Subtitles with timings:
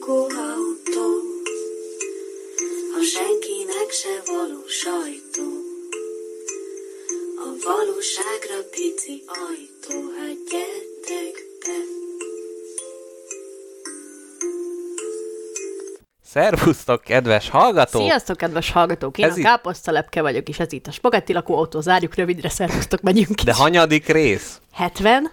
[0.00, 1.08] lakóautó,
[2.98, 5.48] a senkinek se való sajtó.
[7.36, 11.78] A valóságra pici ajtó, hát gyertek be.
[16.24, 18.02] Szervusztok, kedves hallgatók!
[18.02, 19.18] Sziasztok, kedves hallgatók!
[19.18, 21.80] Én Ez a káposztalepke vagyok, és ez itt a Spagetti lakóautó.
[21.80, 23.56] Zárjuk rövidre, szervusztok, megyünk De is.
[23.56, 24.60] hanyadik rész?
[24.72, 25.30] 70?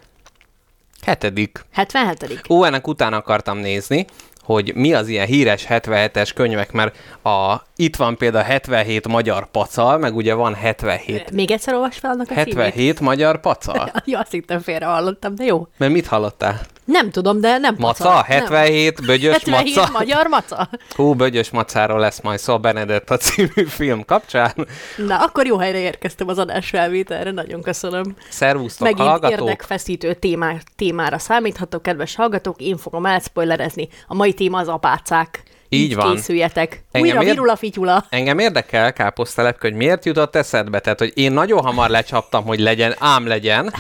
[1.02, 1.66] Hetedik.
[1.72, 2.42] 77.
[2.50, 4.06] Ó, ennek utána akartam nézni,
[4.48, 9.98] hogy mi az ilyen híres 77-es könyvek, mert a, itt van például 77 magyar pacal,
[9.98, 11.32] meg ugye van 77.
[11.32, 12.54] Még egyszer olvas fel annak a címét?
[12.54, 13.92] 77 magyar pacal?
[14.06, 15.68] Ja, azt hittem félre hallottam, de jó.
[15.78, 16.60] Mert mit hallottál?
[16.88, 18.04] Nem tudom, de nem Maca?
[18.04, 18.24] paca.
[18.24, 19.90] 77 bögyös 77 maca?
[19.92, 20.70] magyar maca?
[20.96, 24.54] Hú, bögyös macáról lesz majd szó a Benedetta című film kapcsán.
[24.98, 28.16] Na, akkor jó helyre érkeztem az adás felvételre, nagyon köszönöm.
[28.30, 29.40] Szervusztok, Megint hallgatók!
[29.40, 33.88] érdekfeszítő témá, témára számíthatok, kedves hallgatók, én fogom elspoilerezni.
[34.08, 35.44] A mai téma az apácák.
[35.70, 36.16] Így van.
[36.16, 36.84] készüljetek.
[36.92, 38.06] Engem Újra ér- virula fityula.
[38.10, 40.80] Engem érdekel, káposztelepke, hogy miért jutott eszedbe?
[40.80, 43.74] Tehát, hogy én nagyon hamar lecsaptam, hogy legyen, ám legyen,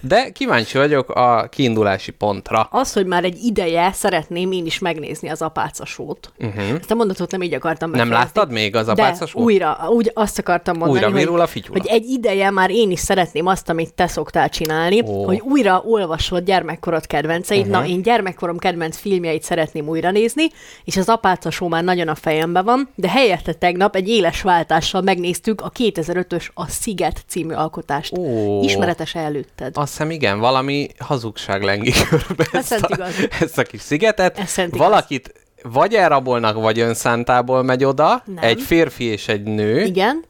[0.00, 2.68] de kíváncsi vagyok a kiindulási pontra.
[2.70, 6.32] Az, hogy már egy ideje szeretném én is megnézni az apácasót.
[6.38, 6.64] Uh-huh.
[6.80, 7.98] Ezt a mondatot nem így akartam Mhm.
[7.98, 9.42] Nem láttad még az De apácasót?
[9.42, 11.78] újra, úgy azt akartam mondani, Újra hogy, virul a fityula.
[11.80, 15.24] hogy egy ideje már én is szeretném azt, amit te szoktál csinálni, oh.
[15.26, 17.66] hogy újra olvasod gyermekkorod kedvenceit.
[17.66, 17.76] Uh-huh.
[17.82, 20.46] Na, én gyermekkorom kedvenc filmjeit szeretném újra nézni,
[20.84, 25.60] és az apácasó már nagyon a fejemben van, de helyette tegnap egy éles váltással megnéztük
[25.60, 28.18] a 2005-ös A Sziget című alkotást.
[28.18, 28.62] Ó.
[28.62, 29.76] Ismeretes előtted.
[29.76, 33.14] Azt hiszem, igen, valami hazugság lengi körbe Ez ezt szent a, igaz.
[33.40, 34.38] ezt a kis szigetet.
[34.38, 34.86] Ez szent igaz.
[34.88, 38.44] Valakit vagy elrabolnak, vagy önszántából megy oda, Nem.
[38.44, 39.80] egy férfi és egy nő.
[39.84, 40.24] Igen?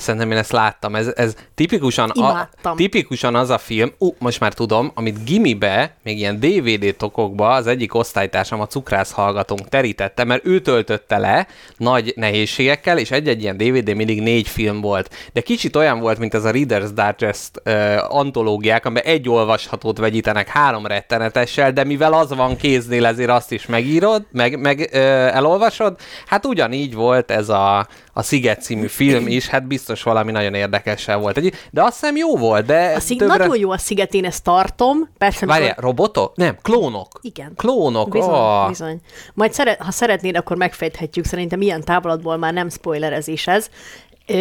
[0.00, 0.94] Szerintem én ezt láttam.
[0.94, 6.18] Ez, ez tipikusan, a, tipikusan az a film, ú, most már tudom, amit gimibe, még
[6.18, 12.12] ilyen DVD tokokba az egyik osztálytársam, a cukrász hallgatónk terítette, mert ő töltötte le nagy
[12.16, 15.14] nehézségekkel, és egy-egy ilyen DVD mindig négy film volt.
[15.32, 20.48] De kicsit olyan volt, mint ez a Reader's Digest uh, antológiák, amiben egy olvashatót vegyítenek
[20.48, 24.98] három rettenetessel, de mivel az van kéznél, ezért azt is megírod, meg, meg uh,
[25.36, 25.98] elolvasod.
[26.26, 27.86] Hát ugyanígy volt ez a,
[28.20, 31.40] a Sziget című film is, hát biztos valami nagyon érdekessel volt.
[31.70, 35.08] De azt hiszem jó volt, de A szig- Nagyon jó a sziget, én ezt tartom.
[35.18, 36.36] Persze, Várjál, amikor- robotok?
[36.36, 37.08] Nem, klónok.
[37.22, 37.52] Igen.
[37.56, 38.68] Klónok, Bizony, oh.
[38.68, 39.00] bizony.
[39.34, 41.24] Majd szeret, ha szeretnéd, akkor megfejthetjük.
[41.24, 43.68] Szerintem ilyen távlatból már nem spoilerezés ez.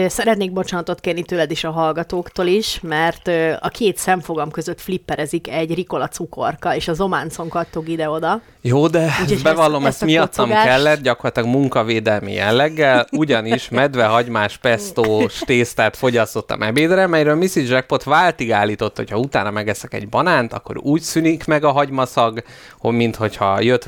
[0.07, 3.27] Szeretnék bocsánatot kérni tőled is a hallgatóktól is, mert
[3.59, 8.41] a két szemfogam között flipperezik egy rikola cukorka, és az ománcon kattog ide-oda.
[8.61, 14.57] Jó, de Úgyhogy bevallom, ezt- ezt, ezt miattam kocogást- kellett, gyakorlatilag munkavédelmi jelleggel, ugyanis medvehagymás
[14.57, 17.55] pestós tésztát fogyasztottam ebédre, melyről Mrs.
[17.55, 22.43] Jackpot váltig állított, hogy ha utána megeszek egy banánt, akkor úgy szűnik meg a hagymaszag,
[22.79, 23.87] hogy minthogyha jött,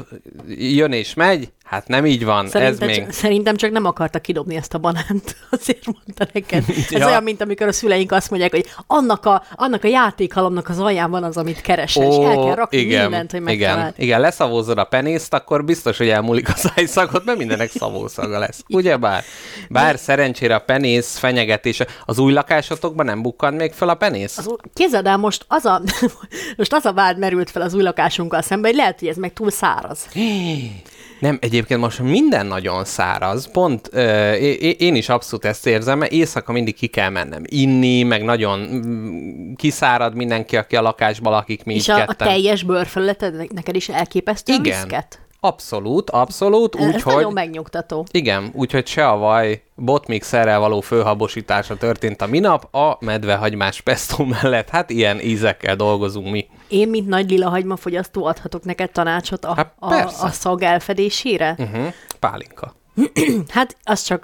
[0.57, 3.03] jön és megy, hát nem így van, Szerintem, ez még...
[3.03, 6.63] csak, szerintem csak nem akarta kidobni ezt a banánt, azért mondta neked.
[6.91, 7.05] Ez Ja.
[7.05, 11.11] olyan, mint amikor a szüleink azt mondják, hogy annak a, annak a játékhalomnak az alján
[11.11, 13.93] van az, amit keresel, és el kell rakni igen, mindent, hogy igen, megtaláld.
[13.97, 18.63] igen, leszavózod a penészt, akkor biztos, hogy elmúlik a szájszagot, mert mindenek szavószaga lesz.
[18.69, 19.23] Ugyebár?
[19.69, 24.37] Bár szerencsére a penész fenyegetése, az új lakásotokban nem bukkan még fel a penész?
[24.37, 25.81] Az, képzeld el, most az, a,
[26.57, 29.33] most az a vád merült fel az új lakásunkkal szemben, hogy lehet, hogy ez meg
[29.33, 30.07] túl száraz.
[31.21, 34.31] Nem, egyébként most minden nagyon száraz, pont ö,
[34.77, 39.53] én is abszolút ezt érzem, mert éjszaka mindig ki kell mennem inni, meg nagyon mm,
[39.53, 44.53] kiszárad mindenki, aki a lakásban lakik, mi És a, a teljes bőrfelületed neked is elképesztő
[44.53, 44.63] Igen.
[44.63, 45.19] viszket.
[45.43, 47.13] Abszolút, abszolút, Ez úgyhogy...
[47.13, 48.05] nagyon megnyugtató.
[48.11, 54.69] Igen, úgyhogy se a vaj botmixerrel való főhabosítása történt a minap, a medvehagymás pesto mellett,
[54.69, 56.47] hát ilyen ízekkel dolgozunk mi.
[56.67, 61.55] Én, mint nagy lila hagymafogyasztó adhatok neked tanácsot a, Hát a, a szag elfedésére?
[61.57, 61.93] Uh-huh.
[62.19, 62.75] Pálinka.
[63.47, 64.23] Hát, az csak,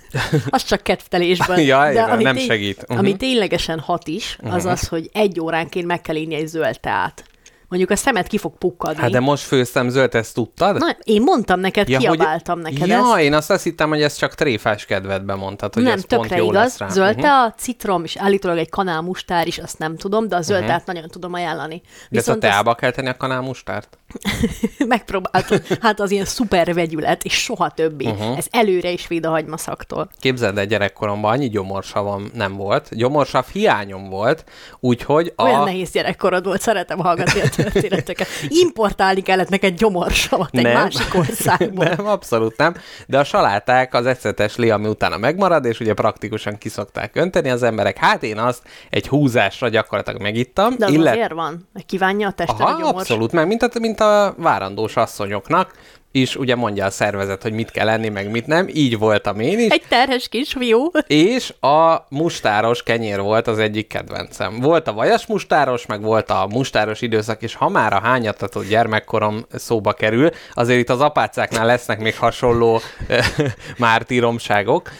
[0.48, 1.60] az csak kedvtelésben.
[1.60, 2.88] Ja, igen, ami nem segít.
[2.88, 2.98] Mhm.
[2.98, 7.24] Ami ténylegesen hat is, az az, hogy egy óránként meg kell inni egy zöld teát.
[7.68, 9.00] Mondjuk a szemed ki fog pukkadni.
[9.00, 10.76] Hát de most főztem zöld, ezt tudtad?
[10.78, 13.18] Na, én mondtam neked, Ja, kiabáltam neked ja, ezt.
[13.24, 16.36] én azt, azt hittem, hogy ez csak tréfás kedvedben mondtad, hogy nem, ez pont tökre
[16.36, 16.54] jó igaz.
[16.62, 16.88] lesz rá.
[16.88, 17.20] Zöld Mhm.
[17.22, 20.86] tea, citrom, és állítólag egy kanál mustár is, azt nem tudom, de a zöld teát
[20.86, 21.82] nagyon tudom ajánlani.
[22.10, 23.98] De ezt a teába kell tenni a kanálmustárt?
[24.86, 28.06] megpróbáltam, hát az ilyen szuper vegyület, és soha többi.
[28.06, 28.16] Mhm.
[28.20, 28.36] Uh-huh.
[28.36, 30.10] Ez előre is véd a hagymaszaktól.
[30.20, 34.44] Képzeld el, gyerekkoromban annyi gyomorsavam nem volt, gyomorsav hiányom volt,
[34.80, 35.42] úgyhogy a...
[35.42, 38.26] Olyan nehéz gyerekkorod volt, szeretem hallgatni a történeteket.
[38.64, 40.72] Importálni kellett neked gyomorsavat egy Nem.
[40.72, 41.84] másik országból.
[41.96, 42.74] Nem, abszolút nem.
[43.06, 47.62] De a saláták az ecetes lé, ami utána megmarad, és ugye praktikusan kiszokták önteni az
[47.62, 47.96] emberek.
[47.96, 50.74] Hát én azt egy húzásra gyakorlatilag megittam.
[50.78, 52.94] De az illet- azért van, kívánja a tested a Aha, gyomors.
[52.94, 55.72] abszolút, meg mint a, mint a várandós asszonyoknak,
[56.12, 58.68] is ugye mondja a szervezet, hogy mit kell enni, meg mit nem.
[58.72, 59.70] Így voltam én is.
[59.70, 60.90] Egy terhes kisfiú.
[61.06, 64.60] És a mustáros kenyér volt az egyik kedvencem.
[64.60, 69.44] Volt a vajas mustáros, meg volt a mustáros időszak, és ha már a hányatatott gyermekkorom
[69.54, 72.80] szóba kerül, azért itt az apácáknál lesznek még hasonló
[73.78, 74.90] mártíromságok.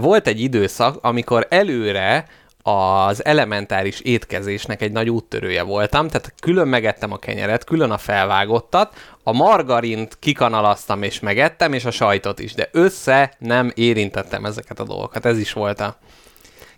[0.00, 2.26] Volt egy időszak, amikor előre
[2.68, 8.94] az elementáris étkezésnek egy nagy úttörője voltam, tehát külön megettem a kenyeret, külön a felvágottat,
[9.22, 14.84] a margarint kikanalaztam és megettem, és a sajtot is, de össze nem érintettem ezeket a
[14.84, 15.26] dolgokat.
[15.26, 15.98] Ez is volt a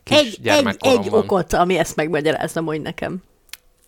[0.03, 3.23] kis egy, egy, egy okot, ami ezt megmagyarázza hogy nekem.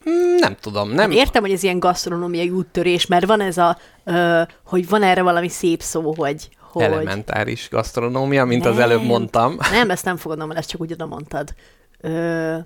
[0.05, 1.11] Hmm, nem tudom, nem.
[1.11, 5.23] Hát értem, hogy ez ilyen gasztronómiai úttörés, mert van ez a, ö, hogy van erre
[5.23, 6.83] valami szép szó, hogy, hogy...
[6.83, 9.57] Elementáris gasztronómia, mint nem, az előbb mondtam.
[9.71, 11.55] Nem, ezt nem fogadom, mert ezt csak úgy oda mondtad
[12.03, 12.57] ö,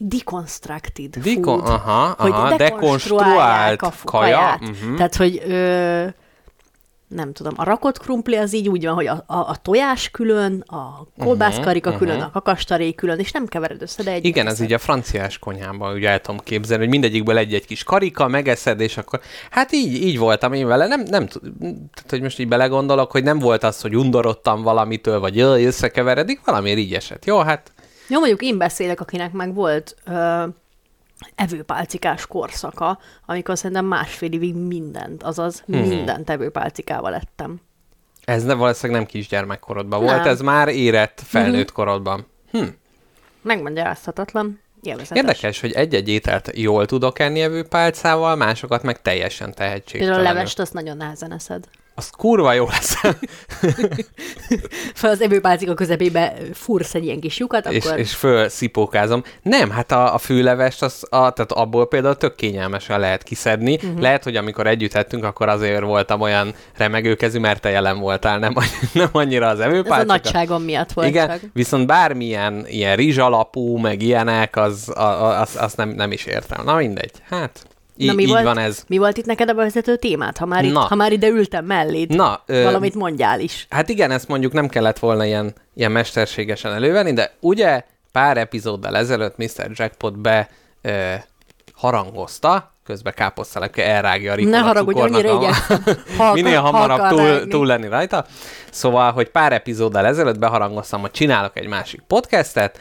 [0.00, 1.74] deconstructed Decon- food.
[1.74, 4.58] Aha, hogy aha, dekonstruált a kaja.
[4.60, 4.96] Uh-huh.
[4.96, 6.06] Tehát, hogy ö,
[7.14, 10.60] nem tudom, a rakott krumpli az így úgy van, hogy a, a, a tojás külön,
[10.66, 12.36] a kolbászkarika uh-huh, külön, uh-huh.
[12.36, 14.24] a kakastaré külön, és nem kevered össze, de egy.
[14.24, 18.28] Igen, ez így a franciás konyhában, ugye el tudom képzelni, hogy mindegyikből egy-egy kis karika,
[18.28, 22.48] megeszed, és akkor, hát így, így voltam én vele, nem, nem tehát, hogy most így
[22.48, 27.24] belegondolok, hogy nem volt az, hogy undorodtam valamitől, vagy jaj, összekeveredik, valamiért így esett.
[27.24, 27.72] Jó, hát
[28.10, 30.44] jó, mondjuk én beszélek, akinek meg volt ö,
[31.34, 35.80] evőpálcikás korszaka, amikor szerintem másfél évig mindent, azaz hmm.
[35.80, 37.60] mindent evőpálcikával ettem.
[38.24, 40.14] Ez ne, valószínűleg nem kisgyermekkorodban nem.
[40.14, 41.74] volt, ez már érett felnőtt hmm.
[41.74, 42.26] korodban.
[42.50, 42.64] Hm.
[43.42, 44.60] Megmagyarázhatatlan.
[44.82, 45.16] Élvezetes.
[45.16, 50.14] Érdekes, hogy egy-egy ételt jól tudok enni evőpálcával, másokat meg teljesen tehetségtelen.
[50.14, 51.68] Például a levest azt nagyon nehezen eszed
[52.00, 52.94] az kurva jó lesz.
[54.94, 57.76] fel az evőpálcika közepébe fursz egy ilyen kis lyukat, akkor...
[57.76, 59.22] És, és föl szipókázom.
[59.42, 63.74] Nem, hát a, a főlevest, az, a, tehát abból például tök kényelmesen lehet kiszedni.
[63.74, 64.00] Uh-huh.
[64.00, 68.54] Lehet, hogy amikor együtt ettünk, akkor azért voltam olyan remegőkezű, mert te jelen voltál, nem,
[68.92, 70.14] nem annyira az evőpálcika.
[70.14, 71.40] Ez a nagyságom miatt volt Igen, csak.
[71.52, 76.64] viszont bármilyen ilyen rizsalapú, meg ilyenek, az, az, az, az nem, nem is értem.
[76.64, 77.69] Na mindegy, hát
[78.06, 78.84] Na, mi így volt, van ez.
[78.88, 82.14] Mi volt itt neked a vezető témát, ha már, itt, ha már ide ültem melléd?
[82.14, 83.66] Na, ö, valamit mondjál is.
[83.70, 88.96] Hát igen, ezt mondjuk nem kellett volna ilyen, ilyen mesterségesen elővenni, de ugye pár epizóddal
[88.96, 89.70] ezelőtt Mr.
[89.72, 90.48] Jackpot be
[90.82, 91.12] ö,
[91.74, 95.52] harangozta, közben káposztalepke elrágja a Ne haragudj, annyira a...
[96.34, 98.24] Minél hamarabb túl, túl lenni rajta.
[98.70, 102.78] Szóval, hogy pár epizóddal ezelőtt beharangoztam, hogy csinálok egy másik podcastet,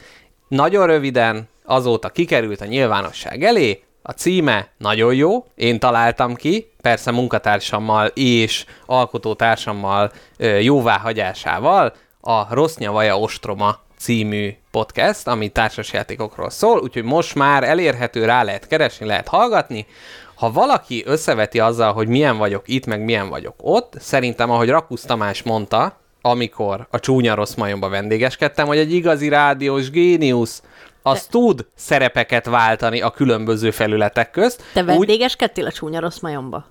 [0.47, 7.11] nagyon röviden, azóta kikerült a nyilvánosság elé, a címe nagyon jó, én találtam ki, persze
[7.11, 10.11] munkatársammal és alkotótársammal
[10.61, 18.43] jóváhagyásával, a Rossz Nyavaja Ostroma című podcast, ami társasjátékokról szól, úgyhogy most már elérhető, rá
[18.43, 19.85] lehet keresni, lehet hallgatni.
[20.35, 25.03] Ha valaki összeveti azzal, hogy milyen vagyok itt, meg milyen vagyok ott, szerintem, ahogy Rakusz
[25.03, 30.63] Tamás mondta, amikor a csúnya rossz majomba vendégeskedtem, hogy egy igazi rádiós géniusz
[31.09, 31.27] az Te...
[31.29, 34.63] tud szerepeket váltani a különböző felületek közt.
[34.73, 36.65] Te vendégeskedtél a csúnya rossz majomba?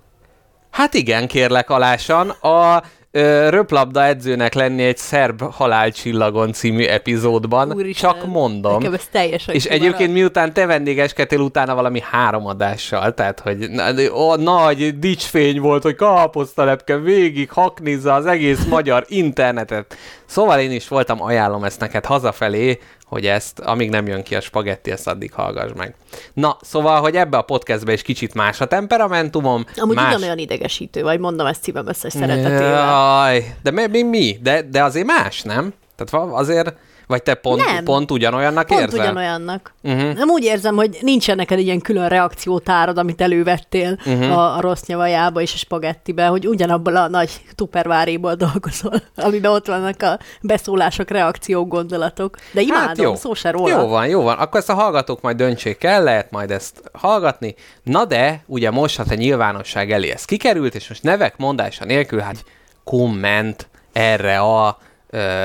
[0.71, 2.29] Hát igen, kérlek alásan.
[2.29, 7.73] A ö, röplabda edzőnek lenni egy szerb halálcsillagon című epizódban.
[7.73, 8.77] Úristen, csak mondom.
[8.77, 9.83] Nekem ez teljesen És kimarad.
[9.83, 13.69] egyébként miután te vendégeskedtél utána valami három adással, tehát hogy
[14.13, 19.95] ó, nagy dicsfény volt, hogy káposztalepke végig haknizza az egész magyar internetet.
[20.29, 24.41] Szóval én is voltam, ajánlom ezt neked hazafelé, hogy ezt, amíg nem jön ki a
[24.41, 25.95] spagetti, ezt addig hallgass meg.
[26.33, 29.65] Na, szóval, hogy ebbe a podcastbe is kicsit más a temperamentumom.
[29.75, 30.13] Amúgy más...
[30.13, 32.71] ugyanolyan idegesítő, vagy mondom ezt szívem összes szeretetével.
[32.71, 34.37] Jaj, de mi, mi, mi?
[34.41, 35.73] De, de azért más, nem?
[35.95, 36.73] Tehát azért
[37.09, 37.83] vagy te pont, nem.
[37.83, 38.95] pont ugyanolyannak pont érzel?
[38.95, 39.73] Pont ugyanolyannak.
[39.83, 40.13] Uh-huh.
[40.13, 44.37] Nem úgy érzem, hogy nincsen neked ilyen külön reakciótárad, amit elővettél uh-huh.
[44.37, 49.67] a, a rossz nyavajába és a spagettibe, hogy ugyanabból a nagy tuperváréból dolgozol, amiben ott
[49.67, 52.37] vannak a beszólások, reakciók, gondolatok.
[52.51, 53.15] De imádom, hát jó.
[53.15, 53.81] szó se róla.
[53.81, 54.37] Jó van, jó van.
[54.37, 57.55] Akkor ezt a hallgatók majd döntsék el, lehet majd ezt hallgatni.
[57.83, 62.19] Na de, ugye most, hát a nyilvánosság elé ez kikerült, és most nevek mondása nélkül,
[62.19, 62.43] hát
[62.83, 64.77] komment erre a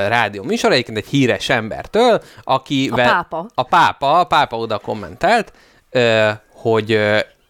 [0.07, 2.89] rádió műsor, egyébként egy híres embertől, aki...
[2.91, 3.45] A pápa.
[3.53, 5.53] A pápa, a pápa oda kommentelt,
[6.53, 6.99] hogy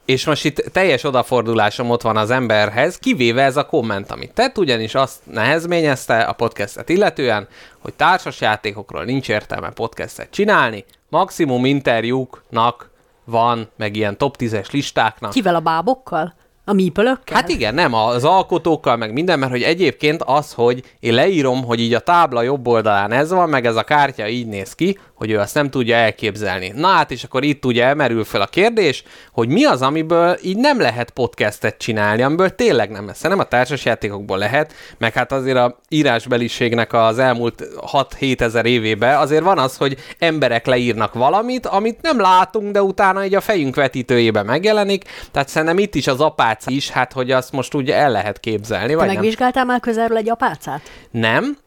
[0.05, 4.57] és most itt teljes odafordulásom ott van az emberhez, kivéve ez a komment, amit tett,
[4.57, 7.48] ugyanis azt nehezményezte a podcastet illetően,
[7.79, 12.89] hogy társasjátékokról nincs értelme podcastet csinálni, maximum interjúknak
[13.24, 15.31] van, meg ilyen top 10-es listáknak.
[15.31, 16.34] Kivel a bábokkal?
[16.67, 17.36] A mípölökkel?
[17.36, 21.79] Hát igen, nem az alkotókkal, meg minden, mert hogy egyébként az, hogy én leírom, hogy
[21.79, 25.31] így a tábla jobb oldalán ez van, meg ez a kártya így néz ki, hogy
[25.31, 26.72] ő azt nem tudja elképzelni.
[26.75, 30.57] Na hát, és akkor itt ugye emerül fel a kérdés, hogy mi az, amiből így
[30.57, 33.22] nem lehet podcastet csinálni, amiből tényleg nem lesz.
[33.22, 39.43] Nem a társasjátékokból lehet, meg hát azért a írásbeliségnek az elmúlt 6-7 ezer évében azért
[39.43, 44.43] van az, hogy emberek leírnak valamit, amit nem látunk, de utána így a fejünk vetítőjébe
[44.43, 45.03] megjelenik.
[45.31, 46.22] Tehát szerintem itt is az
[46.56, 48.88] apáca is, hát hogy azt most ugye el lehet képzelni.
[48.88, 49.16] Te vagy nem?
[49.16, 50.82] megvizsgáltál már közelről egy apácát?
[51.12, 51.58] Nem.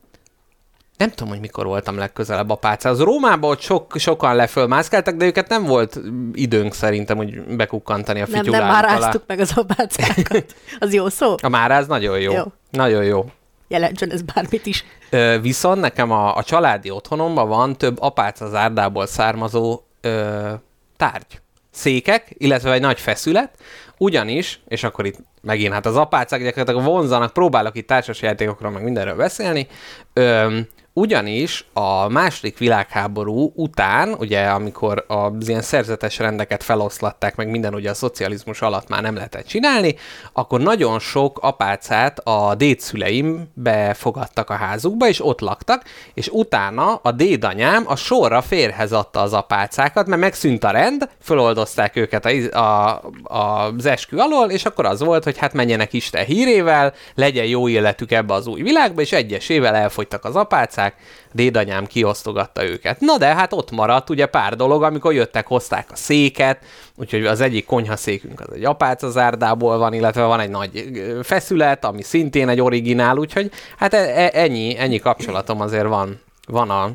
[0.97, 3.01] Nem tudom, hogy mikor voltam legközelebb a pácához.
[3.01, 6.01] Rómában ott sok, sokan lefölmászkáltak, de őket nem volt
[6.33, 8.99] időnk szerintem, hogy bekukkantani a Nem, fityulánk nem már alá.
[8.99, 10.55] ráztuk meg az apácákat.
[10.79, 11.35] Az jó szó?
[11.43, 12.33] A máráz nagyon jó.
[12.33, 12.43] Jó.
[12.71, 13.25] Nagyon jó.
[13.69, 14.85] Jelentsen ez bármit is.
[15.11, 20.53] Ö, viszont nekem a, a családi otthonomban van több apáca zárdából származó ö,
[20.97, 21.41] tárgy.
[21.71, 23.51] Székek, illetve egy nagy feszület,
[23.99, 29.17] ugyanis, és akkor itt megint hát az apácák gyakorlatilag vonzanak, próbálok itt társasjátékokról meg mindenről
[29.17, 29.67] beszélni,
[30.13, 30.59] ö,
[30.99, 37.91] ugyanis a második világháború után, ugye amikor az ilyen szerzetes rendeket feloszlatták, meg minden ugye
[37.91, 39.95] a szocializmus alatt már nem lehetett csinálni,
[40.33, 45.83] akkor nagyon sok apácát a dédszüleim befogadtak a házukba, és ott laktak,
[46.15, 51.97] és utána a dédanyám a sorra férhez adta az apácákat, mert megszűnt a rend, föloldozták
[51.97, 56.25] őket a, a, a, az eskü alól, és akkor az volt, hogy hát menjenek Isten
[56.25, 60.88] hírével, legyen jó életük ebbe az új világba, és egyesével elfogytak az apácák,
[61.33, 63.01] dédanyám kiosztogatta őket.
[63.01, 66.65] Na de hát ott maradt ugye pár dolog, amikor jöttek, hozták a széket,
[66.97, 70.85] úgyhogy az egyik konyhaszékünk az egy apáca zárdából van, illetve van egy nagy
[71.23, 76.71] feszület, ami szintén egy originál, úgyhogy hát e- e- ennyi, ennyi kapcsolatom azért van, van
[76.71, 76.91] a,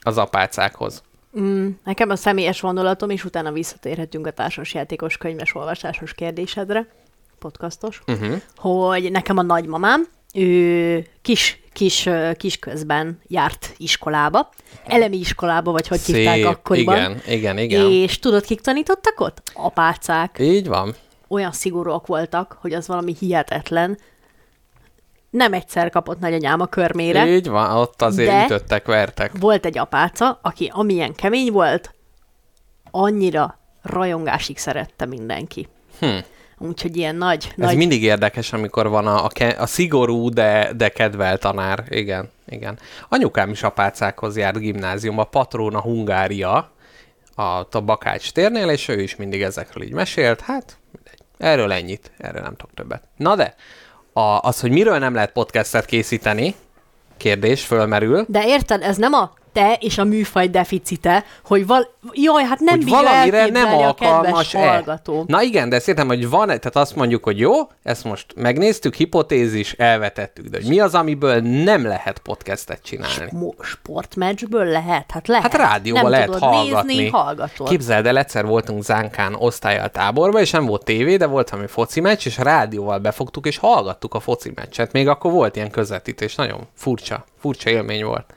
[0.00, 1.02] az apácákhoz.
[1.40, 6.86] Mm, nekem a személyes vonulatom, és utána visszatérhetünk a társasjátékos könyves olvasásos kérdésedre,
[7.38, 8.40] podcastos, Uh-huh.
[8.56, 14.48] hogy nekem a nagymamám, ő kis, kis, kis közben járt iskolába,
[14.86, 16.96] elemi iskolába, vagy hogy hívták akkoriban.
[16.96, 17.90] igen, igen, igen.
[17.90, 19.42] És tudod, kik tanítottak ott?
[19.54, 20.36] Apácák.
[20.40, 20.94] Így van.
[21.28, 23.98] Olyan szigorúak voltak, hogy az valami hihetetlen.
[25.30, 27.26] Nem egyszer kapott nagyanyám a körmére.
[27.26, 29.38] Így van, ott azért De- ütöttek, vertek.
[29.40, 31.94] Volt egy apáca, aki amilyen kemény volt,
[32.90, 35.68] annyira rajongásig szerette mindenki.
[35.98, 36.16] Hm.
[36.58, 40.88] Úgyhogy ilyen nagy, Ez nagy mindig érdekes, amikor van a, a, a szigorú, de, de
[40.88, 41.84] kedvel tanár.
[41.88, 42.78] Igen, igen.
[43.08, 46.70] Anyukám is apácákhoz járt gimnáziumba, Patrona Hungária,
[47.34, 50.40] a, a Bakács térnél, és ő is mindig ezekről így mesélt.
[50.40, 51.18] Hát, mindegy.
[51.38, 53.02] Erről ennyit, erről nem tudok többet.
[53.16, 53.54] Na de,
[54.12, 56.54] a, az, hogy miről nem lehet podcastet készíteni,
[57.16, 58.24] kérdés fölmerül.
[58.28, 61.96] De érted, ez nem a te és a műfaj deficite, hogy val...
[62.12, 65.24] Jaj, hát nem hogy valamire nem elképzelni a hallgató.
[65.26, 68.94] Na igen, de ezt értem, hogy van, tehát azt mondjuk, hogy jó, ezt most megnéztük,
[68.94, 73.30] hipotézis, elvetettük, de hogy mi az, amiből nem lehet podcastet csinálni?
[73.60, 75.10] Sportmeccsből lehet?
[75.10, 75.52] Hát lehet.
[75.52, 76.94] Hát rádióban nem lehet tudod hallgatni.
[76.94, 77.68] nézni, hallgatod.
[77.68, 82.00] Képzeld el, egyszer voltunk Zánkán osztályal táborban, és nem volt tévé, de volt valami foci
[82.00, 84.92] meccs, és rádióval befogtuk, és hallgattuk a foci meccset.
[84.92, 88.32] Még akkor volt ilyen közvetítés, nagyon furcsa, furcsa élmény volt.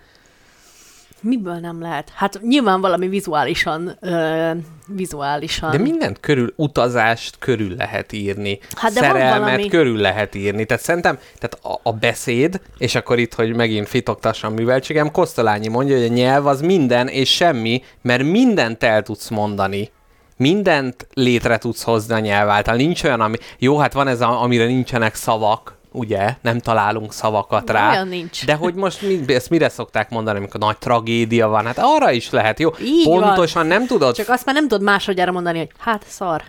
[1.22, 2.12] Miből nem lehet?
[2.16, 4.52] Hát nyilván valami vizuálisan, ö,
[4.88, 5.72] vizuálisan.
[5.72, 10.66] De mindent körül, utazást körül lehet írni, Hát de szerelmet valami- körül lehet írni.
[10.66, 15.96] Tehát szerintem tehát a, a beszéd, és akkor itt, hogy megint fitoktassam műveltségem, Kosztolányi mondja,
[15.98, 19.90] hogy a nyelv az minden és semmi, mert mindent el tudsz mondani.
[20.38, 22.76] Mindent létre tudsz hozni a nyelv által.
[22.76, 23.36] Nincs olyan, ami...
[23.60, 26.36] Jó, hát van ez, a, amire nincsenek szavak, ugye?
[26.42, 27.90] Nem találunk szavakat De rá.
[27.90, 28.46] olyan nincs.
[28.46, 31.66] De hogy most mi, ezt mire szokták mondani, amikor nagy tragédia van?
[31.66, 32.70] Hát arra is lehet, jó?
[32.84, 33.22] Így van.
[33.22, 36.42] Pontosan nem tudod Csak azt már nem tudod másodjára mondani, hogy hát szar.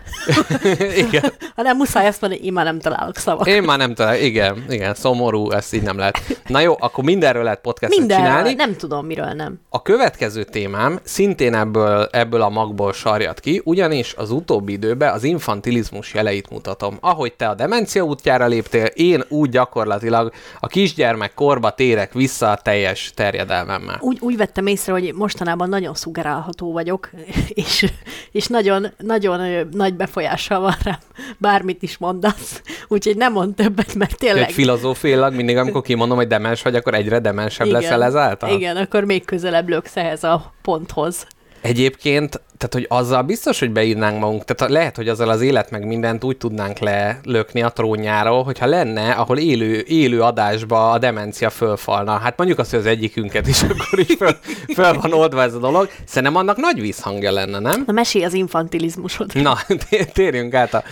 [1.07, 1.33] Igen.
[1.55, 3.47] Hanem muszáj azt mondani, én már nem találok szavakat.
[3.47, 6.19] Én már nem tudom, igen, igen, szomorú, ezt így nem lehet.
[6.47, 8.53] Na jó, akkor mindenről lehet podcastet Mindenről, csinálni.
[8.53, 9.59] nem tudom, miről nem.
[9.69, 15.23] A következő témám szintén ebből, ebből a magból sarjad ki, ugyanis az utóbbi időben az
[15.23, 16.97] infantilizmus jeleit mutatom.
[17.01, 22.55] Ahogy te a demencia útjára léptél, én úgy gyakorlatilag a kisgyermek korba térek vissza a
[22.55, 23.97] teljes terjedelmemmel.
[23.99, 27.09] Úgy, úgy vettem észre, hogy mostanában nagyon szugerálható vagyok,
[27.65, 27.91] és,
[28.31, 30.99] és nagyon, nagyon nagy befolyással van rám,
[31.37, 32.61] bármit is mondasz.
[32.87, 34.43] Úgyhogy nem mond többet, mert tényleg...
[34.43, 38.49] Hogy filozófiailag mindig, amikor kimondom, hogy demens vagy, akkor egyre demensebb leszel ezáltal?
[38.49, 41.27] Igen, akkor még közelebb löksz ehhez a ponthoz.
[41.63, 45.85] Egyébként, tehát hogy azzal biztos, hogy beírnánk magunk, tehát lehet, hogy azzal az élet meg
[45.85, 52.17] mindent úgy tudnánk lelökni a trónjáról, hogyha lenne, ahol élő, élő adásba a demencia fölfalna.
[52.17, 54.37] Hát mondjuk azt, hogy az egyikünket is akkor is föl,
[54.73, 55.89] föl van oldva ez a dolog.
[56.05, 57.83] Szerintem annak nagy vízhangja lenne, nem?
[57.87, 59.31] Na mesélj az infantilizmusod.
[59.33, 59.57] Na,
[59.89, 60.83] té- térjünk át a...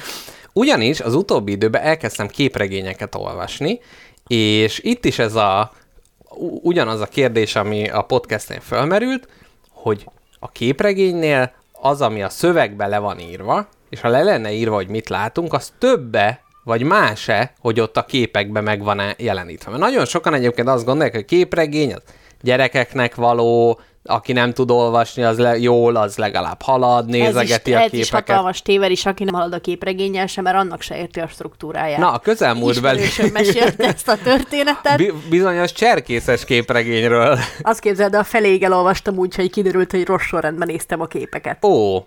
[0.53, 3.79] Ugyanis az utóbbi időben elkezdtem képregényeket olvasni,
[4.27, 5.71] és itt is ez a
[6.61, 9.27] ugyanaz a kérdés, ami a podcastnél felmerült,
[9.69, 10.05] hogy
[10.43, 14.87] a képregénynél az, ami a szövegbe le van írva, és ha le lenne írva, hogy
[14.87, 19.69] mit látunk, az többe vagy más-e, hogy ott a képekben meg van-e jelenítve.
[19.69, 22.01] Mert nagyon sokan egyébként azt gondolják, hogy képregény az
[22.41, 27.83] gyerekeknek való, aki nem tud olvasni, az le, jól, az legalább halad, nézegeti ez a
[27.83, 27.93] is, képeket.
[27.93, 31.27] Ez is hatalmas tévedés, aki nem halad a képregényel sem, mert annak se érti a
[31.27, 31.99] struktúráját.
[31.99, 33.03] Na, a közelmúltbeli
[33.33, 34.97] mesélte ezt a történetet.
[34.97, 37.39] bi- bizonyos cserkészes képregényről.
[37.61, 41.65] Azt képzeld, a feléig elolvastam úgy, hogy kiderült, hogy rossz sorrendben néztem a képeket.
[41.65, 42.03] Ó,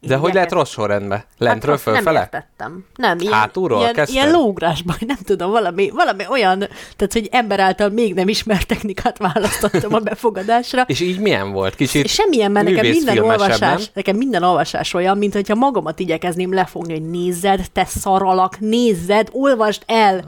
[0.00, 1.24] de hogy lehet rossz sorrendben?
[1.38, 2.20] Lentről azt Nem fölfele?
[2.20, 2.84] értettem.
[2.94, 4.16] Nem, ilyen, Hátulról ilyen, kezdted?
[4.16, 6.58] ilyen lógrásban, nem tudom, valami, valami olyan,
[6.96, 10.82] tehát hogy ember által még nem ismert technikát választottam a befogadásra.
[10.86, 11.74] És így milyen volt?
[11.74, 13.80] Kicsit Semmilyen, mert nekem minden olvasás, nem?
[13.94, 19.82] nekem minden olvasás olyan, mint hogyha magamat igyekezném lefogni, hogy nézzed, te szaralak, nézzed, olvasd
[19.86, 20.24] el.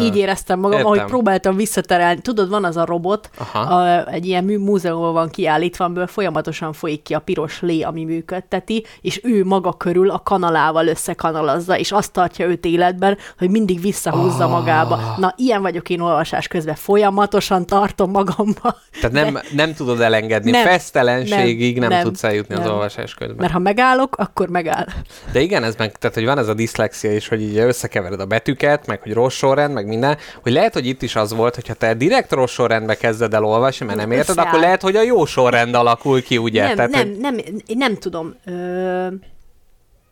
[0.00, 0.92] Így éreztem magam, értem.
[0.92, 2.20] ahogy próbáltam visszaterelni.
[2.20, 3.58] Tudod, van az a robot, Aha.
[3.58, 8.84] a, egy ilyen múzeumban van kiállítva, amiből folyamatosan folyik ki a piros lé, ami működteti,
[9.00, 14.44] és ő maga körül a kanalával összekanalazza, és azt tartja őt életben, hogy mindig visszahúzza
[14.44, 14.50] Ah.
[14.50, 15.14] magába.
[15.18, 16.74] Na, ilyen vagyok én olvasás közben.
[16.74, 18.76] Folyamatosan tartom magamba.
[19.00, 20.50] Tehát nem, nem tudod elengedni.
[20.50, 20.64] Nem.
[20.66, 22.02] Fesztelenségig nem, Nem.
[22.02, 22.70] tudsz eljutni az Nem.
[22.72, 23.36] olvasás közben.
[23.38, 24.86] Mert ha megállok, akkor megáll.
[25.32, 28.24] De igen, ez meg, tehát hogy van ez a diszlexia is, hogy így összekevered a
[28.26, 31.74] betűket, meg hogy rossz sorrend, meg minden, hogy lehet, hogy itt is az volt, hogyha
[31.74, 34.46] te direkt rossz sorrendbe kezded el olvasni, mert nem érted, Összeáll.
[34.46, 36.66] akkor lehet, hogy a jó sorrend alakul ki, ugye?
[36.66, 37.16] nem, tehát, nem, hogy...
[37.20, 38.34] nem, én nem tudom.
[38.44, 38.93] Ö,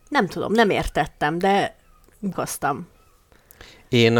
[0.09, 1.75] nem tudom, nem értettem, de
[2.35, 2.87] hoztam.
[3.89, 4.13] Én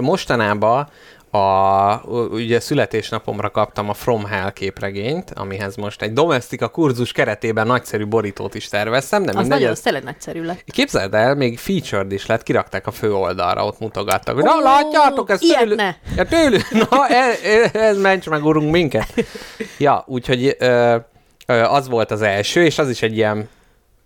[0.00, 0.88] mostanában
[1.30, 2.00] a,
[2.30, 8.54] ugye születésnapomra kaptam a From Hell képregényt, amihez most egy domestika kurzus keretében nagyszerű borítót
[8.54, 10.64] is terveztem, de Az mindegy, nagyon, ez, tényleg nagyszerű lett.
[10.66, 14.60] Képzeld el, még featured is lett, kirakták a fő oldalra, ott mutogattak, hogy na Ó,
[14.60, 15.94] látjátok, ez tőlük, ne.
[16.16, 17.38] ja, tőlük, na ez,
[17.72, 19.14] ez ments meg urunk minket.
[19.78, 20.96] Ja, úgyhogy ö,
[21.46, 23.48] ö, az volt az első, és az is egy ilyen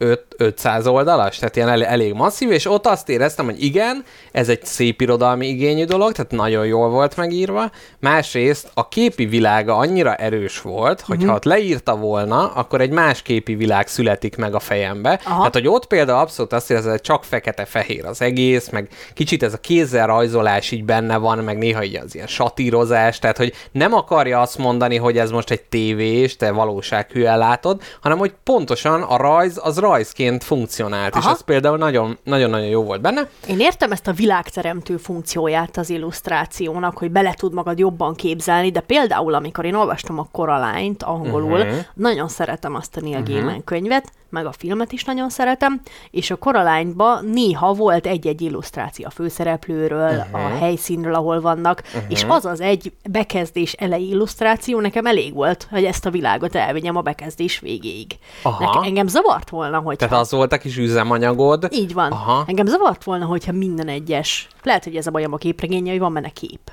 [0.03, 4.49] 5, 500 oldalas, tehát ilyen el, elég masszív, és ott azt éreztem, hogy igen, ez
[4.49, 7.71] egy szép irodalmi igényű dolog, tehát nagyon jól volt megírva.
[8.01, 11.29] Másrészt a képi világa annyira erős volt, hogy Mhm.
[11.29, 15.21] ha ott leírta volna, akkor egy más képi világ születik meg a fejembe.
[15.25, 15.37] Aha.
[15.37, 19.53] Tehát, hogy ott például abszolút azt érzed, hogy csak fekete-fehér az egész, meg kicsit ez
[19.53, 23.93] a kézzel rajzolás így benne van, meg néha így az ilyen satírozás, tehát, hogy nem
[23.95, 29.17] akarja azt mondani, hogy ez most egy tévés, te valósághűen látod, hanem hogy pontosan a
[29.17, 31.31] rajz az rajzként funkcionált, és Aha.
[31.33, 33.29] ez például nagyon- nagyon-nagyon jó volt benne.
[33.49, 38.81] Én értem ezt a világteremtő funkcióját az illusztrációnak, hogy bele tud magad jobban képzelni, de
[38.81, 41.69] például, amikor én olvastam a Coraline-t angolul, Mhm.
[41.69, 41.85] uh-huh.
[41.95, 43.35] nagyon szeretem azt a Neil uh-huh.
[43.35, 49.07] Gaiman könyvet, meg a filmet is nagyon szeretem, és a Coraline-ba néha volt egy-egy illusztráció
[49.07, 50.35] a főszereplőről, Mhm.
[50.35, 50.53] uh-huh.
[50.53, 52.03] a helyszínről, ahol vannak, uh-huh.
[52.09, 56.97] és az az egy bekezdés elejé illusztráció nekem elég volt, hogy ezt a világot elvigyem
[56.97, 58.11] a bekezdés végéig.
[58.43, 58.65] Aha.
[58.65, 61.69] Nekem, engem zavart volna, hogy Tehát az volt a kis üzemanyagod.
[61.71, 62.11] így van.
[62.13, 62.45] Aha.
[62.47, 64.49] Engem zavart volna, hogyha minden egyes.
[64.63, 66.73] Lehet, hogy ez a bajom a képregénye, hogy van benne kép.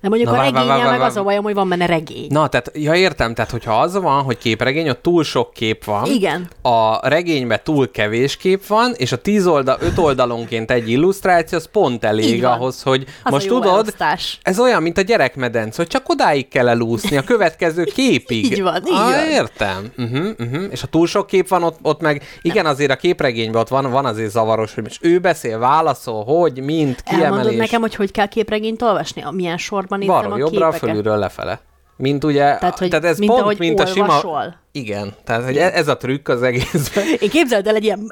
[0.00, 1.86] De mondjuk Na, a vár, vár, regénye vár, meg az a bajom, hogy van benne
[1.86, 2.26] regény.
[2.28, 6.06] Na, tehát, ja értem, tehát hogyha az van, hogy képregény, ott túl sok kép van,
[6.06, 6.48] Igen.
[6.62, 11.68] a regényben túl kevés kép van, és a tíz oldal, öt oldalonként egy illusztráció, az
[11.72, 14.38] pont elég ahhoz, hogy Az most a tudod, elosztás.
[14.42, 18.44] ez olyan, mint a gyerekmedence, hogy csak odáig kell elúszni, a következő képig.
[18.44, 19.28] Így van, így ah, van.
[19.30, 19.92] Értem.
[19.98, 20.64] Uh-huh, uh-huh.
[20.70, 23.90] És ha túl sok kép van, ott, ott meg, igen, azért a képregényben ott van,
[23.90, 27.58] van azért zavaros, hogy most ő beszél, válaszol, hogy, mint, Elmondod kiemelés.
[27.58, 29.22] nekem, hogy hogy kell képregényt olvasni?
[29.22, 30.78] A milyen sorban nézem Balról a jobbra, képeket?
[30.78, 31.60] fölülről lefele.
[31.98, 34.06] Mint ugye, Tehát, hogy tehát ez mint pont, mint a sima...
[34.06, 34.56] olvasol.
[34.72, 37.04] Igen, tehát hogy e- ez a trükk az egészben.
[37.20, 38.10] Én képzeld el egy ilyen,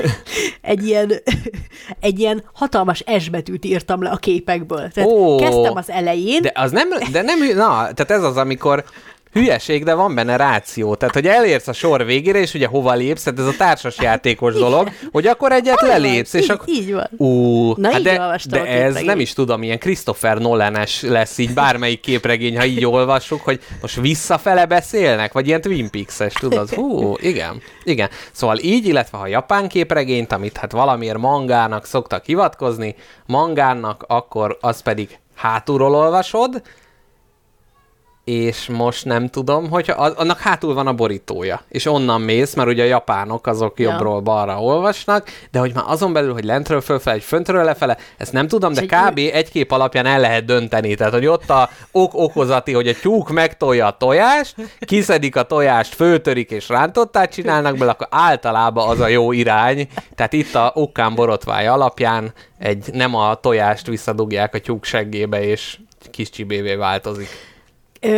[0.60, 1.12] egy ilyen,
[2.00, 4.88] egy ilyen hatalmas S betűt írtam le a képekből.
[4.88, 5.36] Tehát Ó.
[5.36, 8.84] kezdtem az elején, De az nem, de nem, na, tehát ez az, amikor
[9.32, 10.94] hülyeség, de van benne ráció.
[10.94, 14.54] Tehát, hogy elérsz a sor végére, és ugye hova lépsz, tehát ez a társas játékos
[14.54, 16.68] dolog, hogy akkor egyet van, lelépsz, és így- akkor...
[16.68, 17.08] így van.
[17.16, 19.04] Ú, Na, hát így de, de ez képregényt.
[19.06, 24.00] nem is tudom, ilyen Christopher Nolan-es lesz így bármelyik képregény, ha így olvassuk, hogy most
[24.00, 26.70] visszafele beszélnek, vagy ilyen Twin Peaks-es, tudod?
[26.70, 28.08] Hú, igen, igen.
[28.32, 32.94] Szóval így, illetve ha japán képregényt, amit hát valamiért mangának szoktak hivatkozni,
[33.26, 36.62] mangánnak, akkor az pedig hátulról olvasod,
[38.28, 42.82] és most nem tudom, hogy annak hátul van a borítója, és onnan mész, mert ugye
[42.82, 43.90] a japánok azok Ja.
[43.90, 48.32] jobbról balra olvasnak, de hogy már azon belül, hogy lentről fölfele, vagy föntről lefele, ezt
[48.32, 49.18] nem tudom, de kb.
[49.32, 50.94] egy kép alapján el lehet dönteni.
[50.94, 56.50] Tehát, hogy ott a ok-okozati, hogy a tyúk megtolja a tojást, kiszedik a tojást, föltörik
[56.50, 59.88] és rántottát csinálnak belőle, akkor általában az a jó irány.
[60.14, 65.78] Tehát itt a okkán borotvája alapján egy nem a tojást visszadugják a tyúk seggébe, és
[66.10, 67.47] kis csibévé változik.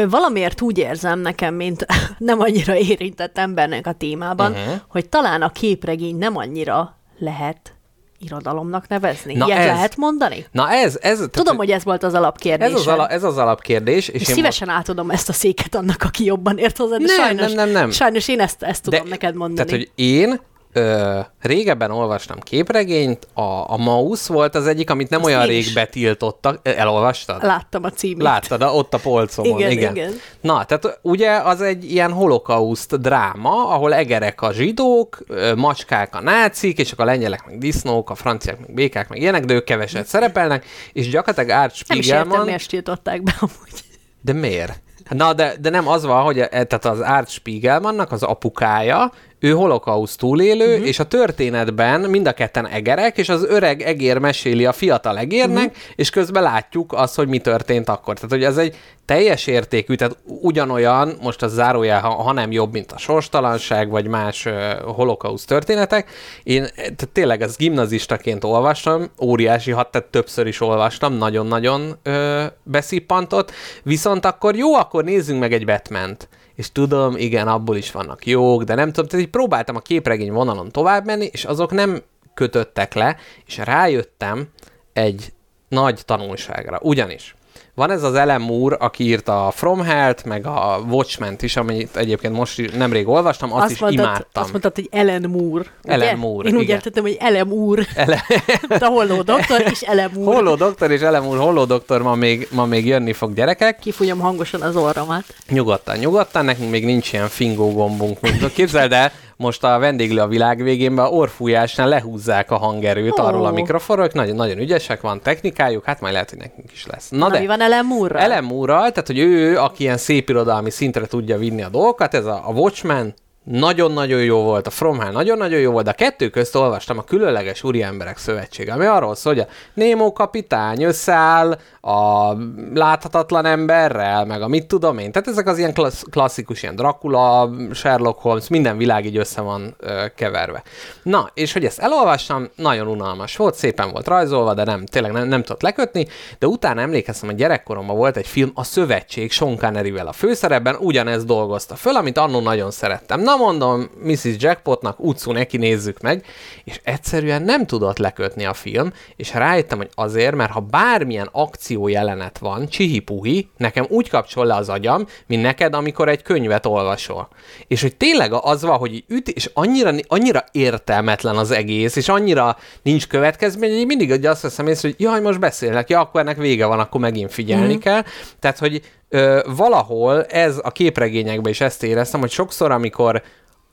[0.09, 1.87] Valamiért úgy érzem nekem, mint
[2.19, 4.75] nem annyira érintett embernek a témában, uh-huh.
[4.89, 7.75] hogy talán a képregény nem annyira lehet
[8.19, 9.35] irodalomnak nevezni.
[9.35, 10.47] Na Ilyet ez- lehet mondani?
[10.53, 12.69] Na ez, ez, tehát, Tudom, hogy ez volt az alapkérdés.
[12.69, 16.03] ez az, ala, ez az alapkérdés, és, és én szívesen átadom ezt a széket annak,
[16.03, 17.91] aki jobban ért hozzá, de Nem, sajnos, nem, nem, nem.
[17.91, 19.69] sajnos én ezt, ezt tudom neked mondani.
[19.69, 20.41] Tehát, hogy én
[20.73, 25.59] ö, régebben olvastam képregényt, a, a Maus volt az egyik, amit nem Azt olyan rég
[25.59, 25.73] is.
[25.73, 26.61] betiltottak.
[26.63, 27.43] Elolvastad?
[27.43, 28.23] Láttam a címét.
[28.23, 29.59] Láttad, ott a polcomon.
[29.59, 29.97] Igen, igen.
[29.97, 30.13] igen.
[30.41, 35.19] Na, tehát ugye az egy ilyen holokauszt dráma, ahol egerek a zsidók,
[35.57, 39.45] macskák a nácik, és akkor a lengyelek meg disznók, a franciák meg békák meg ilyenek,
[39.45, 42.47] de ők keveset szerepelnek, és gyakorlatilag Art nem is értem, Spiegelman...
[42.47, 43.85] miért tiltották be amúgy.
[44.23, 44.81] De miért?
[45.09, 49.51] Na, de, de nem az van, hogy e- tehát az Art Spiegelmannak az apukája, ő
[49.51, 50.87] holokauszt túlélő, uh-huh.
[50.87, 55.67] és a történetben mind a ketten egerek, és az öreg egér meséli a fiatal egérnek,
[55.67, 55.83] uh-huh.
[55.97, 58.15] és közben látjuk azt, hogy mi történt akkor.
[58.15, 62.73] Tehát, hogy ez egy teljes értékű, tehát ugyanolyan, most az zárójel, ha, ha nem jobb,
[62.73, 66.11] mint a sorstalanság, vagy más uh, holokauszt történetek.
[66.43, 72.45] Én eh, tehát tényleg ezt gimnazistaként olvastam, óriási hat, tehát többször is olvastam, nagyon-nagyon ö,
[72.63, 76.29] beszippantott, viszont akkor jó, akkor nézzünk meg egy Batman-t.
[76.61, 80.33] És tudom, igen, abból is vannak jók, de nem tudom, tehát így próbáltam a képregény
[80.33, 82.03] vonalon tovább menni, és azok nem
[82.35, 84.49] kötöttek le, és rájöttem
[84.93, 85.33] egy
[85.69, 86.79] nagy tanulságra.
[86.83, 87.35] Ugyanis
[87.81, 91.97] van ez az Ellen Moore, aki írta a From Hell-t, meg a Watchmen-t is, amit
[91.97, 94.43] egyébként most nemrég olvastam, azt, azt is mondtad, imádtam.
[94.43, 95.65] Azt mondtad, hogy Ellen Moore.
[95.83, 96.17] Ellen ugye?
[96.17, 96.77] Moore, Én úgy igen.
[96.77, 97.87] értettem, hogy Ellen Moore.
[97.95, 98.23] Ele-
[98.69, 100.37] De Holló doktor és Ellen Moore.
[100.37, 103.79] Holló doktor és Ellen Moore, Holló doktor ma még, ma még jönni fog gyerekek.
[103.79, 105.25] Kifújom hangosan az orromat.
[105.49, 108.21] Nyugodtan, nyugodtan, nekünk még nincs ilyen fingó gombunk.
[108.21, 113.25] Mint, képzeld el, most a vendéglő a világ végén a orfújásnál lehúzzák a hangerőt Ó.
[113.25, 117.09] arról a mikrofonról, nagyon, nagyon ügyesek, van technikájuk, hát majd lehet, hogy nekünk is lesz.
[117.09, 118.23] Na, Na, de, mi van Ellen Moore-ral?
[118.23, 122.43] Ellen Moore-ral, tehát hogy ő, aki ilyen szépirodalmi szintre tudja vinni a dolgokat, ez a,
[122.47, 126.55] a Watchmen, nagyon-nagyon jó volt, a From Hell nagyon-nagyon jó volt, de a kettő közt
[126.55, 132.33] olvastam a Különleges Úriemberek Szövetsége, ami arról szól, hogy a Nemo kapitány összeáll a
[132.75, 135.13] láthatatlan emberrel, meg a mit tudom én.
[135.13, 139.75] Tehát ezek az ilyen klassz, klasszikus, ilyen Dracula, Sherlock Holmes, minden világ így össze van
[139.79, 140.63] ö, keverve.
[141.03, 145.29] Na, és hogy ezt elolvastam, nagyon unalmas volt, szépen volt rajzolva, de nem, tényleg nem,
[145.29, 146.07] nem tudott lekötni,
[146.39, 151.27] de utána emlékeztem, hogy gyerekkoromban volt egy film, a Szövetség, Sean Connery-vel a főszerepben, ugyanezt
[151.27, 153.21] dolgozta föl, amit annó nagyon szerettem.
[153.31, 154.35] Na mondom, Mrs.
[154.39, 156.25] Jackpotnak, utcú neki nézzük meg,
[156.65, 161.89] és egyszerűen nem tudott lekötni a film, és rájöttem, hogy azért, mert ha bármilyen akció
[161.89, 167.29] jelenet van, csihipuhi, nekem úgy kapcsol le az agyam, mint neked, amikor egy könyvet olvasol.
[167.67, 172.57] És hogy tényleg az van, hogy üt, és annyira, annyira értelmetlen az egész, és annyira
[172.83, 176.67] nincs következmény, hogy mindig azt veszem észre, hogy jaj, most beszélek, ja, akkor ennek vége
[176.67, 177.79] van, akkor megint figyelni mm.
[177.79, 178.03] kell.
[178.39, 183.23] Tehát, hogy ö, valahol ez a képregényekben is ezt éreztem, hogy sokszor, amikor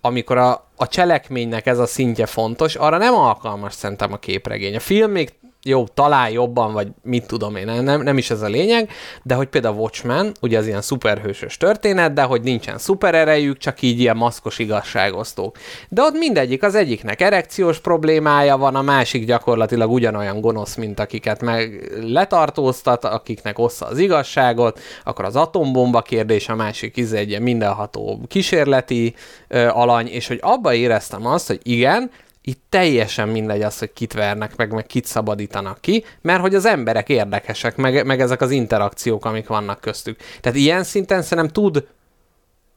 [0.01, 4.75] amikor a, a cselekménynek ez a szintje fontos, arra nem alkalmas szerintem a képregény.
[4.75, 5.33] A film még
[5.67, 8.89] jó, talán jobban, vagy mit tudom én, nem, nem is ez a lényeg,
[9.23, 13.99] de hogy például Watchmen, ugye az ilyen szuperhősös történet, de hogy nincsen szupererejük, csak így
[13.99, 15.57] ilyen maszkos igazságosztók.
[15.89, 21.41] De ott mindegyik, az egyiknek erekciós problémája van, a másik gyakorlatilag ugyanolyan gonosz, mint akiket
[21.41, 28.19] meg letartóztat, akiknek ossza az igazságot, akkor az atombomba kérdés, a másik íze egy mindenható
[28.27, 29.15] kísérleti
[29.47, 32.11] ö, alany, és hogy abba éreztem azt, hogy igen,
[32.47, 36.65] itt teljesen mindegy az, hogy kit vernek meg, meg kit szabadítanak ki, mert hogy az
[36.65, 40.19] emberek érdekesek, meg, meg ezek az interakciók, amik vannak köztük.
[40.41, 41.87] Tehát ilyen szinten szerintem tud,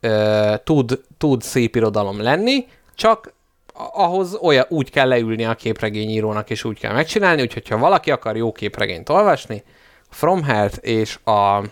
[0.01, 3.33] ö, tud, tud szép irodalom lenni, csak
[3.93, 8.37] ahhoz olyan, úgy kell leülni a képregényírónak, és úgy kell megcsinálni, úgyhogy ha valaki akar
[8.37, 9.63] jó képregényt olvasni,
[10.09, 11.63] From Hell-t és a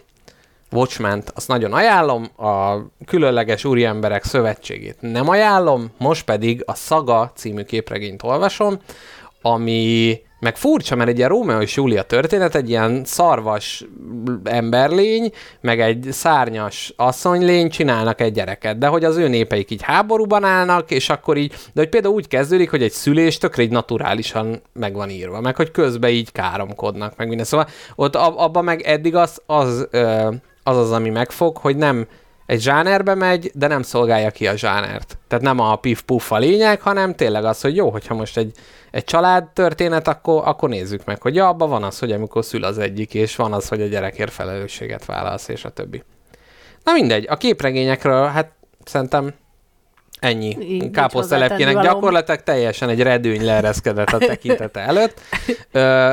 [0.72, 2.76] Watchmen-t azt nagyon ajánlom, a
[3.06, 8.78] Különleges Úriemberek Szövetségét nem ajánlom, most pedig a Saga című képregényt olvasom,
[9.42, 13.84] ami meg furcsa, mert egy ilyen Rómeó és Júlia történet, egy ilyen szarvas
[14.44, 20.44] emberlény, meg egy szárnyas asszonylény csinálnak egy gyereket, de hogy az ő népeik így háborúban
[20.44, 24.62] állnak, és akkor így, de hogy például úgy kezdődik, hogy egy szülés tökre így naturálisan
[24.72, 27.46] meg van írva, meg hogy közben így káromkodnak, meg minden.
[27.46, 30.28] Szóval ott ab, abban meg eddig az, az ö,
[30.68, 32.06] az az, ami megfog, hogy nem
[32.46, 35.18] egy zsánerbe megy, de nem szolgálja ki a zsánert.
[35.28, 38.52] Tehát nem a pif-puff a lényeg, hanem tényleg az, hogy jó, hogyha most egy,
[38.90, 42.64] egy család történet, akkor, akkor nézzük meg, hogy ja, abban van az, hogy amikor szül
[42.64, 46.02] az egyik, és van az, hogy a gyerekért felelősséget vállalsz, és a többi.
[46.84, 48.52] Na mindegy, a képregényekről, hát
[48.84, 49.34] szerintem
[50.20, 50.90] ennyi.
[50.90, 55.20] Káposztelepkének gyakorlatilag teljesen egy redőny leereszkedett a tekintete előtt.
[55.72, 56.12] Ö,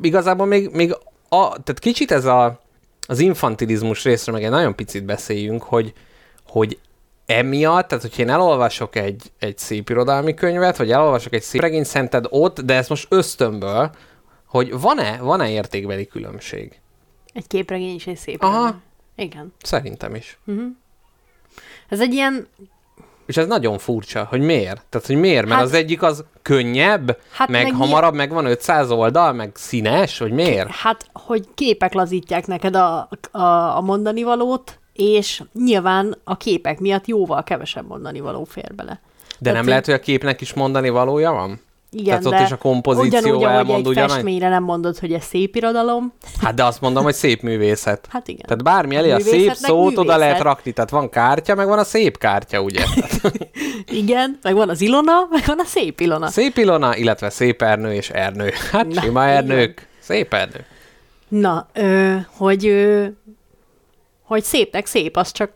[0.00, 0.92] igazából még, még
[1.28, 2.60] a, tehát kicsit ez a,
[3.10, 5.92] az infantilizmus részről meg egy nagyon picit beszéljünk, hogy,
[6.46, 6.78] hogy
[7.26, 11.86] emiatt, tehát hogyha én elolvasok egy, egy szép irodalmi könyvet, vagy elolvasok egy szép regényt,
[11.86, 13.90] szerinted ott, de ez most ösztönből,
[14.46, 16.80] hogy van-e, van-e értékbeli különbség?
[17.32, 18.42] Egy képregény is egy szép.
[18.42, 18.64] Aha.
[18.64, 18.80] regény.
[19.14, 19.54] Igen.
[19.62, 20.38] Szerintem is.
[21.88, 22.48] Ez egy ilyen,
[23.30, 24.82] És ez nagyon furcsa, hogy miért?
[24.88, 25.44] Tehát, hogy miért?
[25.44, 29.50] Mert Hát- az egyik az könnyebb, Hát meg, meg hamarabb, meg van 500 oldal, meg
[29.54, 30.70] színes, hogy miért?
[30.70, 33.40] hát, hogy képek lazítják neked a, a,
[33.76, 38.90] a mondani valót, és nyilván a képek miatt jóval kevesebb mondani való fér bele.
[38.92, 41.60] De Tehát nem így- lehet, hogy a képnek is mondani valója van?
[41.92, 45.24] Igen, Tehát ott de is a kompozíció ugyanúgy, elmond egy festményre nem mondod, hogy ez
[45.24, 46.12] szép irodalom.
[46.40, 48.06] Hát de azt mondom, hogy szép művészet.
[48.10, 48.42] Hát igen.
[48.46, 50.18] Tehát bármi elé a szép Művészetnek szót oda művészet.
[50.18, 52.84] lehet rakni, tehát van kártya, meg van a szép kártya, ugye?
[54.02, 56.28] Igen, meg van az Ilona, meg van a szép Ilona.
[56.28, 58.52] Szép Ilona, illetve szép Ernő és Ernő.
[58.72, 60.64] Hát Na, sima Ernők, szép Ernő.
[61.28, 63.06] Na, ö, hogy, ö,
[64.22, 65.50] hogy szépnek szép, az csak,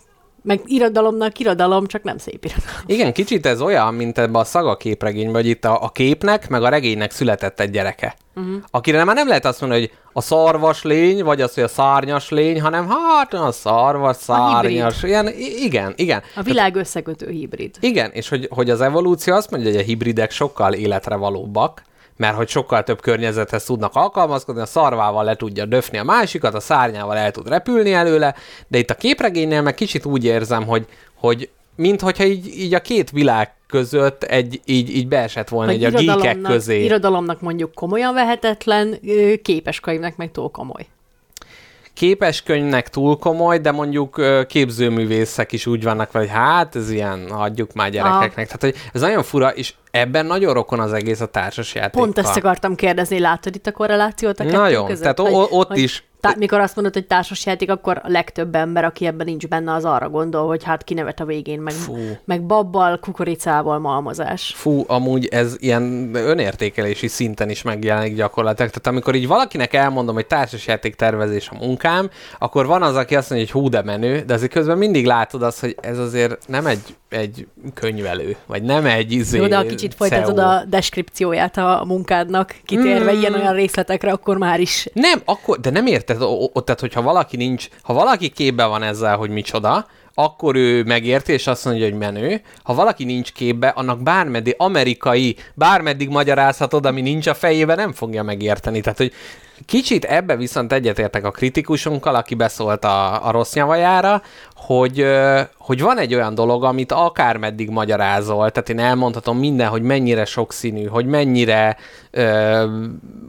[0.45, 2.81] meg irodalomnak irodalom, csak nem szép irodalom.
[2.87, 6.63] Igen, kicsit ez olyan, mint ebben a szaga képregényben, hogy itt a, a képnek, meg
[6.63, 8.17] a regénynek született egy gyereke.
[8.37, 8.55] Uh-huh.
[8.71, 12.31] Akire már nem lehet azt mondani, hogy a szarvas lény, vagy az, hogy a szárnyas
[12.31, 15.03] lény, hanem hát a szarvas, szárnyas.
[15.03, 16.23] Ilyen, i- igen, igen.
[16.37, 17.77] A világ összekötő hibrid.
[17.81, 21.83] Igen, és hogy, hogy az evolúció azt mondja, hogy a hibridek sokkal életre valóbbak,
[22.17, 26.61] mert hogy sokkal több környezethez tudnak alkalmazkodni, a szarvával le tudja döfni a másikat, a
[26.61, 28.35] szárnyával el tud repülni előle,
[28.69, 33.11] de itt a képregénynél meg kicsit úgy érzem, hogy, hogy minthogyha így, így a két
[33.11, 36.85] világ között egy, így, így beesett volna egy a irodalomnak, közé.
[36.85, 39.01] irodalomnak mondjuk komolyan vehetetlen,
[39.43, 40.87] képeskönyvnek meg túl komoly.
[41.95, 47.73] Képes könyvnek túl komoly, de mondjuk képzőművészek is úgy vannak hogy hát ez ilyen, hagyjuk
[47.73, 48.47] már gyerekeknek.
[48.47, 52.03] Tehát, hogy ez nagyon fura, és ebben nagyon rokon az egész a társasjátékkal.
[52.03, 55.03] Pont ezt akartam kérdezni, látod itt a korrelációt a Nagyon, között?
[55.03, 58.85] tehát Hogy- ott hogy is- Tá- mikor azt mondod, hogy társasjáték, akkor a legtöbb ember,
[58.85, 61.97] aki ebben nincs benne, az arra gondol, hogy hát kinevet a végén, meg, Fú.
[62.25, 64.53] meg babbal, kukoricával malmozás.
[64.57, 68.71] Fú, amúgy ez ilyen önértékelési szinten is megjelenik gyakorlatilag.
[68.71, 73.31] Tehát amikor így valakinek elmondom, hogy társasjáték tervezés a munkám, akkor van az, aki azt
[73.31, 76.67] mondja, hogy hú, de menő, de azért közben mindig látod azt, hogy ez azért nem
[76.67, 80.47] egy, egy könyvelő, vagy nem egy izé, Jó, de ha kicsit folytatod CEO.
[80.47, 83.19] a deskripcióját a munkádnak, kitérve Mm.
[83.19, 87.37] ilyen-olyan részletekre, akkor már is Nem, akkor, de nem érted, o- o- tehát hogyha valaki
[87.37, 91.99] nincs, ha valaki képbe van ezzel, hogy micsoda, akkor ő megérti, és azt mondja, hogy
[91.99, 92.41] menő.
[92.63, 98.23] Ha valaki nincs képbe, annak bármeddig amerikai, bármeddig magyarázhatod, ami nincs a fejében, nem fogja
[98.23, 98.81] megérteni.
[98.81, 99.13] Tehát, hogy
[99.67, 104.23] kicsit ebbe viszont egyetértek a kritikusunkkal, aki beszólt a, a rossz nyavajára,
[104.55, 105.07] hogy,
[105.59, 110.85] hogy van egy olyan dolog, amit akármeddig magyarázol, tehát én elmondhatom minden, hogy mennyire sokszínű,
[110.85, 111.77] hogy mennyire
[112.11, 112.65] ö,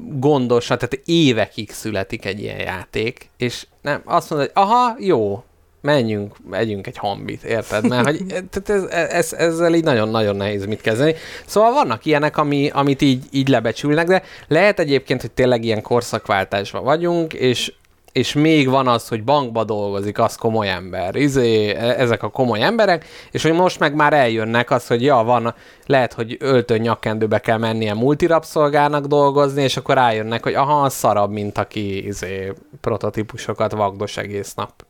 [0.09, 5.43] gondos, tehát évekig születik egy ilyen játék, és nem, azt mondod, hogy aha, jó,
[5.85, 7.87] menjünk, megyünk egy hambit, érted?
[7.87, 11.15] Mert hogy, tehát ez, ez, ezzel így nagyon-nagyon nehéz mit kezdeni.
[11.45, 16.83] Szóval vannak ilyenek, ami, amit így, így lebecsülnek, de lehet egyébként, hogy tényleg ilyen korszakváltásban
[16.83, 17.71] vagyunk, és
[18.15, 22.61] és még van az, hogy bankba dolgozik, az komoly ember, izé, e- ezek a komoly
[22.61, 27.39] emberek, és hogy most meg már eljönnek az, hogy ja, van, lehet, hogy öltön nyakkendőbe
[27.39, 34.17] kell mennie multirapszolgának dolgozni, és akkor rájönnek, hogy aha, szarabb, mint aki izé, prototípusokat vagdos
[34.17, 34.84] egész nap.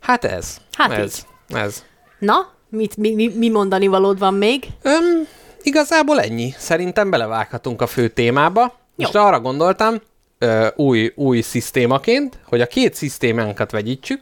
[0.00, 0.56] Hát ez.
[0.72, 1.26] Hát ez.
[1.48, 1.84] Ez.
[2.18, 4.66] Na, mit, mi, mi, mi mondani valód van még?
[4.82, 5.26] Öm,
[5.62, 6.54] igazából ennyi.
[6.58, 8.78] Szerintem belevághatunk a fő témába.
[8.96, 10.00] Most arra gondoltam,
[10.38, 14.20] ö, új, új szisztémaként, hogy a két szisztémánkat vegyítsük,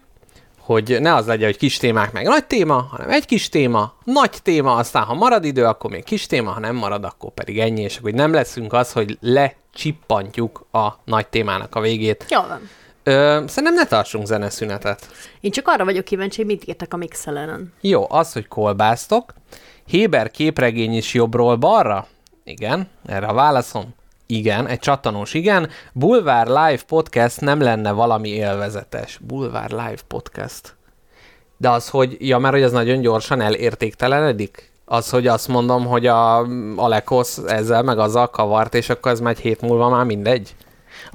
[0.58, 4.38] hogy ne az legyen, hogy kis témák meg nagy téma, hanem egy kis téma, nagy
[4.42, 7.82] téma, aztán ha marad idő, akkor még kis téma, ha nem marad, akkor pedig ennyi,
[7.82, 12.24] és hogy nem leszünk az, hogy lecsippantjuk a nagy témának a végét.
[12.28, 12.68] Jó van.
[13.08, 15.08] Ö, szerintem ne tartsunk zeneszünetet.
[15.40, 17.72] Én csak arra vagyok kíváncsi, hogy mit írtak a Mixeleren.
[17.80, 19.34] Jó, az, hogy kolbáztok.
[19.86, 22.06] Héber képregény is jobbról balra?
[22.44, 23.94] Igen, erre a válaszom.
[24.26, 25.68] Igen, egy csattanós igen.
[25.92, 29.18] Bulvár Live Podcast nem lenne valami élvezetes.
[29.26, 30.76] Bulvár Live Podcast.
[31.56, 34.72] De az, hogy, ja, mert hogy az nagyon gyorsan elértéktelenedik?
[34.84, 39.32] Az, hogy azt mondom, hogy a Alekosz ezzel meg azzal kavart, és akkor ez már
[39.32, 40.54] egy hét múlva már mindegy?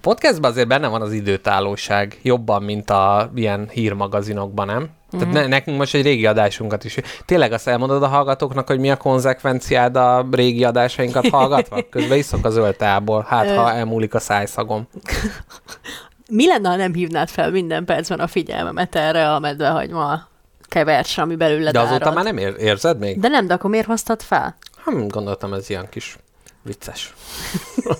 [0.03, 4.77] A podcastban azért benne van az időtállóság, jobban, mint a ilyen hírmagazinokban, nem?
[4.77, 5.19] Mm-hmm.
[5.19, 6.97] Tehát ne, nekünk most egy régi adásunkat is.
[7.25, 11.85] Tényleg azt elmondod a hallgatóknak, hogy mi a konzekvenciád a régi adásainkat hallgatva?
[11.89, 14.87] Közben iszok a zöld tából, hát ha elmúlik a szájszagom.
[16.29, 20.27] Mi lenne, ha nem hívnád fel minden percben a figyelmemet erre a medvehagyma
[20.67, 22.13] keversre, ami belőled De azóta árad?
[22.13, 23.19] már nem ér- érzed még?
[23.19, 24.57] De nem, de akkor miért hoztad fel?
[24.85, 26.17] Hm, gondoltam, ez ilyen kis
[26.61, 27.13] vicces.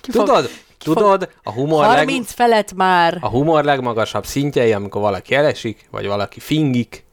[0.00, 0.50] Ki Tudod,
[0.84, 3.18] tudod, a humor, leg, 30 felett már.
[3.20, 7.04] a humor legmagasabb szintjei, amikor valaki elesik, vagy valaki fingik,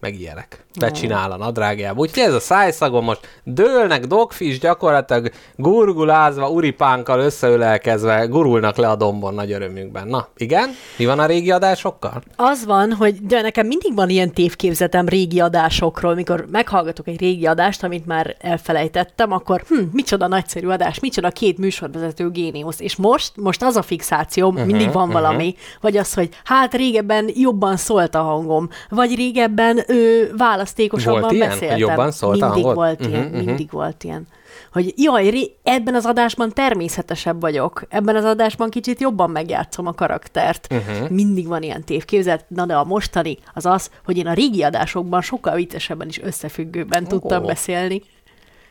[0.00, 0.66] meg ilyenek.
[0.78, 2.00] Becsinál a nadrágjába.
[2.00, 9.34] Úgyhogy ez a szájszagom most dőlnek, dogfish gyakorlatilag gurgulázva, uripánkkal összeölelkezve gurulnak le a dombon
[9.34, 10.08] nagy örömükben.
[10.08, 10.70] Na, igen?
[10.96, 12.22] Mi van a régi adásokkal?
[12.36, 17.46] Az van, hogy de nekem mindig van ilyen tévképzetem régi adásokról, mikor meghallgatok egy régi
[17.46, 22.80] adást, amit már elfelejtettem, akkor hm, micsoda nagyszerű adás, micsoda két műsorvezető géniusz.
[22.80, 25.22] És most, most az a fixációm, uh-huh, mindig van uh-huh.
[25.22, 30.32] valami, vagy az, hogy hát régebben jobban szólt a hangom, vagy régebben ő
[30.68, 31.78] választékosabban Volt ilyen, beszéltem.
[31.78, 32.74] jobban szólt a mindig hangod?
[32.74, 33.44] volt Mhm, ilyen, mhm.
[33.44, 34.26] mindig volt ilyen.
[34.72, 39.92] Hogy jaj, ré- ebben az adásban természetesebb vagyok, ebben az adásban kicsit jobban megjátszom a
[39.92, 40.68] karaktert.
[40.68, 40.78] Mhm.
[40.78, 41.10] Uh-huh.
[41.10, 45.20] Mindig van ilyen tévképzet, na de a mostani az az, hogy én a régi adásokban
[45.20, 47.08] sokkal viccesebben és összefüggőben oh.
[47.08, 48.02] tudtam beszélni.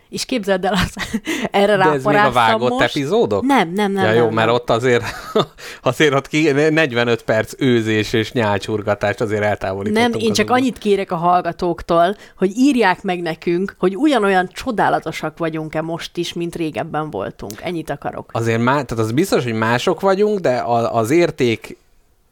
[0.10, 0.94] És képzeld el, az,
[1.52, 2.84] erre De ez még a vágott most.
[2.84, 3.46] epizódok?
[3.46, 4.06] Nem, nem, nem.
[4.06, 4.34] ja, jó, nem.
[4.34, 5.04] mert ott azért,
[5.82, 10.12] azért ott ki, 45 perc őzés és nyálcsurgatást azért eltávolítottunk.
[10.12, 10.56] Nem, én csak azokból.
[10.56, 16.56] annyit kérek a hallgatóktól, hogy írják meg nekünk, hogy ugyanolyan csodálatosak vagyunk-e most is, mint
[16.56, 17.62] régebben voltunk.
[17.62, 18.30] Ennyit akarok.
[18.32, 21.78] Azért má, tehát az biztos, hogy mások vagyunk, de a, az érték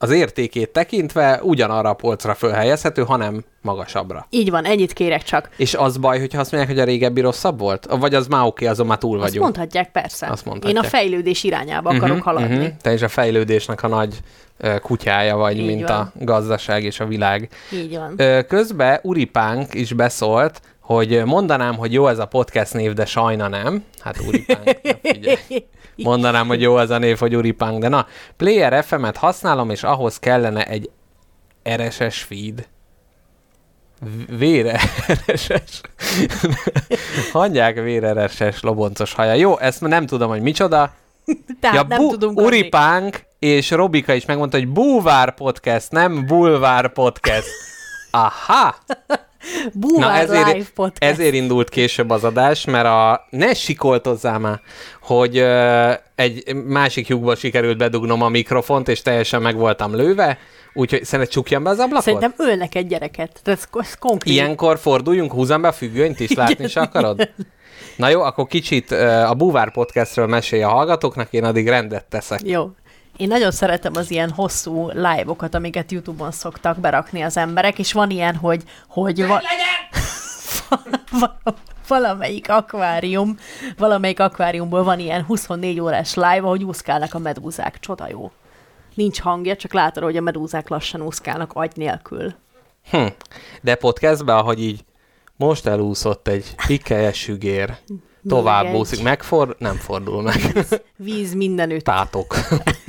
[0.05, 4.27] az értékét tekintve ugyanarra a polcra fölhelyezhető, hanem magasabbra.
[4.29, 5.49] Így van, ennyit kérek csak.
[5.57, 7.85] És az baj, hogyha azt mondják, hogy a régebbi rosszabb volt?
[7.99, 9.43] Vagy az már oké, azon már túl Azt vagyunk.
[9.43, 10.27] mondhatják, persze.
[10.27, 10.83] Azt Én mondhatják.
[10.83, 12.55] a fejlődés irányába akarok haladni.
[12.55, 12.65] Mhm.
[12.81, 14.19] Te is a fejlődésnek a nagy
[14.57, 15.97] ö, kutyája vagy, Így mint van.
[15.99, 17.49] a gazdaság és a világ.
[17.73, 18.13] Így van.
[18.17, 23.47] Ö, Közben Uripánk is beszólt, hogy mondanám, hogy jó ez a podcast név, de sajna
[23.47, 23.83] nem.
[23.99, 25.37] Hát Uripánk, figyelj.
[25.95, 30.19] Mondanám, hogy jó az a név, hogy Uripánk, de na, Player FM-et használom, és ahhoz
[30.19, 30.89] kellene egy
[31.69, 32.67] RSS feed.
[34.37, 34.79] Vére
[35.27, 35.81] RSS.
[37.31, 39.33] Hagyják vére RSS loboncos haja.
[39.33, 40.93] Jó, ezt nem tudom, hogy micsoda.
[41.59, 42.47] Tehát ja, nem bu- tudunk adni.
[42.49, 47.47] Uripánk és Robika is megmondta, hogy Bulvár Podcast, nem Bulvár Podcast.
[48.11, 48.75] Aha!
[49.73, 51.11] Na ezért, Live Podcast.
[51.11, 54.61] ezért indult később az adás, mert a ne sikoltozzál már,
[55.01, 60.37] hogy ö, egy másik lyukból sikerült bedugnom a mikrofont, és teljesen meg voltam lőve,
[60.73, 62.03] úgyhogy szeret csukjam be az ablakot?
[62.03, 63.39] Szerintem ölnek egy gyereket.
[63.43, 64.33] Ez, ez konkrét.
[64.33, 67.29] Ilyenkor forduljunk, húzzam be a függönyt is, látni se akarod?
[67.95, 72.39] Na jó, akkor kicsit a Búvár Podcastről mesélj a hallgatóknak, én addig rendet teszek.
[72.43, 72.69] Jó.
[73.17, 78.09] Én nagyon szeretem az ilyen hosszú live-okat, amiket YouTube-on szoktak berakni az emberek, és van
[78.09, 79.43] ilyen, hogy, hogy va-
[81.19, 83.37] val- valamelyik akvárium,
[83.77, 87.79] valamelyik akváriumból van ilyen 24 órás live, ahogy úszkálnak a medúzák.
[87.79, 88.31] Csoda jó.
[88.93, 92.33] Nincs hangja, csak látod, hogy a medúzák lassan úszkálnak agy nélkül.
[92.89, 93.05] Hm.
[93.61, 94.85] De podcastben, ahogy így
[95.35, 97.77] most elúszott egy pikkelyes sügér,
[98.27, 100.65] tovább úszik, megford, nem fordul meg.
[100.95, 101.83] Víz mindenütt.
[101.83, 102.35] Tátok.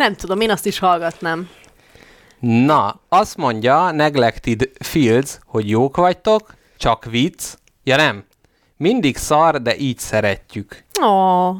[0.00, 1.48] Nem tudom, én azt is hallgatnám.
[2.38, 7.44] Na, azt mondja Neglected Fields, hogy jók vagytok, csak vicc.
[7.84, 8.24] Ja nem,
[8.76, 10.84] mindig szar, de így szeretjük.
[11.04, 11.50] Ó,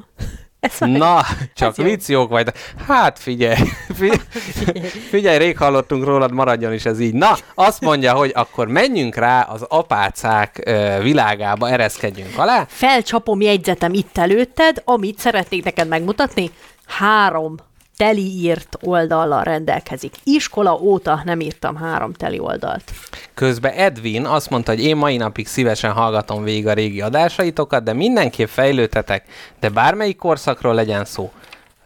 [0.61, 1.21] ez Na,
[1.55, 1.85] csak jó.
[1.85, 2.55] vicc, jók vagytok.
[2.87, 3.57] Hát figyelj,
[3.95, 7.15] figyelj, figyelj, rég hallottunk rólad, maradjon is ez így.
[7.15, 12.65] Na, azt mondja, hogy akkor menjünk rá az apácák ö, világába, ereszkedjünk alá.
[12.69, 16.51] felcsapom jegyzetem itt előtted, amit szeretnék neked megmutatni.
[16.87, 17.55] Három
[18.01, 20.15] teli írt oldallal rendelkezik.
[20.25, 22.93] Iskola óta nem írtam három teli oldalt.
[23.35, 27.93] Közben Edwin azt mondta, hogy én mai napig szívesen hallgatom végig a régi adásaitokat, de
[27.93, 29.25] mindenképp fejlődhetek,
[29.61, 31.31] de bármelyik korszakról legyen szó.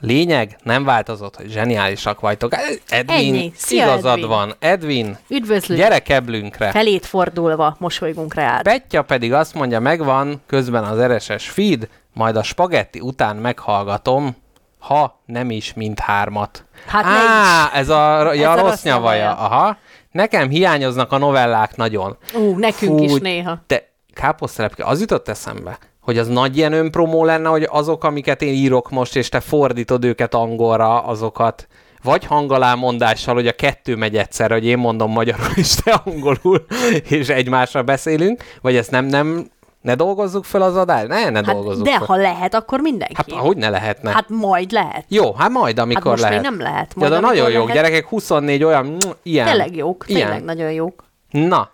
[0.01, 2.53] Lényeg, nem változott, hogy zseniálisak vagytok.
[2.89, 3.53] Edwin, Ennyi.
[3.57, 4.29] Szia, igazad Edwin.
[4.29, 4.55] van.
[4.59, 5.81] Edwin, Üdvözlünk!
[5.81, 6.71] gyere keblünkre.
[6.71, 8.63] Felét fordulva mosolygunk rád.
[8.63, 14.37] Petya pedig azt mondja, megvan közben az RSS feed, majd a spagetti után meghallgatom,
[14.85, 16.65] ha nem is mindhármat.
[16.87, 19.23] Hát Á, ez a, ja, Ez a rossz nyavaja.
[19.23, 19.45] nyavaja.
[19.45, 19.77] Aha.
[20.11, 22.17] Nekem hiányoznak a novellák nagyon.
[22.35, 23.59] Ú, nekünk is néha.
[23.67, 28.55] De káposztelepke, az jutott eszembe, hogy az nagy ilyen önpromó lenne, hogy azok, amiket én
[28.55, 31.69] írok most, és te fordítod őket angolra, azokat
[32.03, 36.65] vagy hangalámondással, hogy a kettő megy egyszer, hogy én mondom magyarul, és te angolul,
[37.09, 39.51] és egymásra beszélünk, vagy ezt nem, nem,
[39.85, 41.07] Ne dolgozzuk fel az adást?
[41.09, 42.05] Ne, ne Hát, dolgozzuk de fel.
[42.07, 43.15] ha lehet, akkor mindenki.
[43.17, 44.11] Hát hogy ne lehetne?
[44.11, 45.05] Hát majd lehet.
[45.09, 46.45] Jó, hát majd, amikor most még lehet.
[46.45, 47.83] nem lehet, Ja, majd de amikor nagyon jók, lehet.
[47.83, 49.47] gyerekek, 24 olyan, ilyen.
[49.47, 50.21] Tényleg jók, Ilyen.
[50.27, 51.05] tényleg nagyon jók.
[51.31, 51.69] Na,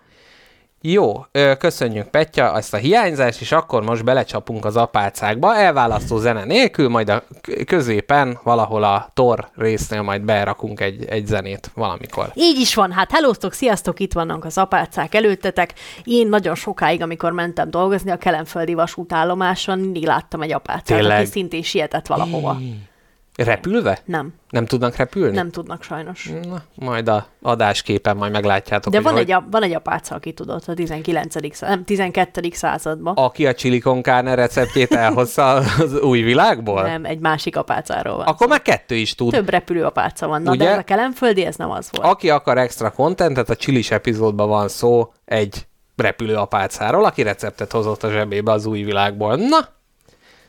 [0.81, 1.25] jó,
[1.59, 7.09] köszönjük Petya ezt a hiányzást, és akkor most belecsapunk az apácákba, elválasztó zene nélkül, majd
[7.09, 7.23] a
[7.65, 12.31] középen valahol a tor résznél majd berakunk egy, egy zenét valamikor.
[12.33, 15.73] Így is van, hát hellóztok, sziasztok, itt vannak az apácák előttetek.
[16.03, 21.17] Én nagyon sokáig, amikor mentem dolgozni a Kelenföldi vasútállomáson, mindig láttam egy apácát, Tényleg?
[21.19, 22.57] aki szintén sietett valahova.
[23.43, 23.99] Repülve?
[24.05, 25.35] Nem, Nem tudnak repülni?
[25.35, 26.29] nem tudnak sajnos.
[26.49, 29.21] Na, majd a adásképen majd meglátjátok, De van hogy...
[29.21, 31.55] egy, a- van egy apáca, aki tudott a 19.
[31.55, 32.49] szá- nem, 12.
[32.51, 33.13] században.
[33.15, 33.53] Aki a
[34.01, 36.81] carne receptjét elhozza az új világból?
[36.81, 38.25] Nem, egy másik apácáról van.
[38.25, 39.31] Akkor már kettő is tud.
[39.31, 40.41] Több repülő apáca van.
[40.41, 40.63] Na, Ugye?
[40.65, 42.11] de ez a Kelenföldi, ez nem az volt.
[42.11, 45.65] Aki akar extra contentet, a csilis epizódban van szó egy
[45.95, 49.35] repülő apácáról, aki receptet hozott a zsebébe az új világból.
[49.35, 49.57] Na,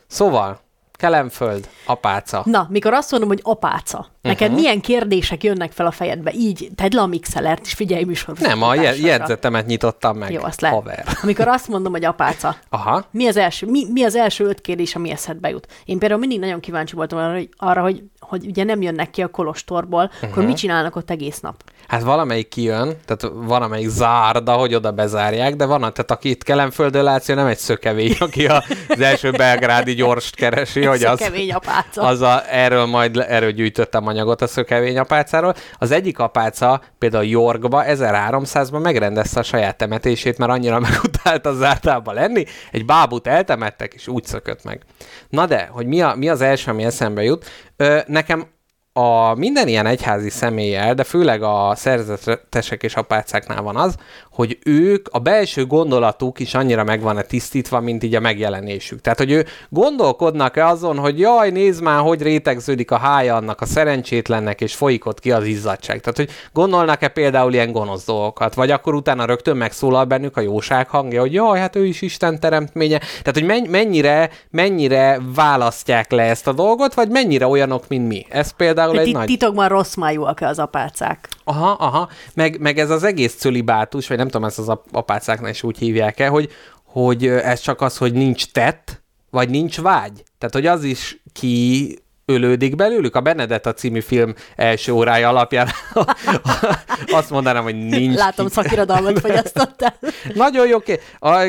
[0.07, 0.59] szóval,
[1.03, 2.41] Kelemföld, apáca.
[2.45, 4.49] Na, mikor azt mondom, hogy apáca, neked Mhm.
[4.49, 4.59] uh-huh.
[4.59, 6.31] milyen kérdések jönnek fel a fejedbe?
[6.33, 8.37] Így, tedd le a mixelert, és figyelj műsor.
[8.39, 10.31] Nem, a je- jegyzetemet nyitottam meg.
[10.31, 10.77] Jó, azt lehet.
[10.77, 11.03] Haver.
[11.23, 13.05] Amikor azt mondom, hogy apáca, Aha.
[13.11, 15.67] mi az első, mi, mi az első öt kérdés, ami eszedbe jut?
[15.85, 19.21] Én például mindig nagyon kíváncsi voltam arra, hogy, arra, hogy, hogy ugye nem jönnek ki
[19.21, 20.21] a kolostorból, uh-huh.
[20.21, 20.31] Mhm.
[20.31, 21.63] akkor mit csinálnak ott egész nap?
[21.87, 26.43] Hát valamelyik kijön, tehát van amelyik zárda, hogy oda bezárják, de van, tehát aki itt
[26.43, 31.21] Kelemföldön látsz, ő nem egy szökevény, aki a- az első belgrádi gyorst keresi, hogy az,
[31.53, 32.01] apáca.
[32.01, 35.53] az a, erről majd erről gyűjtöttem anyagot a szökevény apácáról.
[35.77, 42.11] Az egyik apáca például Yorkba 1300-ban megrendezte a saját temetését, mert annyira megutált az zártába
[42.11, 42.45] lenni.
[42.71, 44.81] Egy bábút eltemettek, és úgy szökött meg.
[45.29, 47.45] Na de, hogy mi, a, mi az első, ami eszembe jut?
[47.77, 48.45] Ö, nekem
[48.93, 53.95] a minden ilyen egyházi személlyel, de főleg a szerzetesek és apácáknál van az,
[54.33, 59.01] hogy ők, a belső gondolatuk is annyira meg van tisztítva, mint így a megjelenésük.
[59.01, 63.65] Tehát, hogy ő gondolkodnak-e azon, hogy jaj, nézd már, hogy rétegződik a hája annak a
[63.65, 65.99] szerencsétlennek, és folyik ott ki az izzadság.
[65.99, 70.89] Tehát, hogy gondolnak-e például ilyen gonosz dolgokat, vagy akkor utána rögtön megszólal bennük a jóság
[70.89, 72.97] hangja, hogy jaj, hát ő is Isten teremtménye.
[72.97, 78.25] Tehát, hogy men- mennyire, mennyire választják le ezt a dolgot, vagy mennyire olyanok, mint mi.
[78.29, 79.25] Ez például De egy nagy...
[79.25, 81.29] titokban rossz májúak az apácák.
[81.43, 85.49] Aha, aha, meg, meg ez az egész cölibátus, vagy nem tudom, ezt az ap- apácáknál
[85.49, 86.49] is úgy hívják el, hogy,
[86.83, 90.23] hogy ez csak az, hogy nincs tett, vagy nincs vágy.
[90.37, 93.15] Tehát, hogy az is ki ölődik belőlük.
[93.15, 95.67] A Benedetta című film első órája alapján
[97.19, 98.53] azt mondanám, hogy nincs Látom, ki.
[98.53, 99.95] szakirodalmat fogyasztottál.
[100.33, 100.77] Nagyon jó.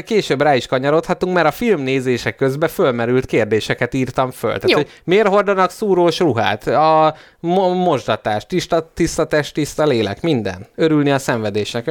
[0.05, 4.51] Később rá is kanyarodhatunk, mert a film nézése közben fölmerült kérdéseket írtam föl.
[4.51, 4.77] Tehát, Jó.
[4.77, 6.67] hogy miért hordanak szúrós ruhát?
[6.67, 10.67] A mo- mosdatás, tiszta, tiszta test, tiszta lélek, minden.
[10.75, 11.91] Örülni a szenvedésnek.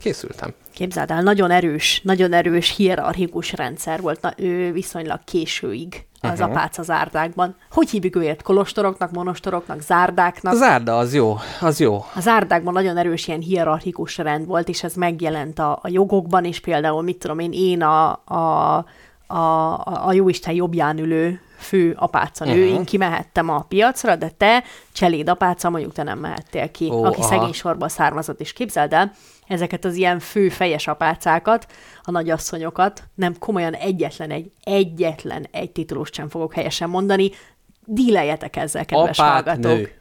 [0.00, 0.54] Készültem.
[0.74, 6.50] Képzeld el, nagyon erős, nagyon erős hierarchikus rendszer volt na, ő viszonylag későig az uh-huh.
[6.50, 7.56] apáca zárdákban.
[7.70, 8.42] Hogy hívjuk őket?
[8.42, 10.52] Kolostoroknak, monostoroknak, zárdáknak?
[10.52, 12.04] A zárda az jó, az jó.
[12.14, 16.60] A zárdákban nagyon erős ilyen hierarchikus rend volt, és ez megjelent a, a jogokban is,
[16.60, 18.84] például, mit tudom én, én a, a,
[19.26, 19.72] a,
[20.06, 22.60] a Jóisten jobbján ülő fő apácanő, Mhm.
[22.60, 22.76] uh-huh.
[22.78, 27.20] én kimehettem a piacra, de te, cseléd apáca, mondjuk te nem mehettél ki, Ó, aki
[27.20, 27.28] aha.
[27.28, 29.12] szegény sorba származott, és képzeld el,
[29.46, 31.66] ezeket az ilyen fő fejes apácákat,
[32.02, 37.30] a nagyasszonyokat, nem komolyan egyetlen egy, egyetlen egy titulust sem fogok helyesen mondani,
[37.84, 39.64] díleljetek ezzel, kedves hallgatók.
[39.64, 39.92] Apátnő.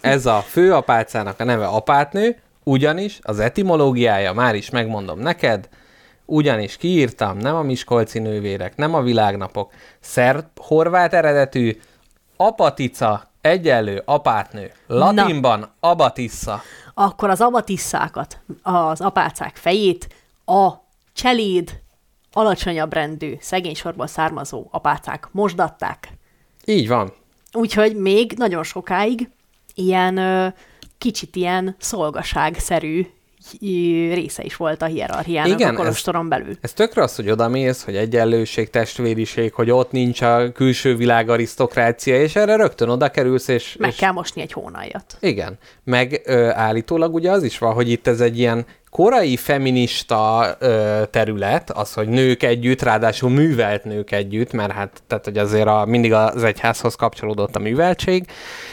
[0.00, 5.68] Ez a főapácának a neve apátnő, ugyanis az etimológiája, már is megmondom neked,
[6.24, 11.80] ugyanis kiírtam, nem a Miskolci nővérek, nem a világnapok, szerb, horvát eredetű,
[12.36, 14.72] apatica, egyenlő, apátnő.
[14.86, 16.62] Latinban abatissa.
[16.94, 20.08] akkor az abatisszákat, az apácák fejét
[20.44, 20.70] a
[21.12, 21.82] cseléd,
[22.32, 26.08] alacsonyabb rendű, szegény sorból származó apácák mosdatták.
[26.64, 27.12] Így van.
[27.52, 29.28] Úgyhogy még nagyon sokáig
[29.74, 30.48] ilyen ö,
[30.98, 33.06] kicsit ilyen szolgaságszerű
[34.12, 36.56] része is volt a hierarchiának Igen, a ez- kolostoron belül.
[36.60, 42.20] Ez tökre az, hogy odamész, hogy egyenlőség, testvériség, hogy ott nincs a külső világ arisztokrácia,
[42.22, 45.16] és erre rögtön oda kerülsz, és, Meg és kell mosni egy hónaljat.
[45.20, 50.56] Igen, meg ö, állítólag ugye az is van, hogy itt ez egy ilyen korai feminista
[50.58, 55.66] ö, terület, az, hogy nők együtt, ráadásul művelt nők együtt, mert hát tehát, hogy azért
[55.66, 58.26] a, mindig az egyházhoz kapcsolódott a műveltség,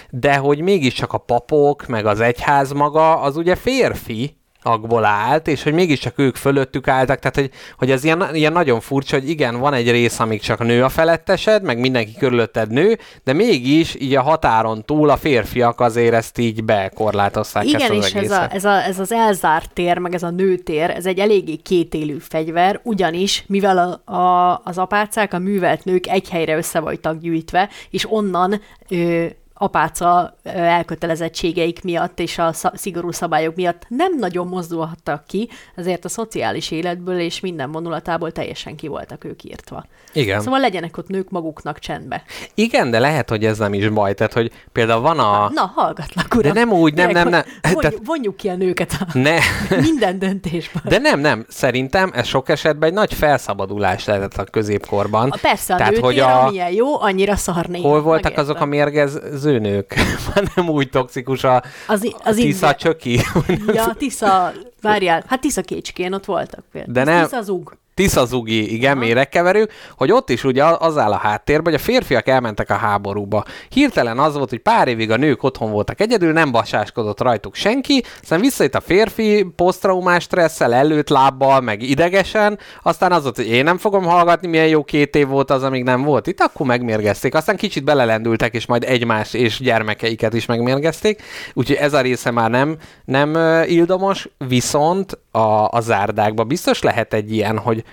[0.10, 5.64] de hogy mégiscsak a papok, meg az egyház maga, az ugye férfi, akból állt, és
[5.64, 9.60] hogy mégiscsak ők fölöttük álltak, tehát hogy, hogy ez ilyen, ilyen nagyon furcsa, hogy igen,
[9.60, 14.16] van egy rész, amíg csak nő a felettesed, meg mindenki körülötted nő, de mégis így
[14.16, 18.48] a határon túl a férfiak azért ezt így bekorlátozták Igen, ezt az és ez, a,
[18.52, 22.80] ez, a, ez az elzárt tér, meg ez a nőtér, ez egy eléggé kétélű fegyver,
[22.84, 28.12] ugyanis, mivel a, a, az apácák, a művelt nők egy helyre össze voltak gyűjtve, és
[28.12, 29.26] onnan ö,
[29.62, 36.72] apáca elkötelezettségeik miatt és a szigorú szabályok miatt nem nagyon mozdulhattak ki, ezért a szociális
[36.72, 39.86] életből és minden vonulatából teljesen ki voltak ők írtva.
[40.14, 40.42] Igen.
[40.42, 42.24] Szóval legyenek ott nők maguknak csendbe.
[42.54, 44.14] Igen, de lehet, hogy ez nem is baj.
[44.14, 45.50] Tehát, hogy például van a...
[45.54, 46.54] Na, hallgatlak, uram.
[46.54, 47.44] De nem úgy, nem, nem, nem.
[47.62, 49.38] Vonjuk, Tehát- vonjuk ki a nőket a Ne,
[49.90, 50.82] minden döntésből.
[50.86, 51.46] de nem, nem.
[51.50, 55.30] Szerintem ez sok esetben egy nagy felszabadulás lehetett a középkorban.
[55.30, 56.46] A persze, a Tehát, hogy a...
[56.46, 57.88] amilyen jó, annyira szar néha.
[57.88, 58.44] Hol voltak Megértem.
[58.44, 59.96] azok a mérgező nők?
[60.36, 63.20] Már nem úgy toxikus a, Az, i- a az Tisza indi- csöki.
[63.74, 66.94] Ja, Tisza, várjál, hát Tisza kécskén ott voltak például.
[66.94, 67.78] De nem- Tisza zug.
[67.94, 72.28] Tisza zugi, igen, méregkeverő, hogy ott is ugye az áll a háttérben, hogy a férfiak
[72.28, 73.44] elmentek a háborúba.
[73.70, 78.04] Hirtelen az volt, hogy pár évig a nők otthon voltak egyedül, nem basáskodott rajtuk senki,
[78.22, 83.64] aztán visszajött a férfi posztraumás stresszel, előtt lábbal, meg idegesen, aztán az volt, hogy én
[83.64, 87.36] nem fogom hallgatni, milyen jó két év volt az, amíg nem volt itt, akkor megmérgezték.
[87.36, 91.22] Aztán kicsit belelendültek, és majd egymás és gyermekeiket is megmérgezték,
[91.54, 93.38] úgyhogy ez a része már nem, nem
[93.68, 97.84] ildomos, viszont a, a zárdákban biztos lehet egy ilyen, hogy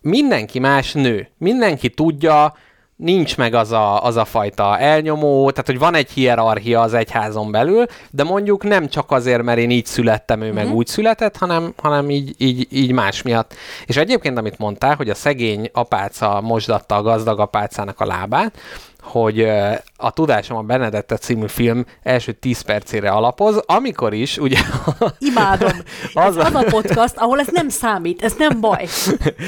[0.00, 2.54] mindenki más nő, mindenki tudja,
[2.96, 7.50] nincs meg az a, az a fajta elnyomó, tehát hogy van egy hierarchia az egyházon
[7.50, 11.72] belül, de mondjuk nem csak azért, mert én így születtem, ő meg úgy született, hanem,
[11.82, 13.54] hanem így, így, így más miatt.
[13.86, 18.58] És egyébként, amit mondtál, hogy a szegény apáca mosdatta a gazdag apácának a lábát,
[19.00, 19.48] hogy
[19.96, 24.58] a Tudásom a Benedetta című film első 10 percére alapoz, amikor is, ugye...
[25.18, 25.70] Imádom.
[26.14, 26.44] Az az, a- a...
[26.46, 28.86] az a podcast, ahol ez nem számít, ez nem baj.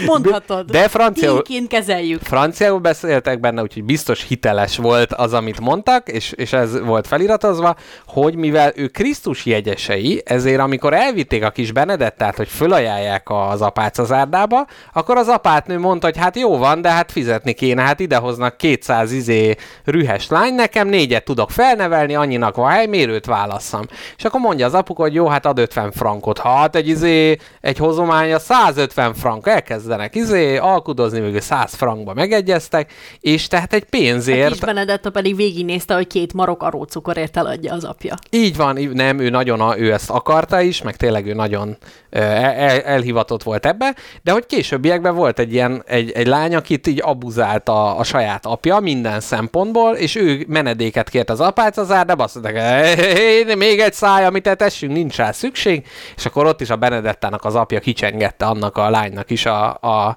[0.06, 0.70] Mondhatod.
[0.70, 2.22] De franciául- Tényként kezeljük.
[2.22, 7.76] franciául beszéltek benne, úgyhogy biztos hiteles volt az, amit mondtak, és, és ez volt feliratozva,
[8.06, 14.66] hogy mivel ő Krisztus jegyesei, ezért amikor elvitték a kis Benedettát, hogy fölajánlják az apácazárdába,
[14.92, 19.12] akkor az apátnő mondta, hogy hát jó van, de hát fizetni kéne, hát idehoznak 200
[19.12, 23.86] izé rühes lány, nekem négyet tudok felnevelni, annyinak van hely, miért őt válasszam.
[24.16, 26.38] És akkor mondja az apuka, hogy jó, hát ad 50 frankot.
[26.38, 33.46] Hát egy izé, egy hozománya 150 frank, elkezdenek izé, alkudozni, végül 100 frankba megegyeztek, és
[33.46, 38.14] tehát egy A kis pénzért, Benedetta pedig végignézte, hogy két marok arócukorért eladja az apja.
[38.30, 41.76] így van, nem, ő nagyon, ő ezt akarta is, meg tényleg ő nagyon
[42.10, 46.86] el, el, elhivatott volt ebbe, de hogy későbbiekben volt egy ilyen, egy, egy lány, akit
[46.86, 51.90] így abuzált a, a saját apja minden szempontból, és ő menedéket kért az apát az
[51.90, 56.60] árdába, azt mondták, "Hey, még egy száj, amit etessünk, nincs rá szükség, és akkor ott
[56.60, 60.16] is a Benedettának az apja kicsengette annak a lánynak is a, a,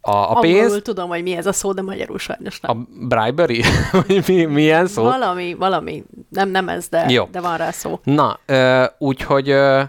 [0.00, 0.60] a, a pénzt.
[0.60, 2.70] Angolul tudom, hogy mi ez a szó, de magyarul sajnos nem.
[2.78, 3.62] A bribery?
[4.26, 5.02] Mi, milyen szó?
[5.02, 7.28] Valami, valami, nem, nem ez, de, Jó.
[7.32, 8.00] de van rá szó.
[8.04, 9.82] Na, ö, úgyhogy, ö,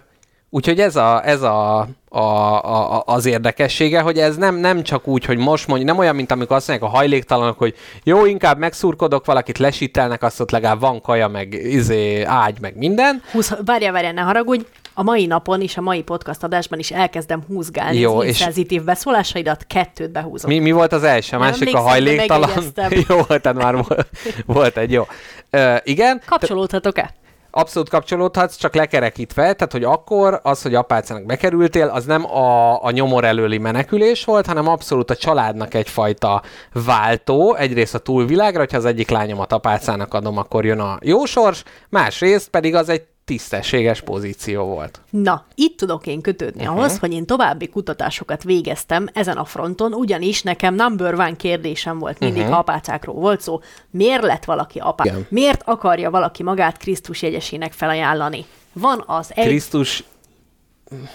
[0.50, 5.26] úgyhogy ez, a, ez a, a, a, az érdekessége, hogy ez nem, nem csak úgy,
[5.26, 9.26] hogy most mondjuk, nem olyan, mint amikor azt mondják a hajléktalanok, hogy jó, inkább megszurkodok
[9.26, 13.24] valakit, lesítelnek, azt ott legalább van kaja, meg izé, ágy, meg minden.
[13.32, 14.64] Húz, várjál, várjál, ne haragudj.
[14.93, 18.84] A mai napon és a mai podcast adásban is elkezdem húzgálni Jó, az és- szenzitív
[18.84, 20.50] beszólásaidat, kettőt behúzom.
[20.50, 21.36] Mi, mi volt az első?
[21.36, 22.50] A másik a hajléktalan.
[23.08, 24.08] jó, tehát már volt,
[24.45, 25.08] volt egy jó.
[25.50, 27.14] Ö, igen, Kapcsolódhatok-e?
[27.52, 32.91] Abszolút kapcsolódhatsz, csak lekerekítve, tehát hogy akkor az, hogy apácának bekerültél, az nem a, a
[32.91, 36.41] nyomor előli menekülés volt, hanem abszolút a családnak egyfajta
[36.86, 41.64] váltó, egyrészt a túlvilágra, hogyha az egyik lányomat apácának adom, akkor jön a jó sors,
[41.89, 45.02] másrészt pedig az egy tisztességes pozíció volt.
[45.10, 46.78] Na, itt tudok én kötődni uh-huh.
[46.78, 52.20] ahhoz, hogy én további kutatásokat végeztem ezen a fronton, ugyanis nekem number one kérdésem volt
[52.20, 52.54] mindig, uh-huh.
[52.54, 53.60] ha apácákról volt szó.
[53.90, 55.04] Miért lett valaki apá?
[55.04, 55.26] Igen.
[55.30, 58.46] Miért akarja valaki magát Krisztus jegyesének felajánlani?
[58.74, 59.46] Van az egy...
[59.46, 60.04] Krisztus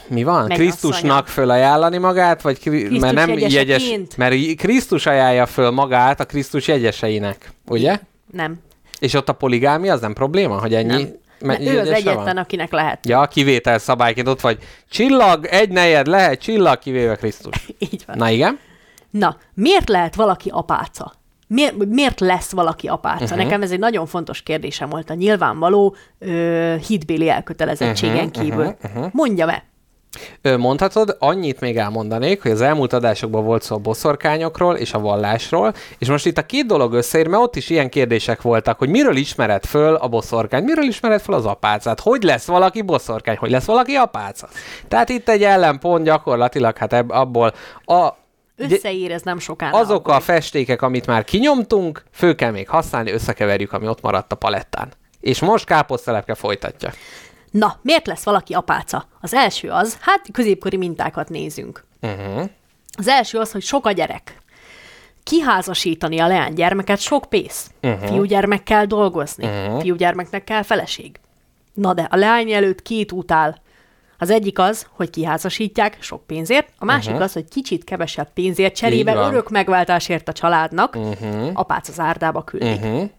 [0.08, 0.34] mi van?
[0.34, 0.56] Mennyasszonya.
[0.56, 2.78] Krisztusnak fölajánlani magát, vagy kri...
[2.78, 4.16] Krisztus mert nem jegyes, jegyeseként?
[4.16, 8.00] mert Krisztus ajánlja föl magát a Krisztus jegyeseinek, ugye?
[8.32, 8.60] Nem.
[8.98, 11.02] És ott a poligámia az nem probléma, hogy ennyi?
[11.02, 11.20] Nem.
[11.42, 12.36] Mert ő az egyetlen, van?
[12.36, 13.06] akinek lehet.
[13.06, 14.58] Ja, kivétel szabályként ott vagy.
[14.90, 17.66] Csillag, egy nejed lehet, csillag, kivéve Krisztus.
[17.92, 18.16] Így van.
[18.16, 18.58] Na igen.
[19.10, 21.12] Na, miért lehet valaki apáca?
[21.46, 23.24] Miért, miért lesz valaki apáca?
[23.24, 23.38] Uh-huh.
[23.38, 28.64] Nekem ez egy nagyon fontos kérdésem volt a nyilvánvaló ö, hitbéli elkötelezettségen uh-huh, kívül.
[28.64, 29.12] Uh-huh, uh-huh.
[29.12, 29.54] Mondja me.
[29.54, 29.71] Ö,
[30.56, 35.74] Mondhatod, annyit még elmondanék, hogy az elmúlt adásokban volt szó a boszorkányokról és a vallásról,
[35.98, 39.16] és most itt a két dolog összeér, mert ott is ilyen kérdések voltak, hogy miről
[39.16, 43.64] ismered föl a boszorkány, miről ismered föl az apácát, hogy lesz valaki boszorkány, hogy lesz
[43.64, 44.48] valaki apáca.
[44.88, 47.54] Tehát itt egy ellenpont gyakorlatilag, hát ebb, abból
[47.84, 48.08] a
[48.56, 49.78] Összeír ez nem sokára.
[49.78, 54.36] azok a festékek, amit már kinyomtunk, föl kell még használni, összekeverjük, ami ott maradt a
[54.36, 54.92] palettán.
[55.20, 56.90] És most káposztelepke folytatja.
[57.52, 59.06] Na, miért lesz valaki apáca?
[59.20, 61.84] Az első az, hát középkori mintákat nézünk.
[62.02, 62.48] Uh-huh.
[62.98, 64.36] Az első az, hogy sok a gyerek.
[65.22, 67.70] Kiházasítani a leánygyermeket sok pénz.
[67.82, 68.08] Uh-huh.
[68.08, 69.44] Fiúgyermek kell dolgozni.
[69.46, 69.80] Uh-huh.
[69.80, 71.20] Fiúgyermeknek kell feleség.
[71.74, 73.56] Na de a leány előtt két út áll.
[74.18, 77.24] Az egyik az, hogy kiházasítják sok pénzért, a másik uh-huh.
[77.24, 81.50] az, hogy kicsit kevesebb pénzért cserébe örök megváltásért a családnak uh-huh.
[81.52, 82.80] apác az árdába küldik.
[82.84, 83.10] Uh-huh.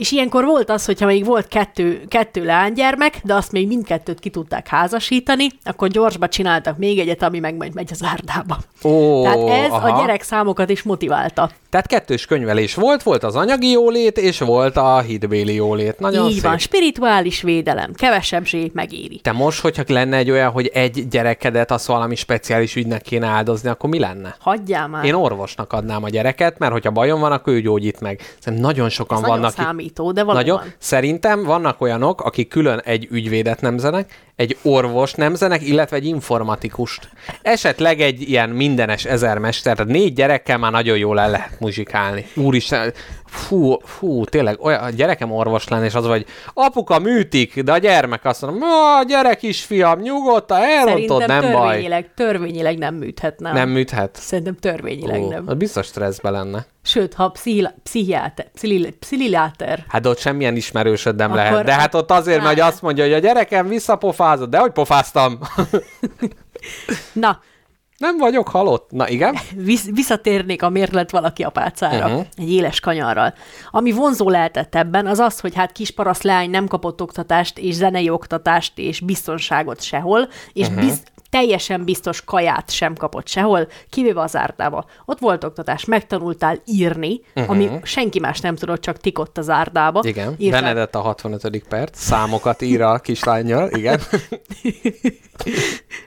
[0.00, 4.30] És ilyenkor volt az, hogyha még volt kettő, kettő leánygyermek, de azt még mindkettőt ki
[4.30, 8.58] tudták házasítani, akkor gyorsba csináltak még egyet, ami meg majd megy az árdába.
[8.82, 9.92] Ó, Tehát ez aha.
[9.92, 11.50] a gyerek számokat is motiválta.
[11.70, 15.98] Tehát kettős könyvelés volt, volt az anyagi jólét, és volt a hitbéli jólét.
[15.98, 16.42] Nagyon Így szép.
[16.42, 19.18] van, spirituális védelem, kevesebb zsé megéri.
[19.22, 23.68] Te most, hogyha lenne egy olyan, hogy egy gyerekedet az valami speciális ügynek kéne áldozni,
[23.68, 24.36] akkor mi lenne?
[24.38, 25.04] Hagyjál már.
[25.04, 28.20] Én orvosnak adnám a gyereket, mert hogyha bajom van, akkor ő gyógyít meg.
[28.38, 29.54] Szerintem nagyon sokan Ez nagyon vannak.
[29.56, 30.46] számító, de valóban.
[30.46, 30.72] Nagyon.
[30.78, 37.08] Szerintem vannak olyanok, akik külön egy ügyvédet nemzenek, egy orvos nemzenek, illetve egy informatikust.
[37.42, 42.26] Esetleg egy ilyen mindenes ezermester, tehát négy gyerekkel már nagyon jól el lehet muzsikálni.
[42.34, 42.92] Úristen,
[43.30, 47.78] fú, fú, tényleg, olyan, a gyerekem orvos lenne, és az vagy, apuka műtik, de a
[47.78, 51.52] gyermek azt mondja, a gyerek is fiam, nyugodtan, elrontod, nem baj.
[51.52, 53.52] törvényileg, törvényileg nem műthetne.
[53.52, 54.16] Nem műthet?
[54.20, 55.44] Szerintem törvényileg Ó, nem.
[55.46, 56.66] az biztos stresszbe lenne.
[56.82, 57.32] Sőt, ha
[57.82, 58.50] pszichiáter,
[58.98, 61.64] pszililáter, Hát ott semmilyen ismerősöd nem Akkor lehet.
[61.64, 65.38] De hát ott azért, hát- hogy azt mondja, hogy a gyerekem visszapofázott, de hogy pofáztam?
[67.12, 67.40] Na,
[68.00, 68.90] nem vagyok halott.
[68.90, 69.36] Na igen?
[69.64, 72.14] visz, visszatérnék a miért lett valaki apácára, Mhm.
[72.14, 72.26] uh-huh.
[72.36, 73.34] egy éles kanyarral.
[73.70, 77.74] Ami vonzó lehetett ebben, az az, hogy hát kis paraszt leány nem kapott oktatást, és
[77.74, 80.74] zenei oktatást, és biztonságot sehol, és Mhm.
[80.76, 80.88] uh-huh.
[80.90, 84.84] biz, teljesen biztos kaját sem kapott sehol, kivéve az árdába.
[85.04, 87.50] Ott volt oktatás, megtanultál írni, uh-huh.
[87.50, 89.98] ami senki más nem tudott, csak tikott az árdába.
[89.98, 90.08] Mhm.
[90.08, 90.34] Igen.
[90.38, 91.62] Írtál- Benedett a 65.
[91.68, 91.98] perc.
[91.98, 93.70] Számokat ír a kislányjal.
[93.70, 94.00] Igen.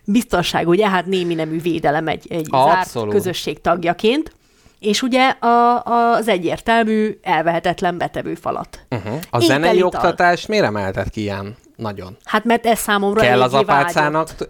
[0.06, 3.14] biztonság, ugye, hát némi nemű védelem egy, egy zárt Abszolút.
[3.14, 4.32] közösség tagjaként,
[4.80, 8.86] és ugye a, az egyértelmű, elvehetetlen betevő falat.
[8.90, 9.14] Uh-huh.
[9.14, 9.88] A Étel, zenei ital.
[9.88, 11.56] oktatást miért emeltet ki ilyen?
[11.76, 12.18] Nagyon.
[12.24, 14.28] Hát mert ez számomra Kell az apácának...
[14.28, 14.50] vágyott.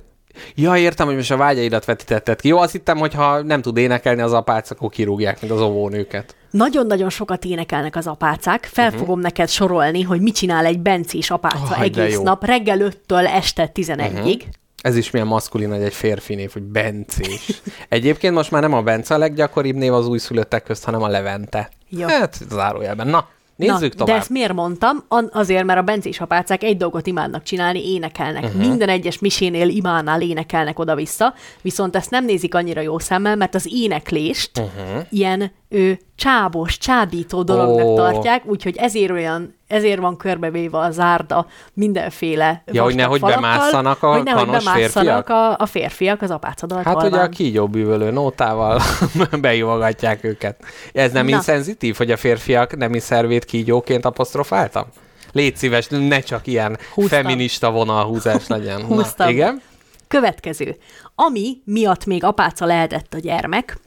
[0.55, 2.47] Ja, értem, hogy most a vágyaidat vetítetted ki.
[2.47, 6.35] Jó, azt hittem, hogy ha nem tud énekelni az apác, akkor kirúgják, mint az óvónőket.
[6.51, 8.69] Nagyon-nagyon sokat énekelnek az apácák.
[8.71, 8.99] Fel uh-huh.
[8.99, 13.71] fogom neked sorolni, hogy mit csinál egy bencés apáca Oh, egész nap, reggel 5-től este
[13.73, 14.13] 11-ig.
[14.13, 14.41] Uh-huh.
[14.81, 17.61] Ez is milyen maszkulin, hogy egy férfi név, hogy Bencés.
[17.89, 21.69] Egyébként most már nem a Bence a leggyakoribb név az újszülöttek közt, hanem a Levente.
[21.89, 22.07] Jó.
[22.07, 23.07] Hát, zárójelben.
[23.07, 24.07] Na, nézzük Na, tovább.
[24.07, 25.03] De ezt miért mondtam?
[25.31, 28.43] Azért, mert a bencés apácák egy dolgot imádnak csinálni, énekelnek.
[28.43, 28.67] Uh-huh.
[28.67, 33.69] Minden egyes misénél, imánál énekelnek oda-vissza, viszont ezt nem nézik annyira jó szemmel, mert az
[33.73, 35.05] éneklést uh-huh.
[35.09, 37.95] ilyen ő, csábos, csábító dolognak oh.
[37.95, 44.03] tartják, úgyhogy ezért olyan ezért van körbevéve a zárda mindenféle Ja, hogy nehogy falakkal, bemásszanak
[44.03, 48.11] a hogy nehogy kanos bemásszanak a, a férfiak az apácadalt Hát ugye a kígyó bűvölő
[48.11, 48.81] nótával
[49.41, 50.63] beívogatják őket.
[50.93, 51.35] Ez nem Na.
[51.35, 54.85] inszenzitív, hogy a férfiak nemi szervét kígyóként apostrofáltam?
[55.31, 57.21] Légy szíves, ne csak ilyen Húztam.
[57.21, 58.85] feminista vonalhúzás legyen.
[58.85, 59.27] Húztam.
[59.27, 59.61] Na, igen?
[60.07, 60.77] Következő.
[61.15, 63.77] Ami miatt még apáca lehetett a gyermek,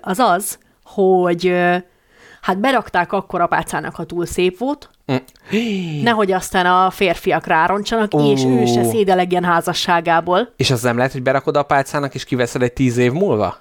[0.00, 1.54] az az, hogy
[2.44, 6.02] hát berakták akkor apácának, ha túl szép volt, Mm.
[6.02, 8.30] nehogy aztán a férfiak rároncsanak, Ó.
[8.32, 12.62] és ő se szédelegjen házasságából, És az nem lehet, hogy berakod a pálcának, és kiveszed
[12.62, 13.56] egy tíz év múlva?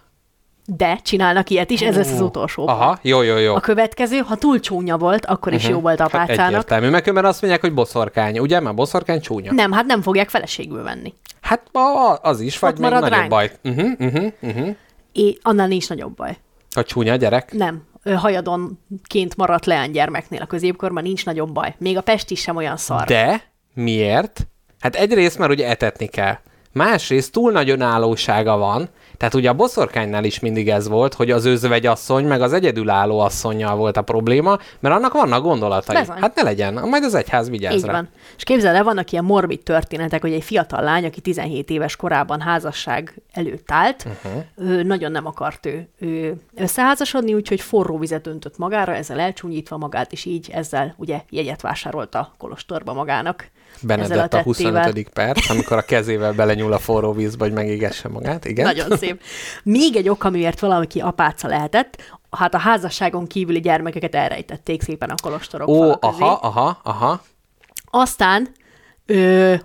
[0.66, 2.68] de csinálnak ilyet is, ez lesz az utolsó.
[2.68, 3.56] Aha, jó, jó, jó.
[3.56, 5.72] A következő, ha túl csúnya volt, akkor is Mhm.
[5.72, 6.48] jó volt Hát apácának.
[6.48, 8.60] egyértelmű, mert azt mondják, hogy boszorkány, ugye?
[8.60, 9.52] Mert boszorkány csúnya.
[9.54, 11.14] nem, hát nem fogják feleségül venni.
[11.42, 13.30] Hát a- az is, vagy Ott még nagyobb ránk.
[13.30, 13.52] baj.
[13.64, 14.76] Uh-huh, uh-huh, uh-huh.
[15.12, 16.38] É, annál nincs nagyobb baj.
[16.76, 17.54] A csúnya gyerek?
[17.54, 21.76] Nem, hajadonként maradt leánygyermeknél a középkorban nincs nagyobb baj.
[21.78, 23.06] Még a Pesti sem olyan szar.
[23.06, 23.44] De
[23.74, 24.48] miért?
[24.80, 26.38] Hát egyrészt, mert ugye etetni kell.
[26.72, 31.46] Másrészt túl nagy önállósága van, tehát ugye a boszorkánynál is mindig ez volt, hogy az
[31.46, 36.00] özvegyasszony meg az egyedülálló asszonynal volt a probléma, mert annak vannak gondolatai.
[36.00, 36.18] Bizony.
[36.20, 37.92] Hát ne legyen, majd az egyház vigyáz Így rá.
[37.92, 38.10] van.
[38.38, 42.42] És képzeld el, vannak ilyen morbid történetek, hogy egy fiatal lány, aki 17 éves korában
[42.42, 44.44] házasság előtt állt, uh-huh.
[44.56, 50.12] ő nagyon nem akart ő, ő összeházasodni, úgyhogy forró vizet öntött magára, ezzel elcsúnyítva magát,
[50.12, 53.52] és így ezzel ugye jegyet vásárolt a kolostorba magának.
[53.84, 54.84] Benedett a, tettével.
[54.84, 55.10] 25.
[55.10, 58.66] perc, amikor a kezével belenyúl a forró vízbe, hogy megégesse magát, igen?
[58.66, 59.22] Nagyon szép.
[59.64, 61.98] Még egy ok, amiért valaki apáca lehetett,
[62.32, 67.22] hát a házasságon kívüli gyermekeket elrejtették szépen a kolostorok Ó, aha, aha, aha.
[67.92, 68.48] Aztán
[69.06, 69.56] ö,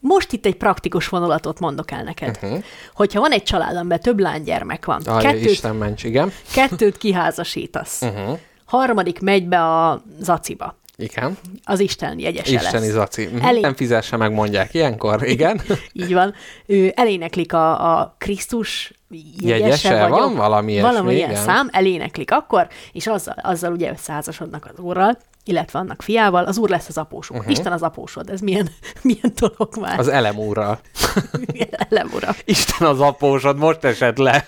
[0.00, 2.38] most itt egy praktikus vonulatot mondok el neked.
[2.42, 2.62] Uh-huh.
[2.94, 6.32] Hogyha van egy család, amiben több lánygyermek van, Aj, kettőt, Isten ments, igen.
[6.52, 8.38] kettőt kiházasítasz, uh-huh.
[8.64, 11.38] harmadik megy be a zaciba, Igen.
[11.64, 12.94] az Isten jegyese Isteni lesz.
[12.94, 13.26] zaci.
[13.32, 13.44] Mhm.
[13.44, 15.60] Elég- Nem fizesse meg, mondják ilyenkor, igen.
[15.92, 16.34] Így van.
[16.66, 18.92] Ő eléneklik a, a Krisztus
[19.40, 20.08] jegyese, Jegyese?
[20.08, 21.42] vagyok, Van valami ilyesmi, valami ilyen igen.
[21.42, 25.18] szám, eléneklik akkor, és azzal, azzal ugye összeházasodnak az úrral,
[25.48, 27.36] illetve annak fiával, az úr lesz az apósuk.
[27.36, 27.50] Uh-huh.
[27.52, 28.68] Isten az apósod, ez milyen,
[29.02, 29.98] milyen dolog már.
[29.98, 30.78] Az elem úrral.
[31.90, 32.34] Elem ura.
[32.44, 34.46] Isten az apósod, most esett le.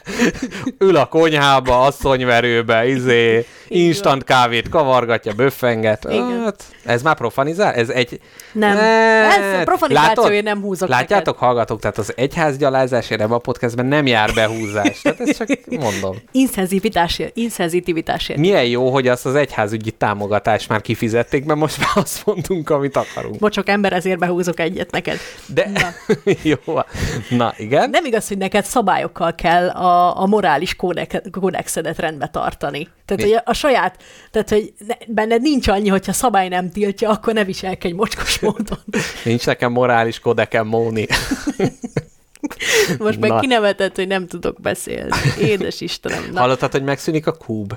[0.78, 6.05] Ül a konyhába, asszonyverőbe, izé, instant kávét kavargatja, böffenget.
[6.11, 6.42] Igen.
[6.44, 7.72] Hát, ez már profanizál?
[7.72, 8.20] Ez egy...
[8.53, 8.74] Nem.
[8.76, 11.40] Ne- Ez profanizációért nem húzok Látjátok, neked.
[11.48, 15.01] hallgatók, tehát az egyházgyalázásért ebben a podcastben nem jár behúzás.
[15.01, 15.48] Tehát ezt csak
[15.80, 16.16] mondom.
[16.32, 18.38] Inszenzitivitásért, inszenzitivitásért.
[18.38, 22.97] Milyen jó, hogy azt az egyházügyi támogatást már kifizették, mert most már azt mondunk, amit
[22.97, 23.38] akarunk.
[23.38, 25.18] Bocsok, ember, ezért behúzok egyet neked.
[25.47, 26.14] De Na.
[26.43, 26.78] jó.
[27.28, 27.91] Na, igen.
[27.91, 30.76] Nem igaz, hogy neked szabályokkal kell a, a morális
[31.30, 32.88] kódexedet rendbe tartani.
[33.05, 33.28] Tehát, Mi?
[33.28, 37.34] hogy a, a saját, tehát, hogy ne, benned nincs annyi, hogyha szabály nem tiltja, akkor
[37.34, 38.78] ne viselkedj mocskos módon.
[39.24, 41.07] Nincs nekem morális kodekem, Móni.
[42.99, 43.41] Most meg Na.
[43.41, 45.11] kinevetett, hogy nem tudok beszélni.
[45.41, 46.30] Édes Istenem.
[46.32, 47.74] Na, Hallottad, hogy megszűnik a kúb?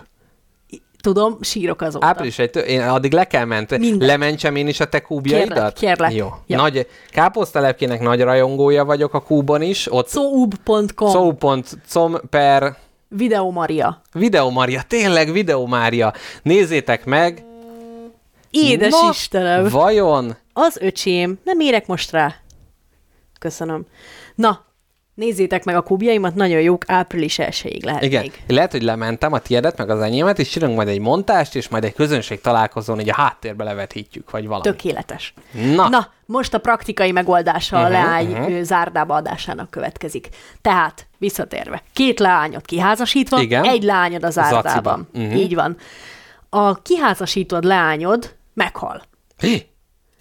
[1.04, 2.06] Tudom, sírok azóta.
[2.06, 3.78] Április egy, én addig le kell ment.
[3.78, 4.08] Minden.
[4.08, 5.50] Lementsem én is a te kúbjaidat?
[5.50, 6.14] Kérlek, kérlek.
[6.14, 6.28] Jó.
[6.48, 6.58] Ja.
[6.58, 9.94] Nagy káposztalepkének nagy rajongója vagyok a kúbon is.
[9.94, 12.76] Ott Szóub.com szó.com per
[13.08, 14.02] Videó Maria.
[14.14, 16.14] Videó Mária, tényleg Videó Mária.
[16.44, 17.44] Nézzétek meg.
[18.50, 19.70] Édes Na, Istenem.
[19.70, 20.38] Vajon?
[20.54, 21.40] Az öcsém.
[21.44, 22.36] Nem érek most rá.
[23.40, 23.86] Köszönöm.
[24.36, 24.66] Na,
[25.14, 28.22] nézzétek meg a kubjaimat, nagyon jók, április 1 lehet Igen.
[28.22, 28.44] még.
[28.48, 31.84] Lehet, hogy lementem a tiedet, meg az enyémet, és csinálunk majd egy montást, és majd
[31.84, 34.64] egy közönség találkozón így a háttérbe levetítjük, vagy valami.
[34.64, 35.34] Tökéletes.
[35.76, 35.90] Na.
[35.90, 38.48] Na, most a praktikai megoldása a Uh-huh, leány uh-huh.
[38.48, 38.62] uh-huh.
[38.62, 40.30] zárdába adásának következik.
[40.62, 43.64] Tehát, visszatérve, két leányot kiházasítva, Igen.
[43.64, 44.62] egy leányod a zárdában.
[44.64, 45.08] Zaciban.
[45.14, 45.28] Uh-huh.
[45.30, 45.38] Mhm.
[45.38, 45.78] Így van.
[46.50, 49.02] A kiházasítod leányod meghal.
[49.38, 49.68] Hé,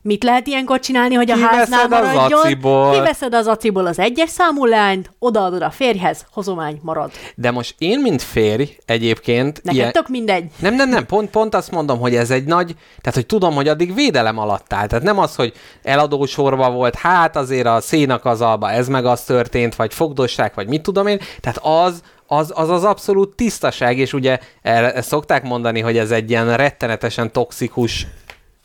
[0.04, 2.40] Mit lehet ilyenkor csinálni, hogy a Kiveszed háznál az maradjon?
[2.40, 2.92] aciból.
[2.92, 7.10] Kiveszed az aciból az egyes számú leányt, odaadod a férjhez, hozomány marad.
[7.34, 9.62] De most én, mint férj, egyébként...
[9.62, 10.44] Neked ilyen- tök mindegy.
[10.58, 13.68] Nem, nem, nem, pont, pont azt mondom, hogy ez egy nagy, tehát hogy tudom, hogy
[13.68, 14.86] addig védelem alatt áll.
[14.86, 19.22] Tehát nem az, hogy eladósorba volt, hát azért a szénak az alba ez meg az
[19.22, 21.18] történt, vagy fogdosság, vagy mit tudom én.
[21.40, 26.10] Tehát az, az, az az abszolút tisztaság, és ugye erre, ezt szokták mondani, hogy ez
[26.10, 28.06] egy ilyen rettenetesen toxikus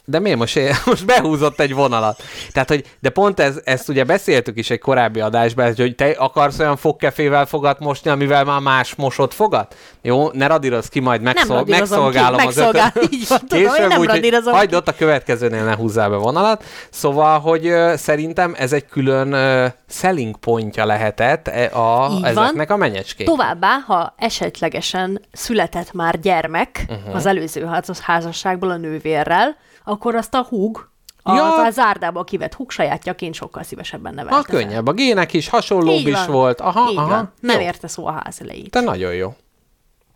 [0.09, 2.23] de miért most, most behúzott egy vonalat?
[2.51, 6.59] Tehát, hogy, de pont ez, ezt ugye beszéltük is egy korábbi adásban, hogy te akarsz
[6.59, 9.75] olyan fogkefével fogat mosni, amivel már más mosott fogat?
[10.01, 13.11] Jó, ne radírozz ki, majd megszol, radírozom ki, megszolgálom az megszolgál- ötöt.
[13.13, 16.63] így van, tudom, Később, nem úgyhogy radírozom hagyd ott a következőnél ne húzzál be vonalat.
[16.89, 22.25] Szóval, hogy ö, szerintem ez egy külön ö, selling pontja lehetett e, a, Így van.
[22.25, 23.27] ezeknek a menyecskék.
[23.27, 27.15] Továbbá, ha esetlegesen született már gyermek uh-huh.
[27.15, 29.55] az előző ház- házasságból a nővérrel,
[29.87, 30.89] akkor azt a húg,
[31.23, 31.63] a, Ja.
[31.63, 34.51] a zárdába kivett húg sajátjaként sokkal szívesebben nevelte.
[34.51, 34.59] Fel.
[34.59, 36.31] könnyebb, a gének is, hasonlóbb Így is van.
[36.31, 36.61] volt.
[36.61, 37.07] Aha, Így aha.
[37.07, 37.31] van.
[37.39, 38.69] Nem érte szó a ház elejét.
[38.69, 39.35] De nagyon jó.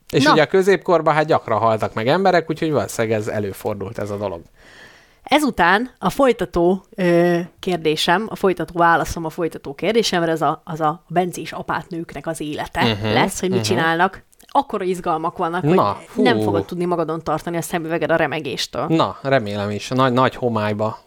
[0.09, 0.31] És Na.
[0.31, 4.41] ugye a középkorban hát gyakran haltak meg emberek, úgyhogy valószínűleg ez előfordult ez a dolog.
[5.23, 11.03] Ezután a folytató ö, kérdésem, a folytató válaszom a folytató kérdésemre, az a, az a
[11.07, 13.75] bencés apátnőknek az élete uh-huh, lesz, hogy mit uh-huh.
[13.75, 14.23] csinálnak.
[14.53, 16.21] Akkora izgalmak vannak, Na, hogy fú.
[16.23, 18.85] nem fogod tudni magadon tartani a szemüveged a remegéstől.
[18.89, 19.87] Na, remélem is.
[19.87, 20.97] Nagy, nagy homályba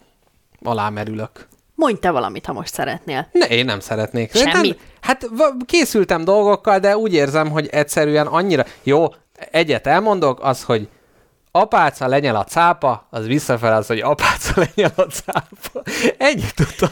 [0.63, 1.47] alámerülök.
[1.75, 3.27] Mondj te valamit, ha most szeretnél.
[3.31, 4.35] Ne, én nem szeretnék.
[4.35, 4.53] Semmit?
[4.77, 5.29] Nem, hát
[5.65, 8.63] készültem dolgokkal, de úgy érzem, hogy egyszerűen annyira...
[8.83, 9.05] Jó,
[9.51, 10.89] egyet elmondok, az, hogy
[11.51, 15.81] apáca lenyel a cápa, az visszafel az, hogy apáca lenyel a cápa.
[16.17, 16.89] Ennyit tudtam.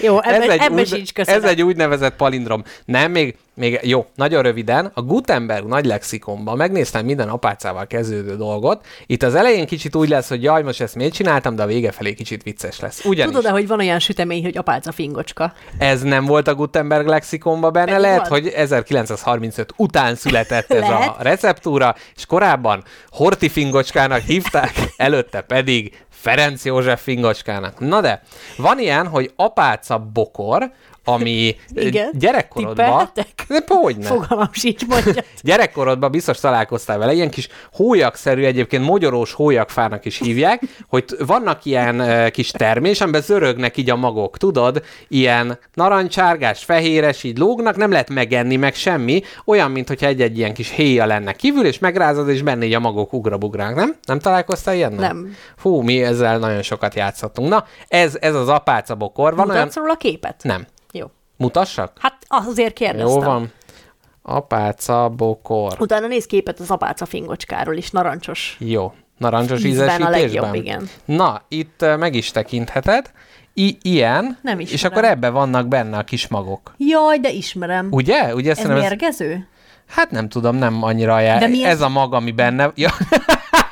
[0.00, 1.12] Jó, ebbe- egy ebbe úgy- sincs.
[1.14, 2.64] Ez egy úgynevezett palindrom.
[2.84, 8.86] Nem, még, még jó, nagyon röviden, a Gutenberg nagy lexikonban megnéztem minden apácával kezdődő dolgot.
[9.06, 11.90] Itt az elején kicsit úgy lesz, hogy jaj, most ezt miért csináltam, de a vége
[11.90, 13.04] felé kicsit vicces lesz.
[13.04, 15.52] Ugyanis Tudod-e, hogy van olyan sütemény, hogy apáca fingocska?
[15.78, 18.40] ez nem volt a Gutenberg lexikonban benne, Pedig lehet, van.
[18.40, 26.64] hogy 1935 után született ez a receptúra, és korábban Horti fingocskának hívták, előtte pedig Ferenc
[26.64, 27.78] József fingocskának.
[27.78, 28.22] Na de,
[28.56, 30.70] van ilyen, hogy apáca bokor,
[31.08, 32.10] ami Igen.
[32.12, 32.74] gyerekkorodban...
[32.74, 33.44] Tippelhetek?
[33.48, 34.06] De hogy ne?
[34.06, 35.22] Fogalmam sincs, mondja.
[35.42, 42.00] Gyerekkorodban biztos találkoztál vele, ilyen kis hólyagszerű, egyébként mogyorós hólyagfának is hívják, hogy vannak ilyen
[42.00, 44.82] uh, kis termés, amiben zörögnek így a magok, tudod?
[45.08, 50.54] Ilyen narancsárgás, fehéres, így lógnak, nem lehet megenni, meg semmi, olyan, mint hogyha egy-egy ilyen
[50.54, 53.94] kis héja lenne kívül, és megrázod, és benne így a magok ugrabugrák, nem?
[54.06, 54.92] Nem találkoztál ilyen?
[54.92, 55.36] Nem.
[55.56, 57.48] Fú, mi ezzel nagyon sokat játszottunk.
[57.48, 59.34] Na, ez, ez az apáca bokor.
[59.34, 59.58] Van olyan...
[59.58, 60.40] Mutatsz róla a képet?
[60.42, 60.66] Nem.
[61.36, 61.92] Mutassak?
[62.00, 63.08] Hát azért kérdeztem.
[63.08, 63.52] Jó van.
[64.22, 65.76] Apáca bokor.
[65.80, 68.56] Utána néz képet az apáca fingocskáról is, narancsos.
[68.60, 68.92] Jó.
[69.18, 70.20] Narancsos Ízben a ízesítésben?
[70.20, 70.88] legjobb, igen.
[71.04, 73.10] Na, itt uh, meg is tekintheted.
[73.54, 74.98] I- ilyen, Nem és ismerem.
[74.98, 76.74] akkor ebbe vannak benne a kis magok.
[76.78, 77.88] Jaj, de ismerem.
[77.90, 78.34] Ugye?
[78.34, 79.48] Ugye Ez mérgező?
[79.88, 81.38] Hát nem tudom, nem annyira ajánl.
[81.40, 81.70] De mi ez?
[81.72, 81.80] ez?
[81.80, 82.70] a mag, ami benne...
[82.74, 82.90] Ja.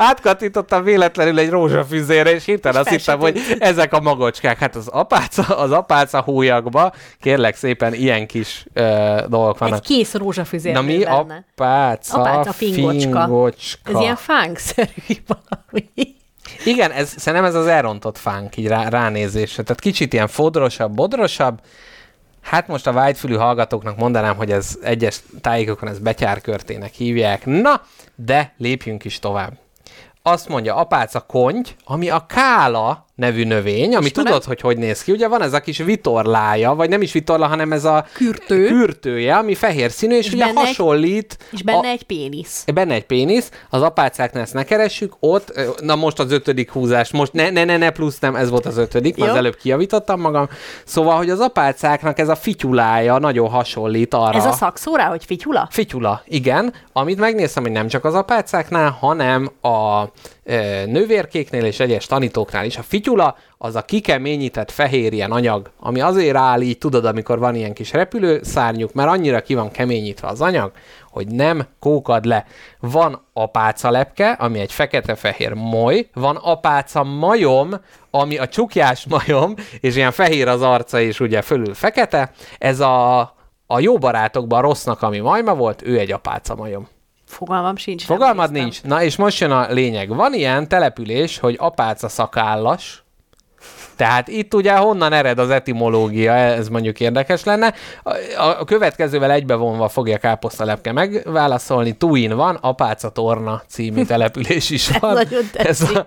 [0.00, 4.58] Átkattintottam véletlenül egy rózsafüzére, és hirtelen azt hittem, hogy ezek a magocskák.
[4.58, 9.74] Hát az apáca, az apáca hólyagba, kérlek szépen, ilyen kis ö, dolgok vannak.
[9.78, 10.98] Egy kész rózsafüzér Na mi?
[10.98, 11.44] benne.
[11.54, 13.20] Apáca, Apáca fingocska.
[13.20, 13.90] fingocska.
[13.92, 14.90] Ez ilyen fánkszerű
[15.26, 16.14] valami.
[16.64, 19.62] Igen, ez, szerintem ez az elrontott fánk így rá, ránézésre.
[19.62, 21.60] Tehát kicsit ilyen fodrosabb, bodrosabb.
[22.42, 27.46] Hát most a vágyfülű hallgatóknak mondanám, hogy ez egyes tájékokon ez betyárkörtének hívják.
[27.46, 27.82] Na,
[28.14, 29.52] de lépjünk is tovább.
[30.30, 34.32] Azt mondja apáca konty, ami a kála nevű növény, ami Ismerem.
[34.32, 35.12] tudod, hogy hogy néz ki.
[35.12, 38.66] Ugye van ez a kis vitorlája, vagy nem is vitorla, hanem ez a Kürtő.
[38.66, 42.64] kürtője, ami fehér színű, és, És ugye benne egy- hasonlít És benne a, egy pénisz.
[42.74, 47.32] Benne egy pénisz, az apácáknál ezt ne keressük, ott, na most az ötödik húzás, most
[47.32, 50.48] ne, ne, ne, ne plusz nem, ez volt az ötödik, mert az előbb kijavítottam magam.
[50.84, 54.38] Szóval, hogy az apácáknak ez a fityulája nagyon hasonlít arra.
[54.38, 55.68] Ez a szakszó rá, hogy fityula?
[55.70, 56.72] Fityula, igen.
[56.92, 60.02] Amit megnéztem, hogy nem csak az apácáknál, hanem a
[60.86, 62.76] nővérkéknél és egyes tanítóknál is.
[62.76, 67.54] A fityula az a kikeményített fehér ilyen anyag, ami azért áll így, tudod, amikor van
[67.54, 70.72] ilyen kis repülő szárnyuk, mert annyira ki van keményítve az anyag,
[71.10, 72.44] hogy nem kókad le.
[72.80, 77.74] Van apáca lepke, ami egy fekete-fehér moly, van apáca majom,
[78.10, 82.30] ami a csukjás majom, és ilyen fehér az arca, és ugye fölül fekete.
[82.58, 83.18] Ez a,
[83.66, 86.88] a jó barátokban a rossznak, ami majma volt, ő egy apáca majom.
[87.28, 88.04] Fogalmam sincs.
[88.04, 88.62] Fogalmad néztem.
[88.62, 88.82] nincs.
[88.82, 90.08] Na és most jön a lényeg.
[90.08, 93.02] Van ilyen település, hogy apáca szakállas,
[93.98, 97.74] tehát itt ugye honnan ered az etimológia, ez mondjuk érdekes lenne.
[98.02, 98.12] A,
[98.42, 101.96] a következővel egybevonva fogja Káposztalepke megválaszolni.
[101.96, 105.12] Tuin van, Apáca Torna című település is van.
[105.12, 105.96] nagyon tetszik.
[105.96, 106.04] a,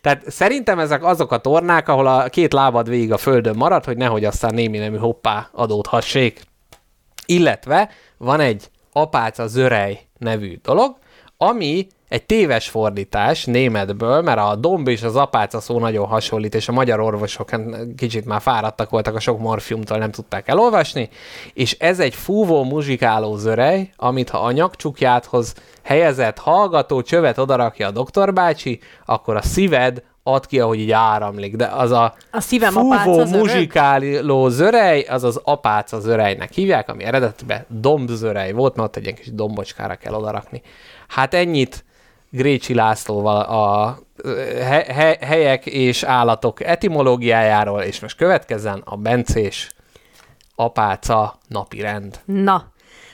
[0.00, 3.96] tehát szerintem ezek azok a tornák, ahol a két lábad végig a földön marad, hogy
[3.96, 6.40] nehogy aztán némi nemű hoppá adódhassék.
[7.26, 10.96] Illetve van egy apáca zörej nevű dolog,
[11.36, 16.68] ami egy téves fordítás németből, mert a domb és az apáca szó nagyon hasonlít, és
[16.68, 17.50] a magyar orvosok
[17.96, 21.08] kicsit már fáradtak voltak a sok morfiumtól, nem tudták elolvasni,
[21.54, 27.90] és ez egy fúvó, muzsikáló zörej, amit ha a nyakcsukjáthoz helyezett hallgató csövet odarakja a
[27.90, 30.02] doktorbácsi, akkor a szíved
[30.32, 35.40] ad ki, ahogy így áramlik, de az a, A szívem fúvó, muzsikáló zörej, az az
[35.44, 40.62] apáca zörejnek hívják, ami eredetiben dombzörej volt, mert ott egy ilyen kis dombocskára kell odarakni.
[41.08, 41.84] Hát ennyit
[42.30, 43.98] Grécsi Lászlóval a
[44.64, 49.70] he- he- helyek és állatok etimológiájáról, és most következzen a bencés
[50.54, 52.20] apáca napirend.
[52.24, 52.69] Na,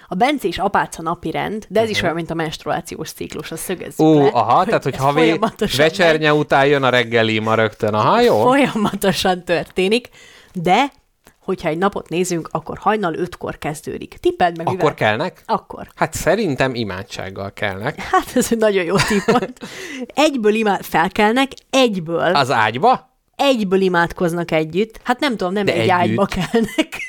[0.09, 4.07] a bencés apáca napi rend, de ez is olyan, mint a menstruációs ciklus, a szögezzük
[4.07, 7.55] Ó, le, aha, tehát hogy ez ha vé- folyamatosan vecsernye után jön a reggeli ma
[7.55, 8.43] rögtön, aha, jó?
[8.43, 10.09] Folyamatosan történik,
[10.53, 10.85] de
[11.41, 14.17] hogyha egy napot nézünk, akkor hajnal ötkor kezdődik.
[14.21, 14.95] Tippeld meg, Akkor mivel?
[14.95, 15.43] kelnek?
[15.47, 15.89] Akkor.
[15.95, 18.01] Hát szerintem imádsággal kelnek.
[18.01, 19.29] Hát ez egy nagyon jó tipp.
[20.27, 23.15] Egyből imád, felkelnek, egyből, Az ágyba?
[23.37, 25.01] Egyből imádkoznak együtt.
[25.03, 25.93] Hát nem tudom, nem De egy együtt.
[25.93, 26.89] ágyba kelnek.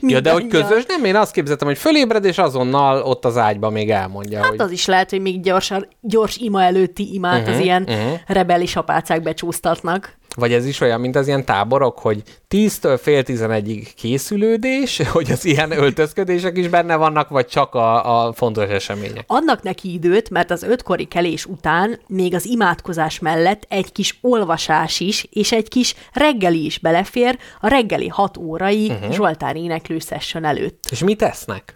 [0.00, 1.04] Ja, de hogy közös, nem?
[1.04, 4.60] Én azt képzeltem, hogy fölébred, és azonnal ott az ágyban még elmondja, Hát hogy...
[4.60, 8.18] az is lehet, hogy még gyorsan, gyors ima előtti imát uh-huh, az ilyen uh-huh.
[8.26, 10.16] rebelis apácák becsúsztatnak.
[10.34, 15.44] Vagy ez is olyan, mint az ilyen táborok, hogy 10-től fél 11-ig készülődés, hogy az
[15.44, 19.24] ilyen öltözködések is benne vannak, vagy csak a, a fontos események.
[19.26, 25.00] Adnak neki időt, mert az ötkori kelés után még az imádkozás mellett egy kis olvasás
[25.00, 29.12] is, és egy kis reggeli is belefér a reggeli 6 órai uh-huh.
[29.12, 30.84] Zsoltár éneklő session előtt.
[30.90, 31.74] És mit esznek?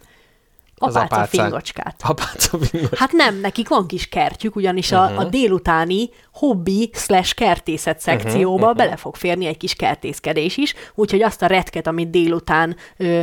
[0.79, 1.29] Az Apáca apácák.
[1.41, 2.01] fingocskát.
[2.05, 2.99] Apáca fingocskát.
[2.99, 5.19] Hát nem, nekik van kis kertjük, ugyanis a, Mhm.
[5.19, 11.23] a délutáni hobbi slash kertészet szekcióba Mhm, bele fog férni egy kis kertészkedés is, úgyhogy
[11.23, 13.23] azt a retket, amit délután ö,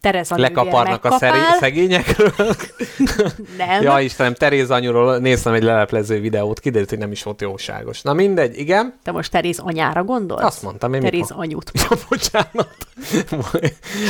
[0.00, 2.32] Tereza Lekaparnak a szeri- szegényekről.
[3.58, 3.82] Nem.
[3.82, 8.02] ja, Istenem, Teréz anyuról néztem egy leleplező videót, kiderült, hogy nem is volt jóságos.
[8.02, 8.94] Na mindegy, igen.
[9.02, 10.42] Te most Teréz anyára gondolsz?
[10.42, 11.44] Azt mondtam, én Teréz mikor?
[11.44, 11.70] anyut.
[11.90, 12.76] Ja, bocsánat.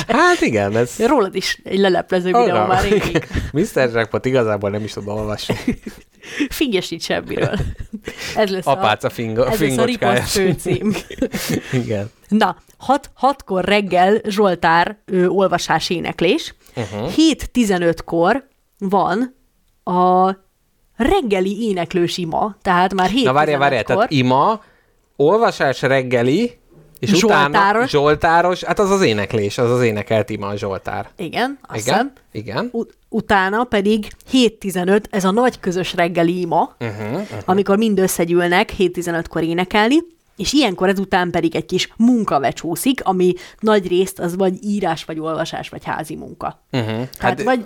[0.09, 0.95] hát igen, ez...
[0.99, 2.67] Rólad is egy leleplező videó Arra.
[2.67, 3.29] már régig.
[3.53, 3.91] Mr.
[3.95, 5.57] Jackpot igazából nem is tud olvasni.
[6.49, 7.59] Figyesít semmiről.
[8.37, 10.95] Ez lesz Apáca a, fingo, ez lesz a riposzt főcím.
[11.73, 12.11] Igen.
[12.29, 17.03] Na, hat, hatkor reggel Zsoltár ő, olvasás éneklés, Uh-huh.
[17.03, 17.13] uh-huh.
[17.17, 18.47] 7-15-kor
[18.79, 19.35] van
[19.85, 20.31] a
[20.97, 24.61] reggeli éneklős ima, tehát már 7 Na várjál, várjál, tehát ima,
[25.17, 26.59] olvasás reggeli,
[26.99, 27.91] és utána Zsoltáros.
[27.91, 31.09] Zsoltáros, hát az az éneklés, az az énekelt ima a Zsoltár.
[31.17, 31.95] Igen, azt Igen?
[31.95, 32.13] hiszem.
[32.33, 32.69] Igen.
[32.73, 37.27] U- utána pedig 7-15, ez a nagy közös reggeli ima, Uh-huh, uh-huh.
[37.45, 39.97] amikor mind összegyűlnek 7-15-kor énekelni,
[40.37, 45.19] és ilyenkor ezután pedig egy kis munka becsúszik, ami nagy részt az vagy írás, vagy
[45.19, 46.61] olvasás, vagy házi munka.
[46.73, 46.99] Uh-huh.
[47.19, 47.65] Hát, Hát, vagy,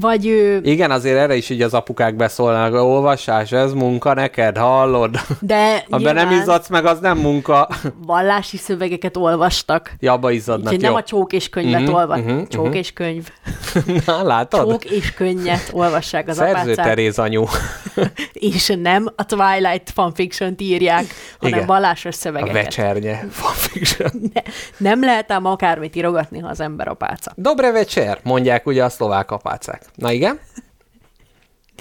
[0.00, 5.20] vagy ő, igen, azért erre is így az apukák beszólnak, olvasás, ez munka neked, hallod?
[5.40, 7.68] de Amiben nem izzadsz meg, az nem munka.
[8.06, 9.92] vallási szövegeket olvastak.
[10.00, 10.88] Ja, abba izzadnak, Úgyhogy jó.
[10.88, 12.18] nem a csók és könyvet uh-huh, olva.
[12.18, 12.76] Uh-huh, csók mhm.
[12.76, 13.28] és könyv.
[14.06, 14.70] Na, látod?
[14.70, 16.86] Csók és könnyet olvassák az Szerző apácák.
[16.86, 17.44] Teréz anyu.
[18.32, 21.04] És nem a Twilight fanfiction-t írják,
[21.38, 21.66] hanem Igen.
[21.66, 22.52] vallásos A szövegeket.
[22.54, 23.26] vecsernye.
[23.30, 24.10] Fanfiction.
[24.34, 24.42] Ne,
[24.76, 27.32] nem lehet ám akármit írogatni, ha az ember apáca.
[27.36, 29.82] Dobre večer, mondják ugye a szlovák apácák.
[29.94, 30.38] Na igen?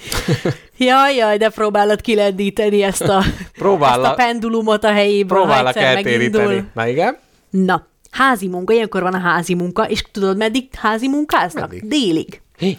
[0.78, 3.24] Jaj, jaj, de próbálod kilendíteni ezt a,
[3.82, 6.44] ezt a pendulumot a helyéből, Próbálok eltéríteni.
[6.46, 6.70] megindul.
[6.74, 7.18] Na igen?
[7.50, 11.70] Na, házi munka, ilyenkor van a házi munka, és tudod, meddig házi munkáznak?
[11.70, 11.88] Meddig?
[11.90, 12.42] Délig.
[12.58, 12.78] Hé,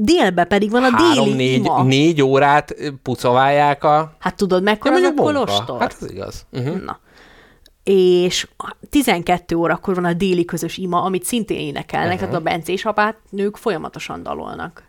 [0.00, 1.82] Délbe pedig van a déli Három-négy ima.
[1.82, 4.12] négy órát pucoválják a...
[4.18, 5.80] Hát tudod, mekkora az a kolostor?
[5.80, 6.46] Hát az igaz.
[6.52, 6.82] Uh-huh.
[6.82, 6.98] Na.
[7.82, 8.48] És
[8.90, 12.28] 12 órakor van a déli közös ima, amit szintén énekelnek, uh-huh.
[12.28, 14.87] tehát a bencés apát nők folyamatosan dalolnak.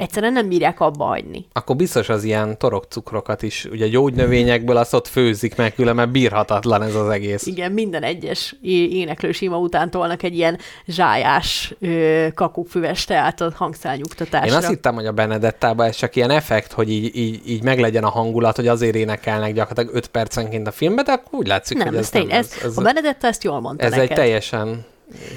[0.00, 1.46] Egyszerűen nem bírják abba hagyni.
[1.52, 6.94] Akkor biztos az ilyen torokcukrokat is, ugye gyógynövényekből azt ott főzik meg, különben bírhatatlan ez
[6.94, 7.46] az egész.
[7.46, 13.52] Igen, minden egyes é- éneklős ima után tolnak egy ilyen zsájás ö, kakukfüves teát a
[13.54, 14.46] hangszálnyugtatásra.
[14.46, 18.04] Én azt hittem, hogy a Benedettában ez csak ilyen effekt, hogy így, így, így meglegyen
[18.04, 21.86] a hangulat, hogy azért énekelnek gyakorlatilag 5 percenként a filmbe, de akkor úgy látszik, nem,
[21.86, 22.30] hogy ez, ez, nem.
[22.30, 24.10] ez, ez, a Benedetta ezt jól mondta ez neked.
[24.10, 24.84] egy teljesen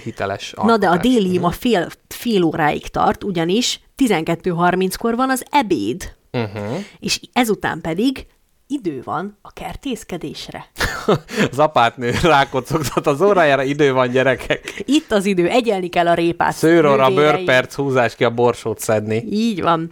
[0.04, 1.14] hiteles Na de a alkotás.
[1.14, 6.78] déli ima fél, fél óráig tart, ugyanis 12.30-kor van az ebéd, Uh-huh.
[7.00, 8.26] és ezután pedig
[8.68, 10.66] idő van a kertészkedésre.
[11.52, 14.84] Az apátnő rákocogtat az órájára, idő van gyerekek.
[14.86, 16.54] Itt az idő, egyelni kell a répát.
[16.54, 19.24] Szőrorra, bőrperc, húzás ki a borsót szedni.
[19.32, 19.92] Így van.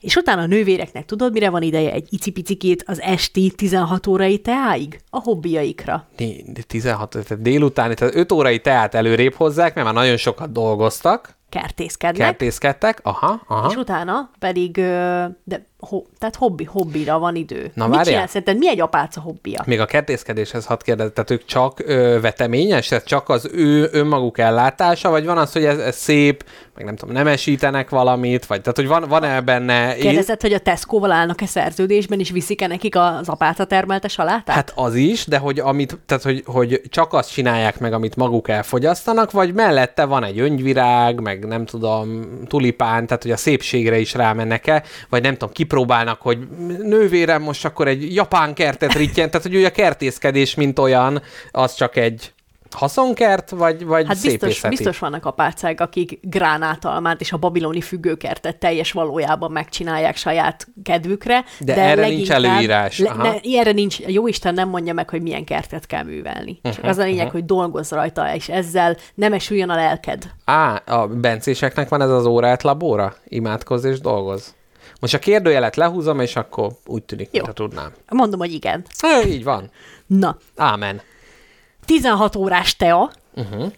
[0.00, 1.92] És utána a nővéreknek tudod, mire van ideje?
[1.92, 5.00] Egy icipicikét az esti 16 órai teáig?
[5.10, 6.06] A hobbiaikra.
[6.16, 11.37] Né- 16, tehát délutáni, tehát 5 órai teát előrébb hozzák, mert már nagyon sokat dolgoztak,
[11.48, 12.26] Kertészkednek.
[12.26, 13.68] kertészkedtek, aha, aha.
[13.70, 14.72] És utána pedig,
[15.44, 17.70] de ho, tehát hobbi, hobbira van idő.
[17.74, 18.04] Na, Mit várjál.
[18.04, 18.58] csinál szerinted?
[18.58, 19.62] Mi egy apáca hobbija?
[19.66, 24.38] Még a kertészkedéshez hadd kérdez, tehát ők csak ö, veteményes, tehát csak az ő önmaguk
[24.38, 26.44] ellátása, vagy van az, hogy ez, ez szép,
[26.74, 29.94] meg nem tudom, nemesítenek valamit, vagy tehát, hogy van, van-e benne...
[29.94, 34.54] Kérdezed, hogy a Tesco-val állnak-e szerződésben, és viszik-e nekik az apáca termelte salátát?
[34.54, 38.48] Hát az is, de hogy, amit, tehát, hogy, hogy csak azt csinálják meg, amit maguk
[38.48, 44.14] elfogyasztanak, vagy mellette van egy öngyvirág, meg nem tudom, tulipán, tehát hogy a szépségre is
[44.14, 46.38] rámennek-e, vagy nem tudom, kipróbálnak, hogy
[46.82, 51.74] nővérem most akkor egy japán kertet rittyen, tehát hogy ugye a kertészkedés, mint olyan, az
[51.74, 52.32] csak egy
[52.74, 54.74] haszonkert, vagy, vagy Hát biztos, szépészeti?
[54.74, 61.44] biztos vannak apácák, akik gránátalmát és a babiloni függőkertet teljes valójában megcsinálják saját kedvükre.
[61.60, 65.44] De erre nincs előírás, Le, ne, erre nincs, a jóisten nem mondja meg, hogy milyen
[65.44, 66.60] kertet kell művelni.
[66.62, 70.30] Csak Uh-huh, az a lényeg, hogy dolgozz rajta, és ezzel nem esüljön a lelked.
[70.44, 73.14] Á, a bencéseknek van ez az órát labóra?
[73.28, 74.54] Imádkozz és dolgoz.
[75.00, 77.30] Most a kérdőjelet lehúzom, és akkor úgy tűnik, Jó.
[77.32, 77.92] mintha tudnám.
[78.08, 78.84] Mondom, hogy igen.
[79.24, 79.70] É, így van.
[80.06, 81.00] Na, Ámen.
[81.88, 83.72] 16 órás tea, Uh-huh.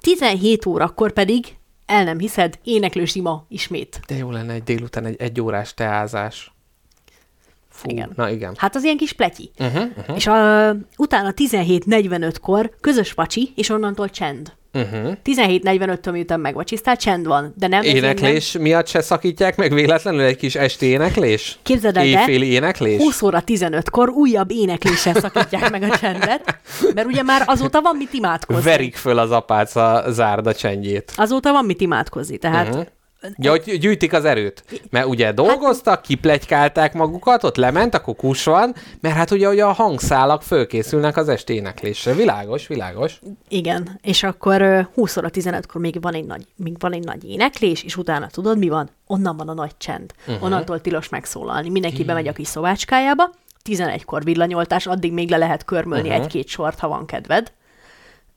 [0.00, 1.56] 17 órakor pedig,
[1.86, 4.00] el nem hiszed, éneklős ima ismét.
[4.06, 6.52] De jó lenne egy délután egy egyórás teázás.
[7.68, 8.12] Fú, Igen.
[8.16, 8.54] Na igen.
[8.58, 9.50] Hát az ilyen kis pletyi.
[9.58, 10.16] Uh-huh, uh-huh.
[10.16, 14.52] És a, utána 17.45-kor közös vacsi, és onnantól csend.
[14.72, 15.12] Uh-huh.
[15.24, 17.82] 17.45-től miután megvacsisztál, csend van, de nem...
[17.82, 21.58] Éneklés miatt se szakítják meg véletlenül egy kis esti éneklés?
[21.62, 22.96] Képzeld el, Éjféli éneklés?
[22.96, 23.06] Nem.
[23.06, 26.58] 20 óra 15-kor újabb énekléssel szakítják meg a csendet,
[26.94, 28.62] mert ugye már azóta van mit imádkozni.
[28.62, 31.12] Verik föl az apáca zárda csendjét.
[31.16, 32.86] Azóta van mit imádkozni, tehát uh-huh.
[33.36, 34.64] Ja, hogy gyűjtik az erőt.
[34.90, 39.72] Mert ugye dolgoztak, kiplegykálták magukat, ott lement, akkor kus van, mert hát ugye, ugye a
[39.72, 42.14] hangszálak fölkészülnek az esti éneklésre.
[42.14, 43.20] Világos, világos.
[43.48, 47.24] Igen, és akkor ö, 20 óra 15-kor még van, egy nagy, még van egy nagy
[47.24, 48.90] éneklés, és utána tudod, mi van?
[49.06, 50.12] Onnan van a nagy csend.
[50.26, 50.44] Uh-huh.
[50.44, 51.68] Onnantól tilos megszólalni.
[51.68, 53.30] Mindenki bemegy a kis szobácskájába,
[53.64, 56.22] 11-kor villanyoltás, addig még le lehet körmölni uh-huh.
[56.22, 57.52] egy-két sort, ha van kedved.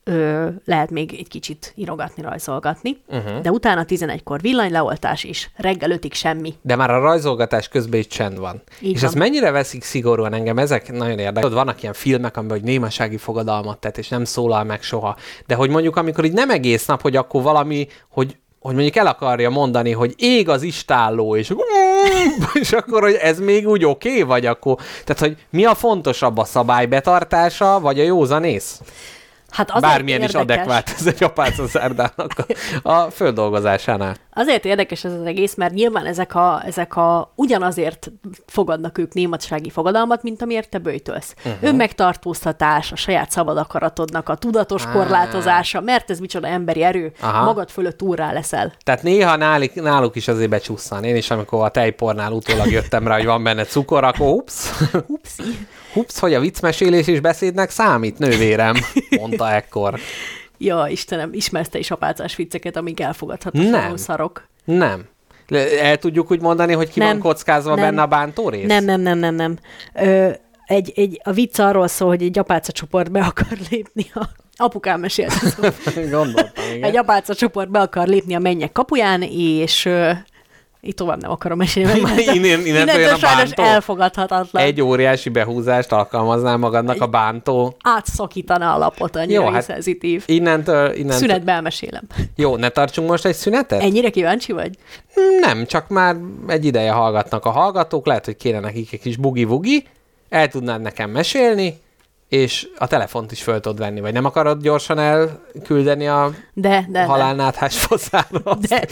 [0.04, 3.40] Ö, lehet még egy kicsit írogatni, rajzolgatni, uh-huh.
[3.40, 6.54] de utána 11-kor villanyleoltás is, reggel 5-ig semmi.
[6.62, 8.62] De már a rajzolgatás közben is csend van.
[8.80, 9.04] Így és van.
[9.04, 11.42] ezt mennyire veszik szigorúan engem, ezek nagyon érdekes.
[11.42, 15.16] Tudod, Vannak ilyen filmek, amiben hogy némasági fogadalmat tett, és nem szólal meg soha.
[15.46, 19.06] De hogy mondjuk, amikor így nem egész nap, hogy akkor valami, hogy hogy mondjuk el
[19.06, 21.54] akarja mondani, hogy ég az istálló, és,
[22.60, 24.76] és akkor, hogy ez még úgy oké, okay, vagy akkor...
[25.04, 28.80] Tehát, hogy mi a fontosabb, a szabály betartása, vagy a józanész?
[29.52, 32.32] Hát azért Bármilyen érdekes, is adekvát ez egy apácaszárdának
[32.82, 34.16] a, a földolgozásánál.
[34.34, 38.10] Azért érdekes ez az egész, mert nyilván ezek a, ezek a ugyanazért
[38.46, 41.34] fogadnak ők nématsági fogadalmat, mint amiért te bőjtölsz.
[41.38, 41.68] Uh-huh.
[41.68, 47.44] Önmegtartóztatás, a saját szabad akaratodnak a tudatos korlátozása, mert ez micsoda emberi erő, Aha.
[47.44, 48.72] magad fölött úrrá leszel.
[48.84, 51.04] Tehát néha náluk, náluk is azért becsusszan.
[51.04, 54.70] Én is, amikor a tejpornál utólag jöttem rá, hogy van benne cukor, akkor ups,
[55.06, 55.42] Upsi.
[55.94, 58.74] Ups, hogy a viccmesélés is beszédnek számít, nővérem,
[59.10, 59.98] mondta ekkor.
[60.58, 64.48] Ja, Istenem, ismersz te is apácás vicceket, amik elfogadhatatlanul szarok.
[64.64, 65.04] Nem.
[65.80, 67.08] El tudjuk úgy mondani, hogy ki Nem.
[67.08, 67.84] van kockázva Nem.
[67.84, 68.66] benne a bántó rész?
[68.66, 69.58] Nem, nem, nem, nem, nem.
[69.94, 70.30] Ö,
[70.66, 75.00] egy, egy, a vicc arról szól, hogy egy apáca csoport be akar lépni a apukám
[75.00, 75.60] mesélt.
[76.10, 76.82] Gondoltam, igen.
[76.82, 79.88] Egy apáca csoport be akar lépni a mennyek kapuján, és
[80.84, 82.00] itt tovább nem akarom mesélni.
[82.00, 83.62] mert Innen- innentől jön a sajnos bántó?
[83.62, 84.62] elfogadhatatlan.
[84.62, 87.76] Egy óriási behúzást alkalmaznál magadnak a bántó.
[87.82, 90.22] Átszakítaná a lapot, annyira Jó, hát szenzitív.
[90.26, 91.18] Innentől, innentől...
[91.18, 92.02] Szünetbe elmesélem.
[92.36, 93.82] Jó, ne tartsunk most egy szünetet?
[93.82, 94.70] Ennyire kíváncsi vagy?
[95.40, 96.16] Nem, csak már
[96.46, 99.86] egy ideje hallgatnak a hallgatók, lehet, hogy kéne nekik egy kis bugi-vugi,
[100.28, 101.80] el tudnád nekem mesélni,
[102.32, 107.04] és a telefont is föl tudod venni, vagy nem akarod gyorsan elküldeni a De, de,
[107.04, 108.56] halálnáthás foszára?
[108.68, 108.86] de,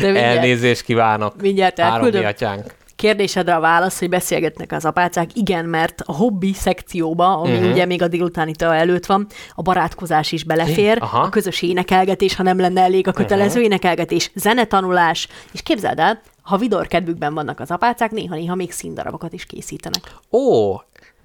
[0.00, 1.40] de, mindjárt, Elnézést kívánok.
[1.40, 2.20] mindjárt elküldöm.
[2.20, 2.74] miatyánk.
[2.96, 5.30] Kérdésedre a válasz, hogy beszélgetnek az apácák.
[5.34, 7.70] Igen, mert a hobbi szekcióba, ami uh-huh.
[7.70, 11.20] ugye még a délutáni tea előtt van, a barátkozás is belefér, Aha.
[11.20, 13.64] a közös énekelgetés, ha nem lenne elég a kötelező uh-huh.
[13.64, 20.02] énekelgetés, zenetanulás, és képzeld el, ha vidorkedvükben vannak az apácák, néha-néha még színdarabokat is készítenek.
[20.30, 20.74] Ó,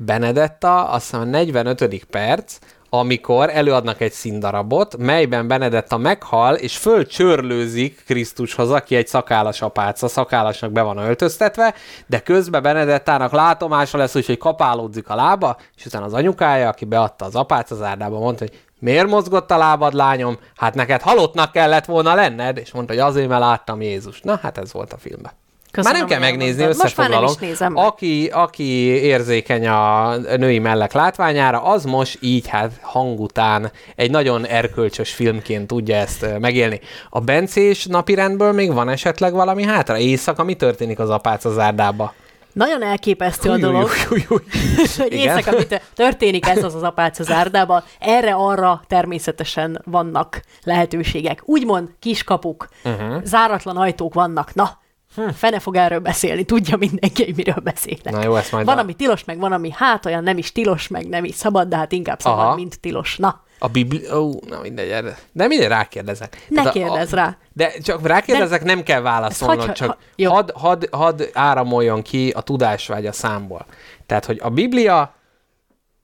[0.06, 2.06] Benedetta, azt hiszem a 45.
[2.10, 2.58] perc,
[2.90, 10.72] amikor előadnak egy színdarabot, melyben Benedetta meghal, és fölcsörlőzik Krisztushoz, aki egy szakállas apáca, szakállasnak
[10.72, 11.74] be van öltöztetve,
[12.08, 17.26] de közben Benedettának látomása lesz, úgyhogy kapálódzik a lába, és utána az anyukája, aki beadta
[17.26, 20.38] az apáca zárdába, mondta, hogy miért mozgott a lábad, lányom?
[20.56, 24.22] Hát neked halottnak kellett volna lenned, és mondta, hogy azért, mert láttam Jézus.
[24.22, 25.32] Na, hát ez volt a filmben.
[25.72, 26.84] Köszönöm, már nem kell megnézni, elmondtad.
[26.84, 27.50] Most már nem összefoglalom.
[27.50, 27.76] is nézem.
[27.76, 28.64] Aki, aki
[29.04, 35.68] érzékeny a női mellek látványára, az most így hát hang után egy nagyon erkölcsös filmként
[35.68, 36.80] tudja ezt megélni.
[37.10, 39.98] A bencés napirendből még van esetleg valami hátra?
[39.98, 42.14] Éjszaka mi történik az apáca zárdába?
[42.54, 44.42] Nagyon elképesztő a dolog, Új, új, új.
[44.98, 47.84] hogy éjszaka mit történik ez az az apáca zárdában.
[48.00, 51.42] Erre-arra természetesen vannak lehetőségek.
[51.46, 53.24] Úgymond kiskapuk, uh-huh.
[53.24, 54.54] záratlan ajtók vannak.
[54.54, 54.80] Na,
[55.16, 58.14] hm, fene fog erről beszélni, tudja mindenki, hogy miről beszélek.
[58.14, 60.52] Na jó, ezt majd Van, a- ami tilos, meg van, ami hát olyan nem is
[60.52, 62.56] tilos, meg nem is szabad, de hát inkább szabad, Aha.
[62.56, 63.18] mint tilos.
[63.18, 64.22] Na, A Biblia...
[64.22, 65.18] Ó, na mindegy, erre.
[65.32, 66.46] De mindegy, rákérdezek.
[66.50, 67.38] Ne Tehát a- kérdezz rá.
[67.54, 70.32] De csak rákérdezek, nem kell válaszolnod, hagy- csak ha- jó.
[70.32, 73.66] hadd had, had áramoljon ki a tudásvágy a számból.
[74.06, 75.16] Tehát, hogy a Biblia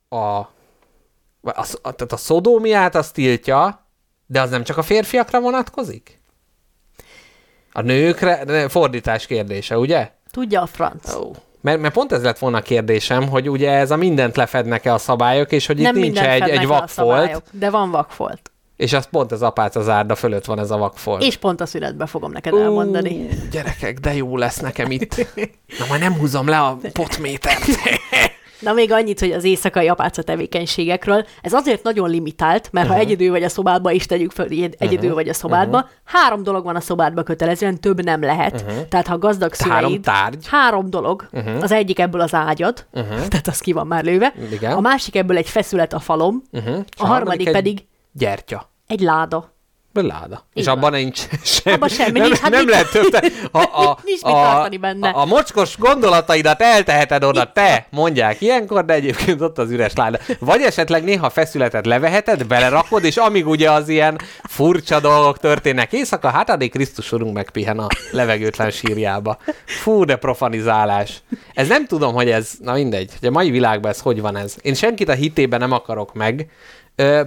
[0.09, 0.47] a, a,
[1.41, 3.85] a, tehát a szodómiát azt tiltja,
[4.25, 6.16] de az nem csak a férfiakra vonatkozik?
[7.77, 10.09] A nőkre, fordítás kérdése, ugye?
[10.31, 11.15] tudja a franc.
[11.15, 11.31] Ó.
[11.61, 14.97] Mert, mert pont ez lett volna a kérdésem, hogy ugye ez a mindent lefednek-e a
[14.97, 18.51] szabályok, és hogy itt nem nincs mindent egy, egy vakfolt, szabályok, de van vakfolt.
[18.75, 21.23] és az pont az apáca zárda fölött van ez a vakfolt.
[21.23, 23.15] És pont a szünetbe fogom neked elmondani.
[23.15, 25.15] Ú, gyerekek, de jó lesz nekem itt.
[25.79, 27.65] Na majd nem húzom le a potmétert.
[28.59, 31.25] Na még annyit, hogy az éjszakai apáca tevékenységekről.
[31.41, 33.01] Ez azért nagyon limitált, mert uh-huh.
[33.01, 35.13] ha egyedül vagy a szobádba is tegyük föl, egyedül uh-huh.
[35.13, 35.91] vagy a szobádba, uh-huh.
[36.03, 38.61] három dolog van a szobádba kötelezően, több nem lehet.
[38.61, 38.87] Uh-huh.
[38.87, 40.01] Tehát ha gazdag Három szüleid...
[40.01, 40.47] tárgy.
[40.47, 41.27] Három dolog.
[41.31, 41.63] Uh-huh.
[41.63, 43.25] Az egyik ebből az ágyad, uh-huh.
[43.31, 44.33] tehát az ki van már lőve.
[44.51, 44.71] Igen.
[44.71, 46.85] A másik ebből egy feszület a falom, Uh-huh.
[46.97, 48.71] a harmadik egy pedig Gyertya.
[48.87, 49.56] egy láda.
[50.05, 50.45] Láda.
[50.53, 50.75] És van.
[50.77, 51.75] abban nincs semmi.
[51.75, 53.09] Abban semmi nem, nincs, hát nem mit- lehet több.
[53.09, 55.09] te- A, a, Nincs mit a, tartani benne.
[55.09, 60.17] A, a mocskos gondolataidat elteheted oda, te, mondják ilyenkor, de egyébként ott az üres láda.
[60.39, 66.29] Vagy esetleg néha feszületet leveheted, belerakod, és amíg ugye az ilyen furcsa dolgok történnek éjszaka,
[66.29, 69.37] hát addig Krisztus Urunk megpihen a levegőtlen sírjába.
[69.65, 71.21] Fú, de profanizálás.
[71.53, 74.55] Ez nem tudom, hogy ez, na mindegy, hogy a mai világban ez hogy van ez.
[74.61, 76.49] Én senkit a hitében nem akarok meg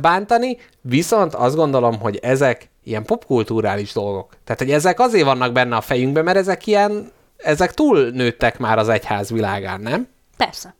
[0.01, 4.33] bántani, viszont azt gondolom, hogy ezek ilyen popkulturális dolgok.
[4.45, 8.79] Tehát, hogy ezek azért vannak benne a fejünkben, mert ezek ilyen, ezek túl nőttek már
[8.79, 10.09] az egyház világán, nem?
[10.37, 10.75] Persze.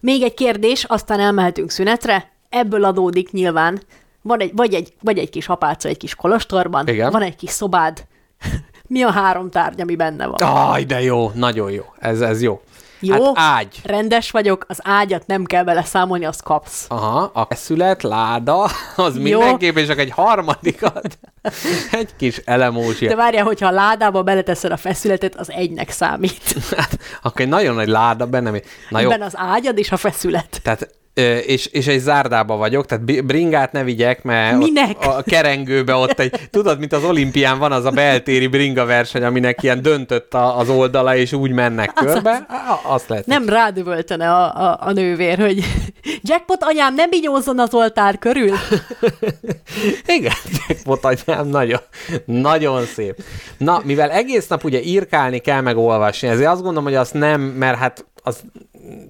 [0.00, 2.30] Még egy kérdés, aztán elmehetünk szünetre.
[2.48, 3.82] Ebből adódik nyilván,
[4.22, 7.10] van egy, vagy, egy, vagy egy kis apáca egy kis kolostorban, Igen.
[7.10, 8.06] van egy kis szobád.
[8.86, 10.42] Mi a három tárgy, ami benne van?
[10.42, 11.84] Aj, de jó, nagyon jó.
[11.98, 12.60] Ez, ez jó.
[13.00, 13.80] Jó, Hát ágy.
[13.84, 16.84] rendes vagyok, az ágyat nem kell vele számolni, azt kapsz.
[16.88, 18.62] Aha, a szület, láda,
[18.96, 19.22] az Jó.
[19.22, 21.18] mindenképp, és csak egy harmadikat,
[22.00, 23.16] egy kis De elemózsia.
[23.16, 26.54] várjál, hogyha a ládába beleteszed a feszületet, az egynek számít.
[26.76, 28.50] Hát, akkor egy nagyon nagy láda benne.
[28.88, 30.60] Na jó, Benne az ágyad és a feszület.
[30.62, 30.88] tehát
[31.46, 34.96] és, és egy zárdába vagyok, tehát bringát ne vigyek, mert Minek?
[34.98, 39.22] Ott a kerengőbe ott egy, tudod, mint az olimpián van az a beltéri bringa verseny,
[39.22, 43.26] aminek ilyen döntött a, az oldala, és úgy mennek körbe, Á, azt lehet.
[43.26, 45.64] Nem rádövöltene a, a, a nővér, hogy
[46.22, 48.56] jackpot anyám, nem binyózzon az oltár körül.
[50.16, 50.34] Igen,
[50.68, 51.80] jackpot anyám, nagyon,
[52.24, 53.22] nagyon szép.
[53.58, 57.40] Na, mivel egész nap ugye írkálni kell, meg olvasni, ezért azt gondolom, hogy azt nem,
[57.40, 58.40] mert hát az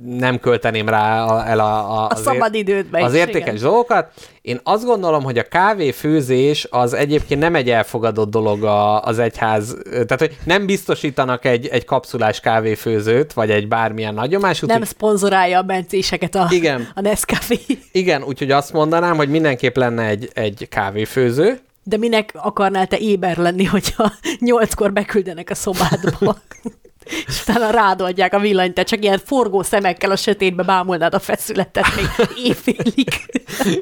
[0.05, 3.63] nem költeném rá a, el a, a, A az szabad idődbe az is, értékes igen.
[3.63, 4.13] dolgokat.
[4.43, 9.77] Én azt gondolom, hogy a kávéfőzés az egyébként nem egy elfogadott dolog a, az egyház,
[9.91, 14.61] tehát hogy nem biztosítanak egy, egy kapszulás kávéfőzőt, vagy egy bármilyen nagyomás.
[14.61, 16.89] Nem szponzorálja a bencéseket a, Igen.
[16.95, 17.59] a Nescafé.
[17.93, 23.37] Igen, úgyhogy azt mondanám, hogy mindenképp lenne egy, egy kávéfőző, De minek akarnál te éber
[23.37, 26.37] lenni, hogyha nyolckor beküldenek a szobádba?
[27.27, 31.19] és utána rád adják a villanyt, te csak ilyen forgó szemekkel a sötétbe bámulnád a
[31.19, 33.09] feszületet még éjfélig.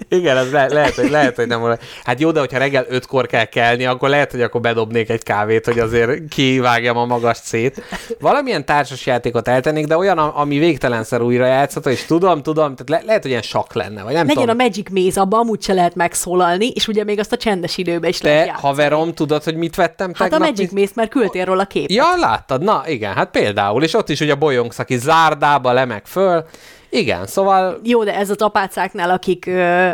[0.09, 1.79] Igen, ez le- lehet, hogy, lehet, hogy nem volna.
[2.05, 5.65] Hát jó, de hogyha reggel ötkor kell kelni, akkor lehet, hogy akkor bedobnék egy kávét,
[5.65, 7.83] hogy azért kivágjam a magas szét.
[8.21, 12.89] Valamilyen társas játékot eltennék, de olyan, a- ami végtelenszer újra játszható, és tudom, tudom, tehát
[12.89, 14.59] le- lehet, hogy ilyen sak lenne, vagy nem Legyen tudom.
[14.59, 18.11] a Magic Maze, abban amúgy se lehet megszólalni, és ugye még azt a csendes időben
[18.11, 18.67] is lehet Te, játszani.
[18.69, 20.41] haverom, tudod, hogy mit vettem Hát a tegnap?
[20.49, 21.93] Magic Mit- Maze, mert küldtél róla képet.
[21.93, 22.63] Ja, láttad?
[22.63, 26.45] Na, igen, hát például, és ott is ugye bolyongsz, aki zárdába lemeg föl.
[26.91, 29.91] Igen, szóval Jó, de ez az apácáknál, akik ö,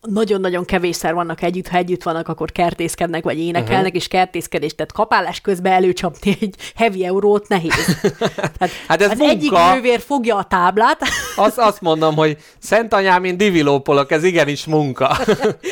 [0.00, 3.96] nagyon-nagyon kevésszer vannak együtt, ha együtt vannak, akkor kertészkednek, vagy énekelnek, uh-huh.
[3.96, 7.98] és kertészkedés, tehát kapálás közben előcsapni egy heavy eurót nehéz.
[8.58, 9.32] Tehát Hát ez az munka.
[9.34, 11.00] egyik nővér fogja a táblát,
[11.36, 15.16] azt, azt mondom, hogy Szent anyám, én divilópolok, ez igenis munka.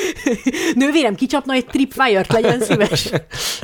[0.75, 3.09] nővérem kicsapna egy tripwire-t, legyen szíves.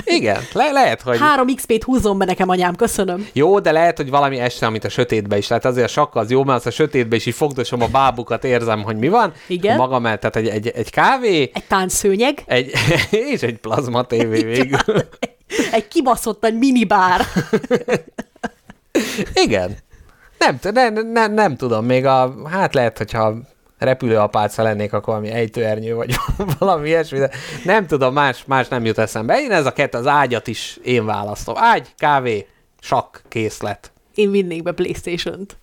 [0.05, 1.19] Igen, le- lehet, hogy...
[1.19, 3.27] Három XP-t húzzon be nekem, anyám, köszönöm.
[3.33, 5.47] Jó, de lehet, hogy valami este, amit a sötétbe is.
[5.47, 8.45] Tehát azért a sakk az jó, mert az a sötétbe is így fogdosom a bábukat,
[8.45, 9.33] érzem, hogy mi van.
[9.47, 9.77] Igen.
[9.77, 12.73] Maga mellett, tehát egy, egy, egy kávé, Egy táncszőnyeg, egy,
[13.33, 14.79] és egy plazma tévé végül.
[15.73, 17.21] egy kibaszott nagy minibár.
[19.45, 19.77] Igen.
[20.39, 23.35] Nem, t- ne, ne, nem tudom, még a, hát lehet, hogyha
[23.79, 26.15] repülőapáca lennék, akkor valami ejtőernyő, vagy
[26.59, 27.31] valami ilyesmi, de
[27.65, 29.41] nem tudom, más, más nem jut eszembe.
[29.41, 31.55] Én ez a kettő, az ágyat is én választom.
[31.59, 32.47] Ágy, kávé,
[32.81, 33.93] sakk, készlet.
[34.15, 35.57] Én vinnék be Playstation-t.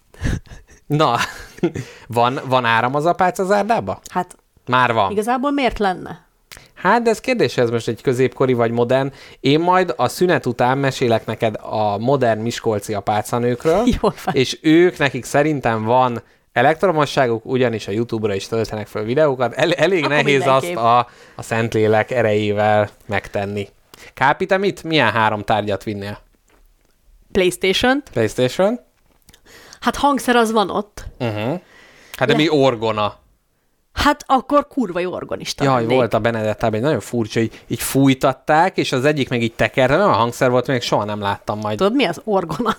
[0.86, 1.18] Na,
[2.08, 4.00] van, van áram az apáca zárdába?
[4.10, 4.36] Hát
[4.72, 5.12] Már van.
[5.12, 6.26] igazából miért lenne?
[6.74, 9.12] Hát, de ez kérdés, ez most egy középkori vagy modern.
[9.40, 14.36] Én majd a szünet után mesélek neked a modern miskolci apácanőkről, Jól van.
[14.36, 16.22] és ők, nekik szerintem van
[16.54, 19.54] elektromosságuk, ugyanis a YouTube-ra is töltenek fel videókat.
[19.54, 20.76] El, elég Akkor nehéz mindenképp.
[20.76, 23.68] azt a, a Szentlélek erejével megtenni.
[24.14, 24.84] Kápi, te mit?
[24.84, 26.20] Milyen három tárgyat vinnél?
[27.32, 28.10] Playstation-t.
[28.10, 28.80] PlayStation?
[29.80, 31.06] Hát hangszer az van ott.
[31.20, 31.60] Uh-huh.
[32.18, 33.20] Hát de Le- mi orgona?
[33.94, 35.98] Hát akkor kurva jó organista Jaj, lennék.
[35.98, 39.92] volt a Benedettában egy nagyon furcsa, így, így fújtatták, és az egyik meg így tekert,
[39.92, 41.78] olyan hangszer volt, még soha nem láttam majd.
[41.78, 42.78] Tudod, mi az orgona?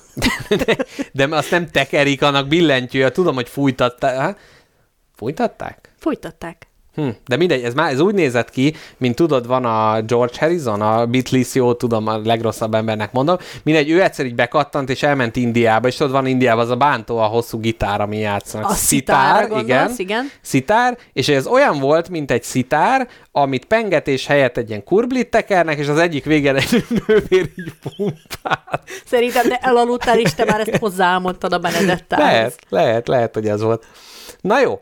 [0.49, 0.77] De,
[1.13, 4.19] de azt nem tekerik, annak billentyűje, tudom, hogy fújtatták.
[4.19, 4.39] Hát,
[5.17, 5.95] fújtatták?
[5.99, 6.72] Fújtatták.
[6.95, 10.81] Hm, de mindegy, ez, már, ez úgy nézett ki, mint tudod, van a George Harrison,
[10.81, 13.37] a Beatles, jó, tudom, a legrosszabb embernek mondom.
[13.63, 17.19] Mindegy, ő egyszer így bekattant, és elment Indiába, és tudod, van Indiában az a bántó,
[17.19, 18.71] a hosszú gitár, ami játszanak.
[18.71, 20.31] A szitárra gondolsz, igen.
[20.41, 25.79] Szitár, és ez olyan volt, mint egy szitár, amit pengetés helyett egy ilyen kurblit tekernek,
[25.79, 28.83] és az egyik végén egy nővér így pumpál.
[29.07, 32.25] Szerintem te elaludtál, és te már ezt hozzáálmodtad a Benedettához.
[32.27, 33.87] Lehet, lehet, lehet, hogy ez volt.
[34.41, 34.81] Na jó,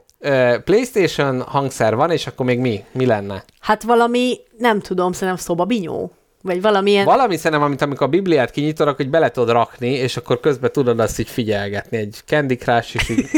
[0.64, 2.84] PlayStation hangszer van, és akkor még mi?
[2.92, 3.44] Mi lenne?
[3.60, 6.12] Hát valami, nem tudom, szerintem szobabinyó.
[6.42, 7.04] Vagy valamilyen...
[7.04, 10.72] Valami szerintem, amit amikor a Bibliát kinyitod, akkor hogy bele tudod rakni, és akkor közben
[10.72, 11.96] tudod azt így figyelgetni.
[11.96, 13.28] Egy Candy Crush is így,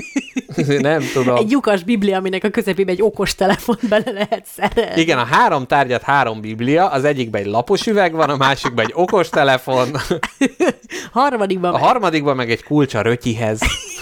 [0.81, 1.37] nem tudom.
[1.37, 5.01] Egy lyukas biblia, aminek a közepébe egy okos telefon bele lehet szerelni.
[5.01, 8.93] Igen, a három tárgyat három biblia, az egyikben egy lapos üveg van, a másikban egy
[8.95, 9.89] okos telefon,
[11.13, 13.61] Harmadikban a meg harmadikban meg egy kulcs a rötyihez,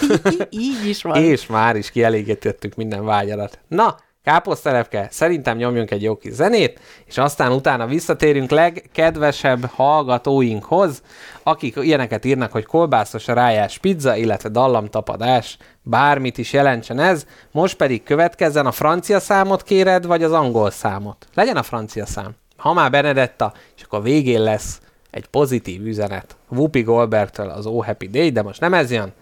[0.49, 1.23] így is van.
[1.23, 3.59] és már is kielégítettük minden vágyadat.
[3.67, 11.01] Na, káposztelepke, szerintem nyomjunk egy jó kis zenét, és aztán utána visszatérünk legkedvesebb hallgatóinkhoz,
[11.43, 18.03] akik ilyeneket írnak, hogy kolbászos rájás pizza, illetve dallamtapadás, bármit is jelentsen ez, most pedig
[18.03, 21.27] következzen a francia számot kéred, vagy az angol számot.
[21.33, 22.31] Legyen a francia szám.
[22.57, 24.81] Ha már Benedetta, és akkor végén lesz
[25.11, 26.35] egy pozitív üzenet.
[26.49, 29.13] Whoopi Goldbergtől az Oh Happy Day, de most nem ez jön.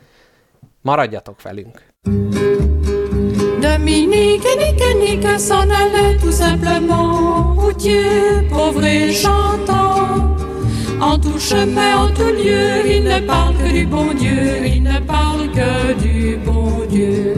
[0.81, 1.87] Maradjatok velünk.
[3.71, 8.01] Dominique et Nique Nique s'en allait tout simplement, routier,
[8.49, 10.35] pauvre et chantant.
[10.99, 14.99] En tout chemin, en tout lieu, il ne parle que du bon Dieu, il ne
[14.99, 17.35] parle que du bon Dieu.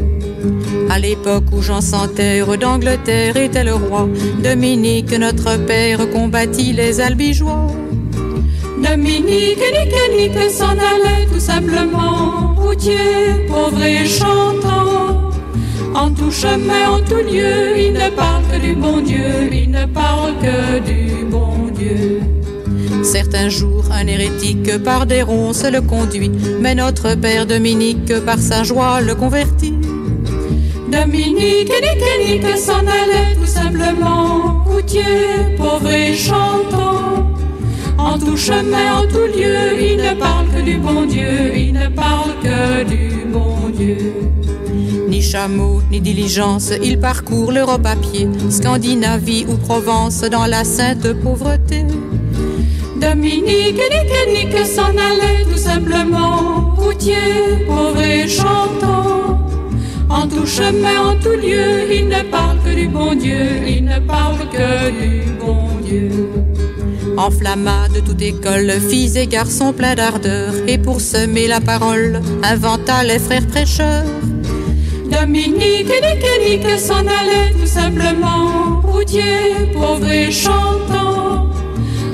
[0.89, 4.07] À l'époque où Jean sans terre d'Angleterre était le roi,
[4.41, 7.67] Dominique, notre père, combattit les albigeois.
[8.81, 15.30] Dominique, Nique, Nique s'en allait tout simplement, routier, pauvre et chantant.
[15.93, 19.85] En tout chemin, en tout lieu, il ne parle que du bon Dieu, il ne
[19.85, 22.21] parle que du bon Dieu.
[23.03, 26.31] Certains jours, un hérétique par des ronces le conduit,
[26.61, 29.73] mais notre père Dominique par sa joie le convertit.
[30.91, 36.60] Dominique, Nique, Nique s'en allait tout simplement, routier, pauvre et chantant.
[38.21, 41.87] En tout chemin, en tout lieu, il ne parle que du bon Dieu, il ne
[41.87, 44.13] parle que du bon Dieu.
[45.09, 51.13] Ni chameau, ni diligence, il parcourt l'Europe à pied, Scandinavie ou Provence dans la sainte
[51.13, 51.83] pauvreté.
[53.01, 59.39] Dominique, Nique, Nique s'en allait tout simplement, routier, pauvre et chantant.
[60.09, 63.99] En tout chemin, en tout lieu, il ne parle que du bon Dieu, il ne
[63.99, 66.50] parle que du bon Dieu.
[67.17, 73.03] Enflamma de toute école, filles et garçons pleins d'ardeur, et pour semer la parole, inventa
[73.03, 74.05] les frères prêcheurs.
[75.11, 81.49] Dominique, Nique, Nique s'en allait tout simplement, routier, pauvre et chantant.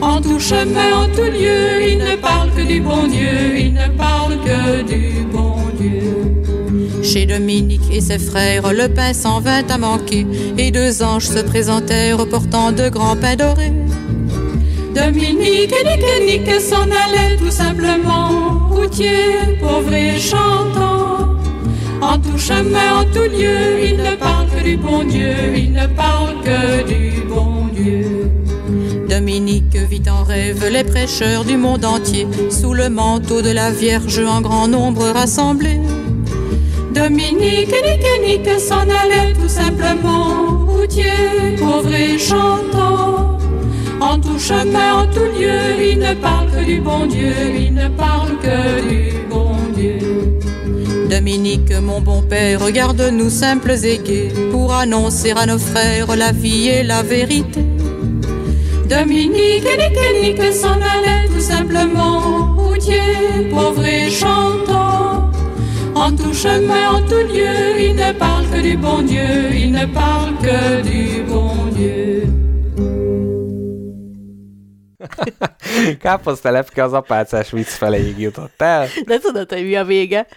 [0.01, 3.87] En tout chemin, en tout lieu, il ne parle que du bon Dieu, il ne
[3.97, 7.03] parle que du bon Dieu.
[7.03, 10.25] Chez Dominique et ses frères, le pain s'en vint à manquer,
[10.57, 13.73] et deux anges se présentèrent portant de grands pains dorés.
[14.97, 21.35] Dominique, Nique, Nique s'en allait tout simplement, routier, pauvre et chantant.
[22.01, 25.85] En tout chemin, en tout lieu, il ne parle que du bon Dieu, il ne
[25.85, 28.31] parle que du bon Dieu.
[29.07, 34.19] Dominique vit en rêve les prêcheurs du monde entier, sous le manteau de la Vierge
[34.19, 35.79] en grand nombre rassemblés.
[36.95, 43.36] Dominique, Nique, Nique s'en allait tout simplement, routier, pauvre et chantant.
[43.99, 47.87] En tout chemin, en tout lieu, il ne parle que du bon Dieu, il ne
[47.89, 49.99] parle que du bon Dieu.
[51.09, 56.67] Dominique, mon bon père, regarde-nous simples et gais pour annoncer à nos frères la vie
[56.67, 57.65] et la vérité.
[58.87, 65.31] Dominique, Nique, Nique s'en allait tout simplement, routier, pauvre et chantant.
[65.95, 69.85] En tout chemin, en tout lieu, il ne parle que du bon Dieu, il ne
[69.87, 72.06] parle que du bon Dieu.
[76.01, 78.87] Káposztelepke az apácás vicc feléig jutott el.
[79.05, 80.27] De tudod, hogy mi a vége?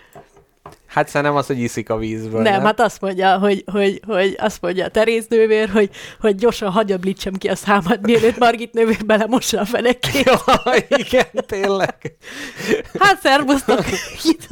[0.90, 2.42] Hát szerintem az, hogy iszik a vízből.
[2.42, 5.90] Nem, hát azt mondja, hogy, hogy, hogy azt mondja a Teréz nővér, hogy,
[6.20, 10.24] hogy gyorsan hagyablítsam ki a számat, mielőtt Margit nővér belemossa a fenekét.
[10.64, 12.16] Ja, igen, tényleg.
[12.98, 13.84] Hát szervusztok!
[14.22, 14.46] Itt,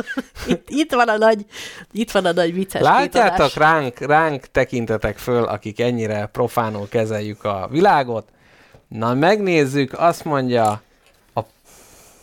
[0.47, 1.45] itt, itt, van a nagy,
[1.93, 3.57] itt van a nagy vicces Látjátok, kétadás.
[3.57, 8.29] ránk, ránk tekintetek föl, akik ennyire profánul kezeljük a világot.
[8.89, 10.83] Na, megnézzük, azt mondja,
[11.35, 11.41] a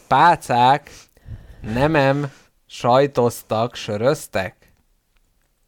[0.07, 0.91] pácák
[1.73, 2.31] nemem
[2.67, 4.55] sajtoztak, söröztek?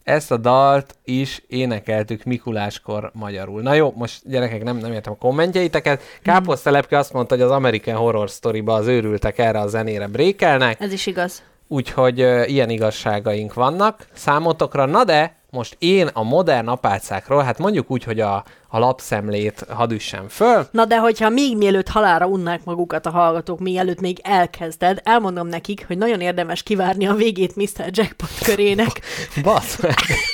[0.04, 3.62] Ezt a dalt is énekeltük Mikuláskor magyarul.
[3.62, 6.02] Na jó, most gyerekek, nem, nem értem a kommentjeiteket.
[6.22, 10.82] Káposztelepke azt mondta, hogy az American Horror Story-ba az őrültek erre a zenére brékelnek.
[10.82, 11.44] Ez is igaz.
[11.68, 14.86] Úgyhogy ö, ilyen igazságaink vannak számotokra.
[14.86, 19.92] Na de most én a modern apácákról, hát mondjuk úgy, hogy a, a lapszemlét hadd
[19.92, 20.68] üssem föl.
[20.72, 25.84] Na de hogyha még mielőtt halára unnák magukat a hallgatók, mielőtt még elkezded, elmondom nekik,
[25.88, 27.90] hogy nagyon érdemes kivárni a végét Mr.
[27.92, 29.02] Jackpot körének,
[29.44, 29.80] Basz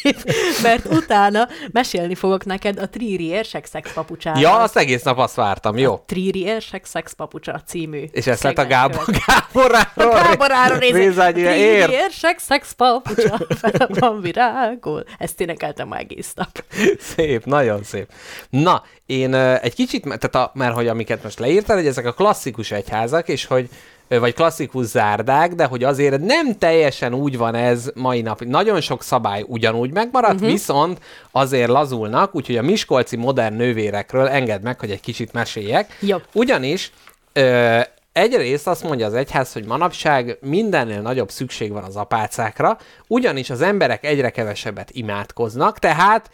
[0.64, 4.42] mert utána mesélni fogok neked a Triri érsek szexpapucsáról.
[4.42, 6.04] Ja, azt egész nap azt vártam, jó.
[6.06, 8.04] Triri érsek szexpapucsa című.
[8.12, 9.22] És ezt lett a Gábor, követ.
[9.26, 11.90] Gábor A Gábor Áron Rézányi Triri ér.
[11.90, 15.04] érsek szexpapucsa fel van virágol.
[15.18, 16.64] Ezt énekeltem egész nap.
[17.00, 18.12] Szép, nagyon szép.
[18.50, 22.72] Na, én egy kicsit, tehát a, mert hogy amiket most leírtál, hogy ezek a klasszikus
[22.72, 23.70] egyházak, és hogy
[24.08, 28.42] vagy klasszikus zárdák, de hogy azért nem teljesen úgy van ez mai nap.
[28.44, 30.50] Nagyon sok szabály ugyanúgy megmaradt, uh-huh.
[30.50, 31.00] viszont
[31.32, 35.98] azért lazulnak, úgyhogy a miskolci modern nővérekről engedd meg, hogy egy kicsit meséljek.
[36.00, 36.18] Jó.
[36.34, 36.92] Ugyanis
[37.34, 37.80] ö,
[38.12, 42.78] egyrészt azt mondja az egyház, hogy manapság mindennél nagyobb szükség van az apácákra,
[43.08, 46.30] ugyanis az emberek egyre kevesebbet imádkoznak, tehát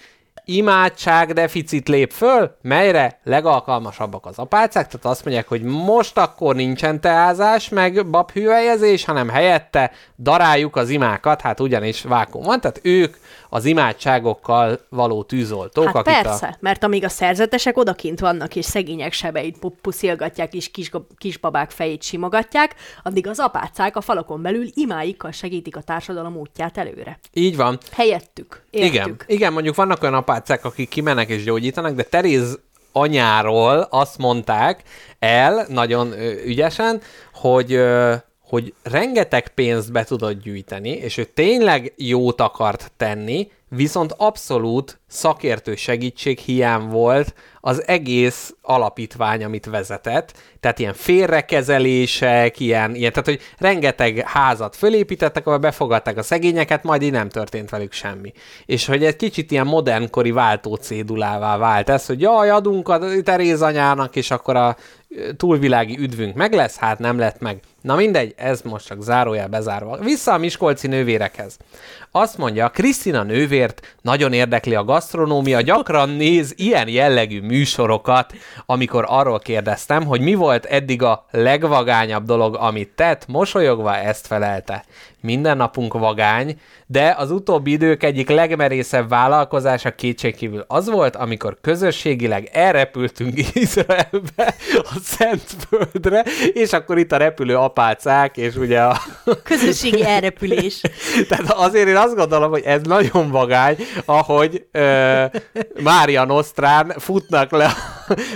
[0.55, 7.01] imádság deficit lép föl, melyre legalkalmasabbak az apácák, tehát azt mondják, hogy most akkor nincsen
[7.01, 13.15] teázás, meg babhűvelyezés, hanem helyette daráljuk az imákat, hát ugyanis vákum van, tehát ők
[13.49, 16.57] az imádságokkal való tűzoltók, Hát akik persze, a...
[16.59, 22.03] mert amíg a szerzetesek odakint vannak, és szegények sebeit pu- puszilgatják, és kis, kisbabák fejét
[22.03, 27.19] simogatják, addig az apácák a falakon belül imáikkal segítik a társadalom útját előre.
[27.33, 27.77] Így van.
[27.91, 28.63] Helyettük.
[28.69, 28.93] Értük.
[28.93, 32.59] Igen, igen, mondjuk vannak olyan apácák, akik kimennek és gyógyítanak, de Teréz
[32.91, 34.83] anyáról azt mondták
[35.19, 36.13] el nagyon
[36.45, 37.01] ügyesen,
[37.33, 37.79] hogy
[38.49, 45.75] hogy rengeteg pénzt be tudott gyűjteni, és ő tényleg jót akart tenni, viszont abszolút szakértő
[45.75, 50.33] segítség hiány volt az egész alapítvány, amit vezetett.
[50.59, 57.01] Tehát ilyen félrekezelések, ilyen, ilyen tehát hogy rengeteg házat fölépítettek, ahol befogadták a szegényeket, majd
[57.01, 58.33] így nem történt velük semmi.
[58.65, 63.61] És hogy egy kicsit ilyen modernkori váltó cédulává vált ez, hogy jaj, adunk a Teréz
[63.61, 64.77] anyának, és akkor a
[65.37, 67.59] túlvilági üdvünk meg lesz, hát nem lett meg.
[67.81, 69.97] Na mindegy, ez most csak zárójel bezárva.
[69.97, 71.57] Vissza a miskolci nővérekhez.
[72.11, 78.33] Azt mondja, Krisztina nővért nagyon érdekli a gasztronómia, gyakran néz ilyen jellegű műsorokat,
[78.65, 84.83] amikor arról kérdeztem, hogy mi volt eddig a legvagányabb dolog, amit tett, mosolyogva ezt felelte.
[85.21, 92.49] Minden napunk vagány, de az utóbbi idők egyik legmerészebb vállalkozása kétségkívül az volt, amikor közösségileg
[92.53, 96.23] elrepültünk Izraelbe, a Szentföldre,
[96.53, 99.01] és akkor itt a repülő apácák, és ugye a,
[99.43, 100.81] Közösségi elrepülés.
[101.29, 105.23] tehát azért én azt gondolom, hogy ez nagyon vagány, ahogy ö,
[105.83, 107.73] Mária Nosztrán futnak le,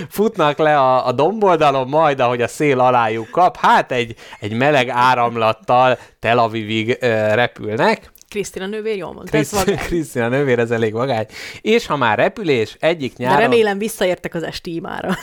[0.08, 4.88] futnak le a, a domboldalon, majd ahogy a szél alájuk kap, hát egy, egy meleg
[4.88, 9.84] áramlattal Tel Avivig ö, repülnek, Krisztina nővér, jól mondta, ez Kriszt- vagány.
[9.84, 11.26] Krisztina nővér, ez elég vagány.
[11.60, 13.40] És ha már repülés, egyik De nyáron...
[13.40, 15.18] remélem visszaértek az esti imára.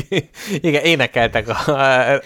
[0.60, 1.72] Igen, énekeltek a,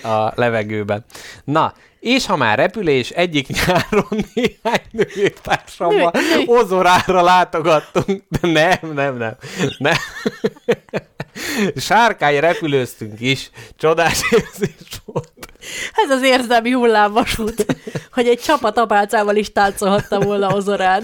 [0.08, 1.04] a levegőben.
[1.44, 8.92] Na, és ha már repülés, egyik nyáron néhány nővértársammal Nő- nő- ozorára látogattunk, de nem,
[8.94, 9.36] nem, nem.
[9.78, 9.94] nem.
[11.76, 15.32] Sárkány repülőztünk is, csodás érzés volt.
[15.94, 17.66] Ez az érzelmi hullámvasút,
[18.14, 21.02] hogy egy csapat apácával is táncolhatta volna Ozorán.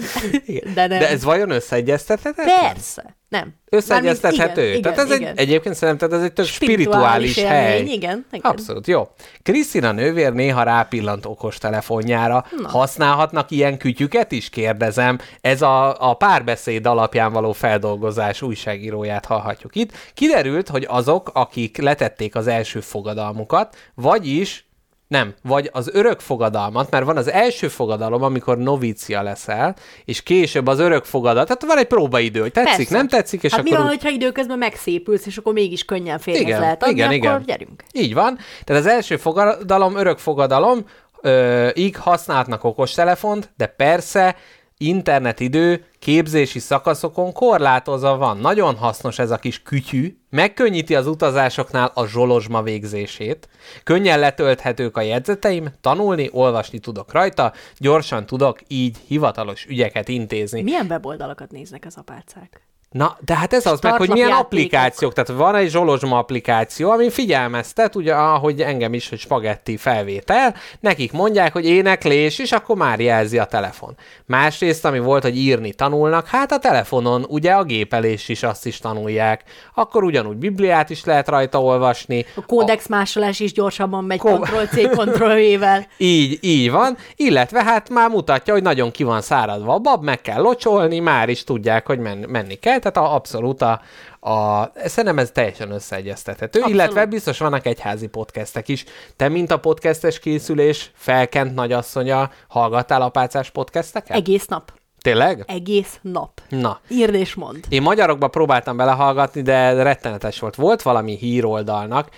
[0.73, 0.99] De nem.
[0.99, 2.43] De ez vajon összeegyeztethető?
[2.43, 3.15] Persze.
[3.29, 3.53] Nem.
[3.69, 4.69] Összeegyeztethető.
[4.69, 7.95] Igen, Tehát ez igen, egy, egyébként szerintem ez egy tök Spirituális spirituális élmény, hely.
[7.95, 8.51] igen, igen.
[8.51, 9.07] Abszolút, jó.
[9.43, 12.45] Krisztina nővér néha rápillant okos telefonjára.
[12.57, 12.69] Na.
[12.69, 15.19] Használhatnak ilyen kütyüket is, kérdezem.
[15.41, 19.91] Ez a, a párbeszéd alapján való feldolgozás újságíróját hallhatjuk itt.
[20.13, 24.66] Kiderült, hogy azok, akik letették az első fogadalmukat, vagyis
[25.07, 29.75] nem, vagy az örök fogadalmat, mert van az első fogadalom, amikor novícia leszel,
[30.05, 31.45] és később az örök fogadalom.
[31.45, 32.95] Tehát van egy próbaidő, hogy tetszik, Persze.
[32.95, 36.19] nem tetszik, és hát akkor mi van, úgy- hogyha időközben megszépülsz, és akkor mégis könnyen
[36.19, 37.43] férhez igen, lehet adni, igen, akkor igen.
[37.45, 37.83] gyerünk.
[37.91, 38.37] Így van.
[38.63, 40.85] Tehát az első fogadalom, örök fogadalom,
[41.21, 44.35] ö, így használhatnak okostelefont, de persze
[44.77, 48.37] internetidő képzési szakaszokon korlátozva van.
[48.37, 53.49] Nagyon hasznos ez a kis kütyű, megkönnyíti az utazásoknál a zsolozsma végzését,
[53.83, 60.61] könnyen letölthetők a jegyzeteim, tanulni, olvasni tudok rajta, gyorsan tudok így hivatalos ügyeket intézni.
[60.61, 62.66] Milyen weboldalakat néznek az apácák?
[62.91, 64.69] Na, de hát ez az meg, hogy milyen Startlapjátékok.
[64.69, 65.13] applikációk.
[65.13, 71.11] Tehát van egy zsolozsma applikáció, ami figyelmeztet, ugye, ahogy engem is, hogy spagetti felvétel, nekik
[71.11, 73.95] mondják, hogy éneklés, és akkor már jelzi a telefon.
[74.25, 78.77] Másrészt, ami volt, hogy írni tanulnak, hát a telefonon ugye a gépelés is azt is
[78.77, 79.43] tanulják.
[79.73, 82.25] Akkor ugyanúgy Bibliát is lehet rajta olvasni.
[82.35, 85.87] A kódex másolás is gyorsabban megy Ko- Ctrl-C, Ctrl-V-vel.
[85.97, 90.21] Így, így van, illetve hát már mutatja, hogy nagyon ki van száradva a bab, meg
[90.21, 93.81] kell locsolni, már is tudják, hogy men- menni kell, Tehát a, abszolút a,
[94.19, 96.81] a, szerintem ez teljesen összeegyeztethető, Abszolút.
[96.81, 98.83] illetve biztos vannak egyházi podcastek is.
[99.15, 104.17] Te, mint a podcastes készülés, felkent nagyasszonya, hallgattál apácás podcasteket?
[104.17, 104.71] Egész nap.
[105.01, 105.43] Tényleg?
[105.47, 106.41] Egész nap.
[106.49, 107.65] Na, Írd és mond.
[107.69, 110.55] én magyarokba próbáltam belehallgatni, de rettenetes volt.
[110.55, 112.09] Volt valami híroldalnak,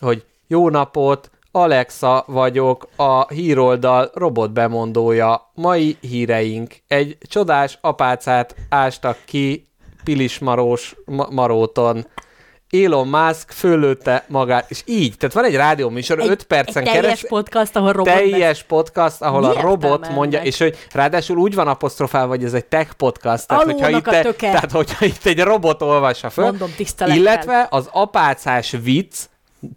[0.00, 5.50] hogy jó napot, Alexa vagyok, a híroldal robot bemondója.
[5.54, 6.74] Mai híreink.
[6.88, 9.68] Egy csodás apácát ástak ki
[10.04, 12.06] Pilismarós ma- Maróton.
[12.82, 17.28] Elon Musk fölötte magát, és így, tehát van egy rádióműsor, 5 percen egy teljes keresztül,
[17.28, 20.50] podcast, ahol robot teljes podcast, ahol Mi a robot értelme mondja, ennek?
[20.50, 24.20] és hogy ráadásul úgy van apostrofálva, hogy ez egy tech podcast, tehát hogyha, Alónak itt,
[24.22, 24.50] töke.
[24.50, 26.74] tehát hogyha itt egy robot olvassa föl, Mondom
[27.06, 29.14] illetve az apácás vicc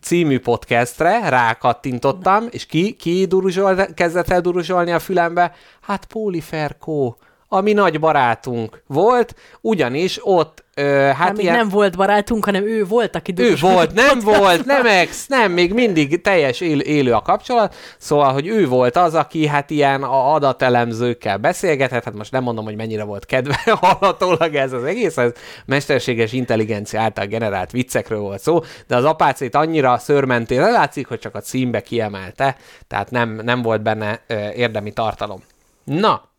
[0.01, 5.53] című podcastre rákattintottam, és ki, ki duruzsol, kezdett el duruzsolni a fülembe?
[5.81, 7.17] Hát Póli Ferkó,
[7.49, 10.83] ami nagy barátunk volt, ugyanis ott, ö,
[11.17, 11.55] hát még ilyen...
[11.55, 15.73] nem volt barátunk, hanem ő volt, aki Ő volt, nem volt, nem ex, nem, még
[15.73, 20.33] mindig teljes él, élő a kapcsolat, szóval, hogy ő volt az, aki hát ilyen a
[20.33, 25.31] adatelemzőkkel beszélgetett, hát most nem mondom, hogy mennyire volt kedve hallatólag ez az egész, ez
[25.65, 31.35] mesterséges intelligencia által generált viccekről volt szó, de az apácét annyira szörmentére látszik, hogy csak
[31.35, 32.55] a címbe kiemelte,
[32.87, 35.43] tehát nem, nem volt benne ö, érdemi tartalom.
[35.83, 36.35] Na,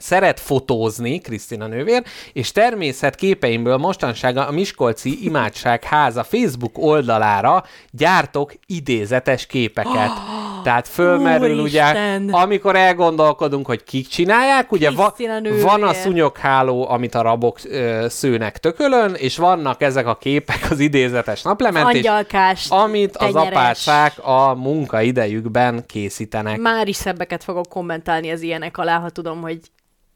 [0.00, 2.02] Szeret fotózni Krisztina nővér,
[2.32, 10.10] és természet képeimből mostanság a Miskolci Imádság Háza Facebook oldalára gyártok idézetes képeket.
[10.62, 12.28] Tehát fölmerül ugye, Úristen!
[12.28, 15.16] amikor elgondolkodunk, hogy kik csinálják, ugye va-
[15.62, 20.78] van a szúnyogháló, amit a rabok ö, szőnek tökölön, és vannak ezek a képek az
[20.78, 22.06] idézetes naplementés,
[22.68, 26.58] amit az apácák a munkaidejükben készítenek.
[26.58, 29.58] Már is szebbeket fogok kommentálni az ilyenek alá, ha tudom, hogy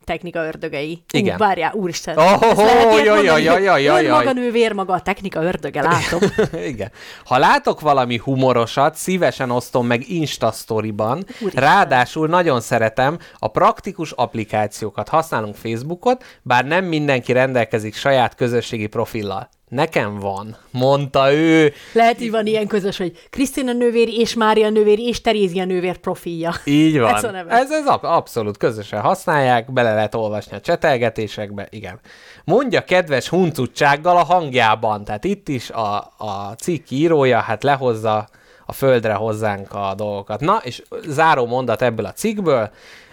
[0.04, 1.04] technika ördögei.
[1.10, 1.34] Igen.
[1.34, 2.16] Ú, várjál, úristen.
[2.16, 4.32] Oh, oh, ilyet jaj, jaj, jaj, jaj, Ön maga jaj.
[4.32, 6.20] nővér, maga a technika ördöge, látom.
[6.72, 6.90] Igen.
[7.24, 10.52] Ha látok valami humorosat, szívesen osztom meg Insta.
[10.68, 11.62] Úristen.
[11.62, 19.48] Ráadásul nagyon szeretem, a praktikus applikációkat használunk Facebookot, bár nem mindenki rendelkezik saját közösségi profillal.
[19.74, 21.72] Nekem van, mondta ő.
[21.92, 26.54] Lehet, hogy van ilyen közös, hogy Krisztina nővér és Mária nővér és Terézia nővér profilja.
[26.64, 27.14] Így van.
[27.14, 27.50] Ez a neve.
[27.52, 32.00] Ez, ez ab- abszolút közösen használják, bele lehet olvasni a csetelgetésekbe, igen.
[32.44, 38.28] Mondja kedves huncutsággal a hangjában, tehát itt is a, a cikk írója hát lehozza
[38.66, 40.40] a földre hozzánk a dolgokat.
[40.40, 42.70] Na, és záró mondat ebből a cikkből,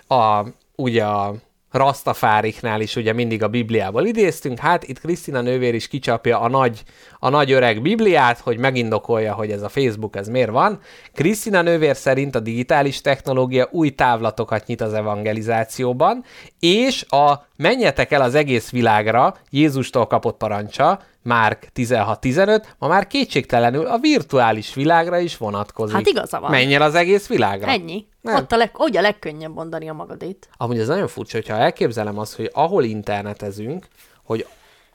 [0.07, 1.33] a, ugye a
[1.71, 6.83] Rastafáriknál is ugye mindig a Bibliából idéztünk, hát itt Krisztina nővér is kicsapja a nagy,
[7.19, 10.79] a nagy öreg Bibliát, hogy megindokolja, hogy ez a Facebook, ez miért van.
[11.13, 16.23] Krisztina nővér szerint a digitális technológia új távlatokat nyit az evangelizációban,
[16.59, 23.85] és a menjetek el az egész világra, Jézustól kapott parancsa, Márk 16-15, ma már kétségtelenül
[23.85, 25.95] a virtuális világra is vonatkozik.
[25.95, 26.51] Hát igaza van.
[26.51, 27.71] Menj el az egész világra.
[27.71, 28.05] Ennyi.
[28.21, 28.35] Nem.
[28.35, 30.49] Ott a leg, úgy a legkönnyebb mondani a magadét.
[30.57, 33.87] Amúgy ez nagyon furcsa, hogyha elképzelem azt, hogy ahol internetezünk,
[34.23, 34.45] hogy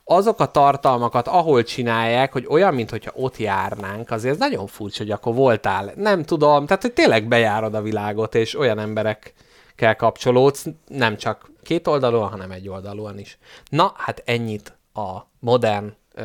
[0.03, 5.11] azok a tartalmakat, ahol csinálják, hogy olyan, mintha ott járnánk, azért ez nagyon furcsa, hogy
[5.11, 5.91] akkor voltál.
[5.95, 11.87] Nem tudom, tehát hogy tényleg bejárod a világot, és olyan emberekkel kapcsolódsz, nem csak két
[11.87, 13.37] oldalúan, hanem egy oldalúan is.
[13.69, 16.23] Na, hát ennyit a modern ö,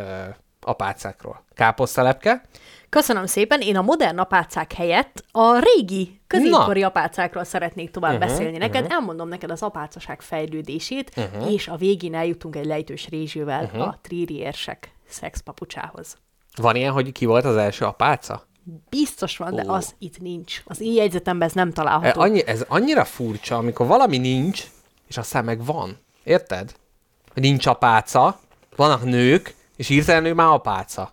[0.61, 1.45] apácákról.
[1.55, 2.43] Káposztelepke?
[2.93, 8.57] Köszönöm szépen, én a modern apácák helyett a régi, középkori apácákról szeretnék tovább uh-huh, beszélni
[8.57, 8.81] neked.
[8.83, 8.97] Uh-huh.
[8.97, 11.53] Elmondom neked az apácaság fejlődését, uh-huh.
[11.53, 13.83] és a végén eljutunk egy lejtős rézsővel uh-huh.
[13.83, 16.17] a tríri érsek szexpapucsához.
[16.57, 18.47] Van ilyen, hogy ki volt az első apáca?
[18.89, 19.73] Biztos van, de Ó.
[19.73, 20.63] az itt nincs.
[20.65, 22.21] Az én jegyzetemben ez nem E, található.
[22.21, 24.65] annyi, ez annyira furcsa, amikor valami nincs,
[25.09, 25.99] és aztán meg van.
[26.25, 26.75] Érted?
[27.35, 28.41] Nincs apáca,
[28.77, 31.13] vannak nők, és hirtelen ő már apáca.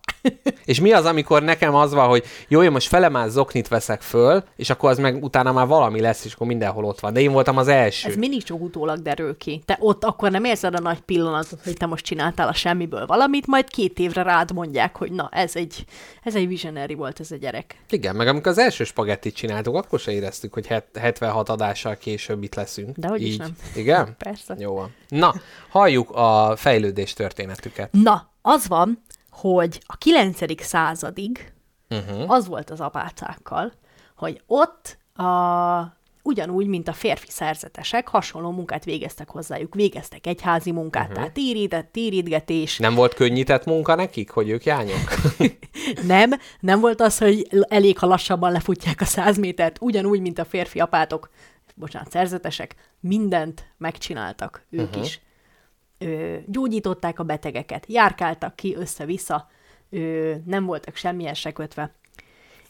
[0.66, 4.44] és mi az, amikor nekem az van, hogy jó, én most felemás zoknit veszek föl,
[4.56, 7.14] és akkor az meg utána már valami lesz, és akkor mindenhol ott van.
[7.14, 8.10] De én voltam az első.
[8.10, 9.62] Ez mindig csak utólag derül ki.
[9.66, 13.48] Te ott akkor nem érzed a nagy pillanatot, hogy te most csináltál a semmiből valamit,
[13.48, 15.86] majd két évre rád mondják, hogy na, ez egy,
[16.24, 17.76] ez egy visionary volt ez a gyerek.
[17.90, 22.44] Igen, meg amikor az első spagettit csináltuk, akkor se éreztük, hogy het- 76 adással később
[22.44, 22.98] itt leszünk.
[22.98, 23.40] Dehogy is Így.
[23.40, 23.56] nem.
[23.76, 24.16] Igen?
[24.18, 24.56] Persze.
[24.60, 24.94] Jó van.
[25.08, 25.34] Na,
[25.70, 27.91] halljuk a fejlődés történetüket.
[27.91, 30.64] Na, az van, hogy a 9.
[30.64, 31.54] századig
[31.90, 32.32] uh-huh.
[32.32, 33.72] az volt az apácákkal,
[34.16, 39.76] hogy ott a, ugyanúgy, mint a férfi szerzetesek, hasonló munkát végeztek hozzájuk.
[39.76, 41.32] Végeztek egyházi munkát, uh-huh.
[41.34, 42.78] tehát tírítgetés.
[42.78, 45.14] Nem volt könnyített munka nekik, hogy ők jányok?
[46.08, 50.46] Nem, nem volt az, hogy elég, ha lassabban lefutják a száz métert, ugyanúgy, mint a
[50.46, 51.30] férfi apátok,
[51.76, 55.04] bocsánat, szerzetesek, mindent megcsináltak ők uh-huh.
[55.04, 55.22] is.
[56.00, 59.50] Ö, gyógyították a betegeket, járkáltak ki össze-vissza,
[59.90, 61.92] ö, nem voltak semmilyen se kötve.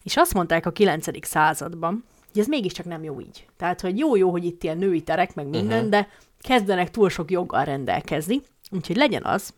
[0.04, 1.26] És azt mondták a 9.
[1.28, 3.46] században, hogy ez mégiscsak nem jó így.
[3.58, 5.90] Tehát, hogy jó-jó, hogy itt ilyen női terek, meg minden, uh-huh.
[5.90, 6.08] de
[6.42, 8.42] kezdenek túl sok joggal rendelkezni,
[8.72, 9.54] úgyhogy legyen az,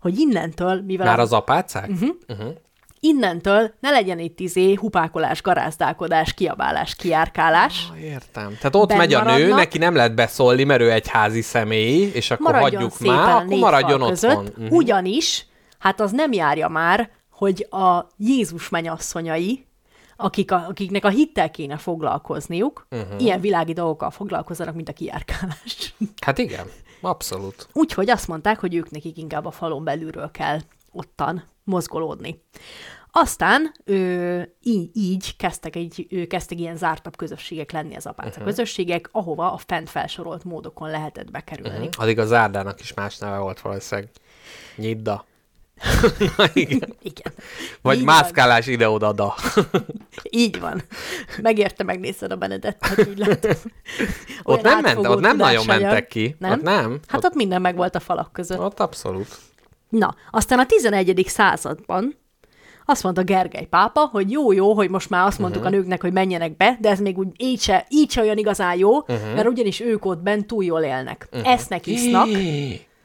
[0.00, 1.06] hogy innentől, mivel...
[1.06, 1.88] Már az apácák?
[1.88, 2.16] Uh-huh.
[2.28, 2.54] Uh-huh.
[3.00, 7.88] Innentől ne legyen itt izé hupákolás, garázdálkodás, kiabálás, kiárkálás.
[7.90, 8.48] Ah, értem.
[8.56, 12.10] Tehát ott Benn megy a nő, neki nem lehet beszólni, mert ő egy házi személy,
[12.14, 14.08] és akkor maradjon hagyjuk már, akkor maradjon otthon.
[14.08, 14.74] között, Mhm.
[14.74, 15.46] ugyanis,
[15.78, 19.66] hát az nem járja már, hogy a Jézus menyasszonyai,
[20.16, 23.20] akik a, akiknek a hittel kéne foglalkozniuk, uh-huh.
[23.22, 25.94] ilyen világi dolgokkal foglalkozzanak, mint a kiárkálás.
[26.24, 26.66] Hát igen,
[27.00, 27.68] abszolút.
[27.72, 30.58] Úgyhogy azt mondták, hogy ők nekik inkább a falon belülről kell
[30.92, 32.42] ottan mozgolódni.
[33.10, 38.44] Aztán ö, így, így kezdtek, egy, ö, kezdtek ilyen zártabb közösségek lenni az apáca uh-huh.
[38.44, 41.86] közösségek, ahova a fent felsorolt módokon lehetett bekerülni.
[41.86, 42.02] Uh-huh.
[42.02, 44.10] Addig a zárdának is más neve volt valószínűleg.
[44.76, 45.24] Nyidda.
[46.36, 46.94] Na, igen.
[47.02, 47.32] Igen.
[47.82, 49.34] Vagy Így mászkálás ide-oda, da.
[50.30, 50.82] Így van.
[51.42, 53.52] Megérte megnézed a Benedettet, úgy látom.
[54.42, 56.36] Ott nem, ment, ott nem nagyon mentek ki.
[56.38, 56.52] Nem?
[56.52, 57.00] Ott nem.
[57.06, 58.58] Hát ott minden meg volt a falak között.
[58.58, 59.38] Ott abszolút.
[59.88, 61.24] Na, aztán a 11.
[61.26, 62.14] században
[62.88, 65.68] azt mondta Gergely pápa, hogy jó-jó, hogy most már azt mondtuk Mhm.
[65.70, 65.78] uh-huh.
[65.80, 68.76] a nőknek, hogy menjenek be, de ez még úgy így se, így se olyan igazán
[68.78, 69.12] jó, Mhm.
[69.12, 69.34] uh-huh.
[69.34, 71.28] mert ugyanis ők ott bent túl jól élnek.
[71.32, 71.52] Uh-huh.
[71.52, 72.28] Esznek, isznak,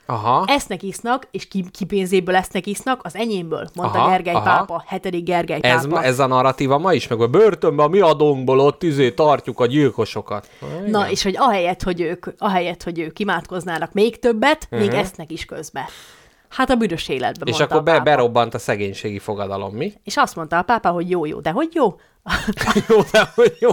[0.06, 0.44] Aha.
[0.48, 4.44] esznek, isznak, és ki, ki pénzéből esznek, isznak, az enyémből, mondta Aha, Gergely aha.
[4.44, 6.04] pápa, hetedik Gergely Ez, pápa.
[6.04, 9.66] ez a narratíva ma is, meg a börtönben a mi adónkból ott izé tartjuk a
[9.66, 10.50] gyilkosokat.
[10.88, 14.80] Na, és hogy ahelyett, hogy ők, ahelyett, hogy ők imádkoznának még többet, uh-huh.
[14.88, 15.90] még esznek is közbe.
[16.52, 19.94] Hát a büdös életben És akkor be, berobbant a szegénységi fogadalom, mi?
[20.04, 21.96] És azt mondta a pápa, hogy jó, jó, de hogy jó?
[22.88, 23.72] Jó, de hogy jó,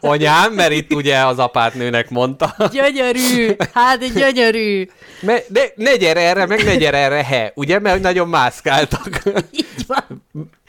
[0.00, 2.54] anyám, mert itt ugye az apátnőnek mondta.
[2.72, 3.54] Gyönyörű!
[3.74, 4.88] Hát gyönyörű!
[5.20, 9.22] Me, ne, ne gyere erre, meg ne gyere erre, he, ugye, mert nagyon mászkáltak.
[9.50, 10.24] Így van.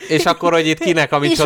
[0.07, 1.39] és akkor, hogy itt kinek a mi És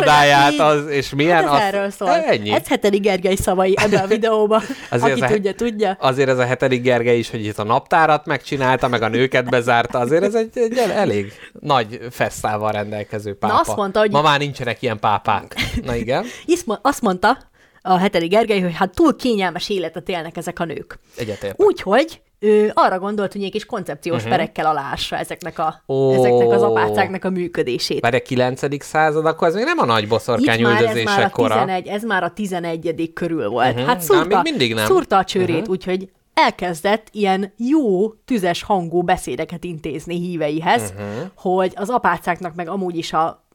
[0.58, 2.08] az, és milyen, Hát ez az, erről szól.
[2.10, 2.52] Ennyi.
[2.52, 4.62] Ez hetedik Gergely szavai ebben a videóban.
[4.90, 5.96] Azért Aki ez a- tudja, tudja.
[6.00, 9.98] Azért ez a hetedik Gergely is, hogy itt a naptárat megcsinálta, meg a nőket bezárta,
[9.98, 13.54] azért ez egy, egy el- elég nagy fesztával rendelkező pápa.
[13.54, 15.54] azt mondta, hogy- Ma már nincsenek ilyen pápák.
[15.84, 17.38] Na igen, Iszma, azt mondta
[17.82, 20.98] a hetedik Gergely, hogy hát túl kényelmes életet élnek ezek a nők.
[21.16, 21.60] egyetértek.
[21.66, 24.30] Úgyhogy ő arra gondolt, hogy egy kis koncepciós uh-huh.
[24.30, 26.12] perekkel alássa ezeknek, a, Ó.
[26.12, 28.00] ezeknek az apácáknak a működését.
[28.00, 28.84] Várj, 9.
[28.84, 31.54] század, akkor ez még nem a nagy boszorkány Itt már ez már, üldözések a kora.
[31.54, 33.10] 11, ez már a 11.
[33.14, 33.72] körül volt.
[33.72, 33.86] Uh-huh.
[33.86, 34.86] Hát szúrta, még mindig nem.
[34.86, 35.70] szúrta a csőrét, uh-huh.
[35.70, 41.30] úgyhogy elkezdett ilyen jó, tüzes hangú beszédeket intézni híveihez, uh-huh.
[41.34, 43.46] hogy az apácáknak meg amúgy is a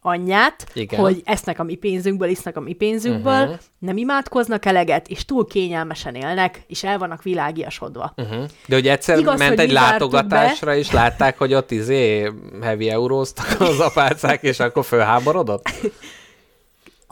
[0.00, 1.00] anyját, Igen.
[1.00, 3.58] hogy esznek a mi pénzünkből, isznak a mi pénzünkből, uh-huh.
[3.78, 8.12] nem imádkoznak eleget, és túl kényelmesen élnek, és el vannak világiasodva.
[8.16, 8.44] Uh-huh.
[8.66, 12.30] De hogy egyszer Igaz, ment egy látogatásra, és látták, hogy ott izé
[12.62, 15.68] heavy euróztak az apácák, és akkor fölháborodott?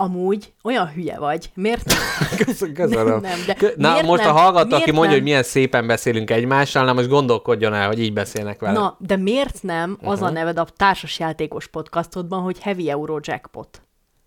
[0.01, 1.51] Amúgy olyan hülye vagy.
[1.55, 1.95] Miért
[2.45, 2.75] Köszönöm.
[2.75, 3.21] köszönöm.
[3.21, 4.35] Nem, de Kö- Na, miért most nem?
[4.37, 5.13] a hallgató, aki mondja, nem?
[5.13, 8.79] hogy milyen szépen beszélünk egymással, na most gondolkodjon el, hogy így beszélnek vele.
[8.79, 10.03] Na, de miért nem uh-huh.
[10.03, 10.13] Mhm.
[10.13, 13.83] az a neved a társasjátékos podcastodban, hogy Heavy Euro Jackpot?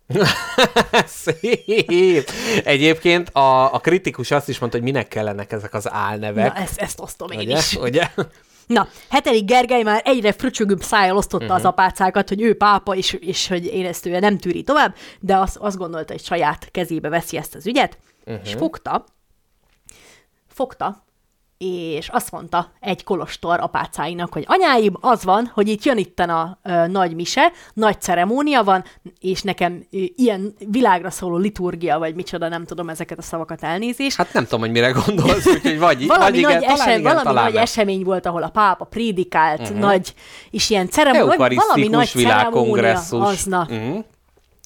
[1.06, 2.30] Szép!
[2.64, 6.54] Egyébként a, a kritikus azt is mondta, hogy minek kellenek ezek az álnevek.
[6.54, 7.56] Na, ezt, ezt osztom én ugye?
[7.56, 7.76] is.
[7.76, 8.10] ugye?
[8.66, 11.52] Na, hetedik Gergely már egyre fröcsögőbb szájjal osztotta Mhm.
[11.52, 11.66] uh-huh.
[11.66, 15.36] az apácákat, hogy ő pápa, és, és hogy én ezt ő nem tűri tovább, de
[15.36, 18.34] azt, azt gondolta, hogy saját kezébe veszi ezt az ügyet, Mhm.
[18.34, 18.48] uh-huh.
[18.48, 19.04] és fogta,
[20.48, 21.04] fogta,
[21.62, 26.58] és azt mondta egy kolostor apácáinak, hogy anyáim, az van, hogy itt jön itten a
[26.62, 28.84] ö, nagy mise, nagy ceremónia van,
[29.20, 34.16] és nekem ö, ilyen világra szóló liturgia, vagy micsoda, nem tudom ezeket a szavakat elnézést,
[34.16, 37.02] Hát nem tudom, hogy mire gondolsz, úgyhogy vagy, valami, vagy igen, nagy, talán esem, igen,
[37.02, 37.62] valami talán nagy nem.
[37.62, 39.78] esemény volt, ahol a pápa prédikált, uh-huh.
[39.78, 40.14] nagy,
[40.50, 43.26] és ilyen ceremónia, valami nagy világkongresszus.
[43.28, 43.98] az, na, Mhm.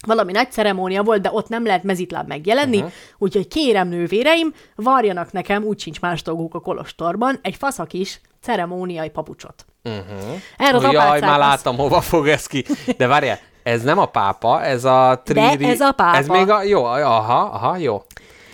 [0.07, 2.93] Valami nagy ceremónia volt, de ott nem lehet mezitláb megjelenni, uh-huh.
[3.19, 9.67] úgyhogy kérem nővéreim, varjanak nekem, úgy sincs más dolguk a kolostorban, egy faszakis ceremóniai papucsot.
[9.85, 10.41] Uh-huh.
[10.57, 12.65] Erre az Jaj, már láttam, hova fog ez ki.
[12.97, 15.65] De várjál, ez nem a pápa, ez a Triri...
[15.65, 16.17] ez a pápa.
[16.17, 16.63] Ez még a...
[16.63, 18.03] Jó, aha, aha, jó.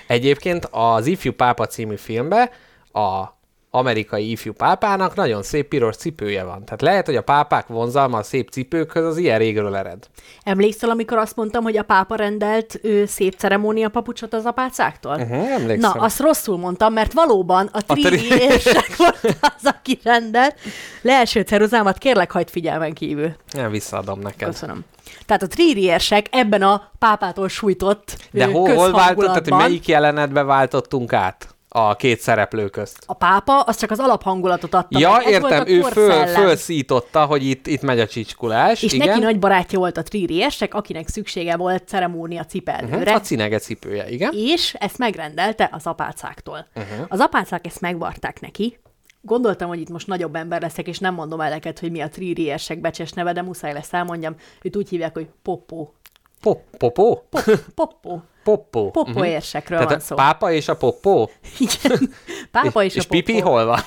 [0.07, 2.51] Egyébként az Ifjú Pápa című filmben
[2.93, 3.25] a
[3.75, 6.65] amerikai ifjú pápának nagyon szép piros cipője van.
[6.65, 10.07] Tehát lehet, hogy a pápák vonzalma a szép cipőkhöz az ilyen régről ered.
[10.43, 15.15] Emlékszel, amikor azt mondtam, hogy a pápa rendelt ő, szép ceremónia papucsot az apácáktól?
[15.15, 15.91] Uh-huh, emlékszem.
[15.95, 20.55] Na, azt rosszul mondtam, mert valóban a tri- Tridi érsek volt az, aki rendelt.
[21.03, 23.33] Leeső ceruzámat kérlek, hagyd figyelmen kívül.
[23.53, 24.49] Nem visszaadom neked.
[24.49, 24.85] Köszönöm.
[25.27, 31.13] Tehát a tríriersek ebben a pápától sújtott De hol, hol váltott, tehát melyik jelenetbe váltottunk
[31.13, 31.55] át?
[31.75, 33.05] A két szereplő közt.
[33.07, 35.27] A pápa az csak az alaphangulatot adta Ja, meg.
[35.27, 38.83] Értem, ő föl, fölszította, hogy itt, itt megy a csicskulás.
[38.83, 39.07] És igen.
[39.07, 42.97] neki nagy barátja volt a tríriesek, akinek szüksége volt ceremónia cipellőre.
[42.97, 43.15] Uh-huh.
[43.15, 44.33] A cinege cipője, igen.
[44.35, 46.67] és ezt megrendelte az apácáktól.
[46.75, 47.07] Uh-huh.
[47.09, 48.79] Az apácák ezt megvarták neki.
[49.21, 52.09] Gondoltam, hogy itt most nagyobb ember leszek, és nem mondom el neked, hogy mi a
[52.09, 54.35] tríriesek becses neve, de muszáj lesz elmondjam.
[54.63, 55.95] Őt úgy hívják, hogy Poppó.
[56.43, 57.29] Pop, popó?
[57.75, 58.23] Poppó.
[58.45, 58.91] Poppó.
[58.91, 60.15] Poppó érsekről Tehát van szó.
[60.15, 61.31] pápa és a poppó?
[61.59, 62.15] Igen.
[62.51, 63.23] Pápa és, és a Poppó.
[63.23, 63.81] pipi hol van?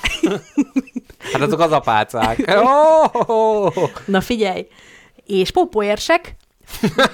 [1.32, 2.44] hát azok az apácák.
[3.26, 3.88] Oh!
[4.04, 4.66] Na figyelj!
[5.26, 6.36] És Poppó érsek,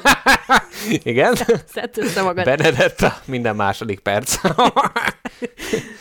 [1.02, 1.34] Igen?
[1.66, 2.44] szedd össze magad.
[2.44, 4.40] Benedetta, minden második perc.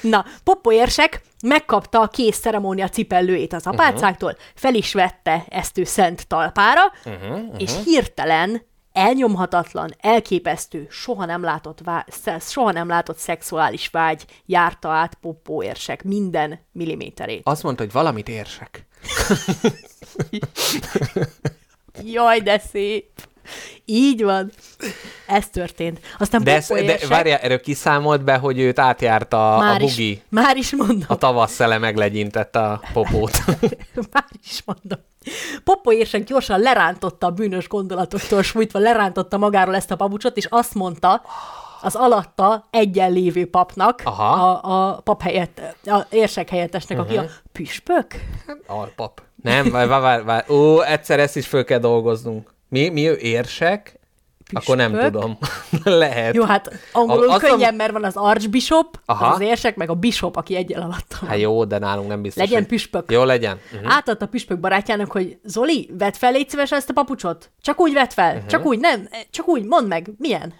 [0.02, 4.46] Na, Poppó érsek megkapta a kész ceremónia cipellőjét az apácáktól, uh-huh.
[4.56, 7.56] fel is vette ezt ő szent talpára, uh-huh, uh-huh.
[7.58, 15.18] és hirtelen elnyomhatatlan, elképesztő, soha nem látott, vá- soha nem látott szexuális vágy járta át
[15.22, 17.42] Poppó érsek minden milliméterét.
[17.44, 18.86] Azt mondta, hogy valamit érsek.
[22.04, 23.30] Jaj, de szép!
[23.86, 24.52] Így van.
[25.28, 26.00] Ez történt.
[26.20, 30.12] Aztán De, ez, de várjál, erről kiszámolt be, hogy őt átjárta a, a már, bugi,
[30.12, 31.06] is, már is mondom.
[31.08, 33.38] a tavasszele meglegyintette a popót.
[34.12, 35.00] Már is mondom.
[35.64, 40.74] Poppó érsek gyorsan lerántotta a bűnös gondolatoktól sújtva, lerántotta magáról ezt a papucsot, és azt
[40.74, 41.22] mondta
[41.82, 44.52] az alatta egyen lévő papnak, Aha.
[44.52, 47.18] a, a pap helyett, a érsek helyettesnek, uh-huh.
[47.18, 48.06] aki a püspök.
[48.68, 49.22] Alpap.
[49.36, 50.54] Nem, várj, várj, várj, várj.
[50.54, 52.54] Ó, egyszer ezt is föl kell dolgoznunk.
[52.70, 54.00] Mi, mi ő érsek?
[54.54, 55.12] Akkor nem Püspök?
[55.12, 55.38] tudom.
[56.00, 56.36] Lehet.
[56.36, 59.26] Jó, hát angolul A- könnyen, mondom- mert van az archbishop, Aha.
[59.26, 61.30] az, az érsek, meg a bishop, aki egyen alatta van.
[61.30, 62.44] Hát jó, de nálunk nem biztos.
[62.44, 63.12] Legyen hogy- püspök.
[63.12, 63.60] Jó, legyen.
[63.74, 63.94] Uh-huh.
[63.96, 67.52] Átadta a püspök barátjának, hogy Zoli, vedd fel légy szíves ezt a papucsot.
[67.62, 68.34] Csak úgy vedd fel.
[68.36, 68.50] Uh-huh.
[68.50, 70.54] Csak úgy, nem, csak úgy, mondd meg, milyen.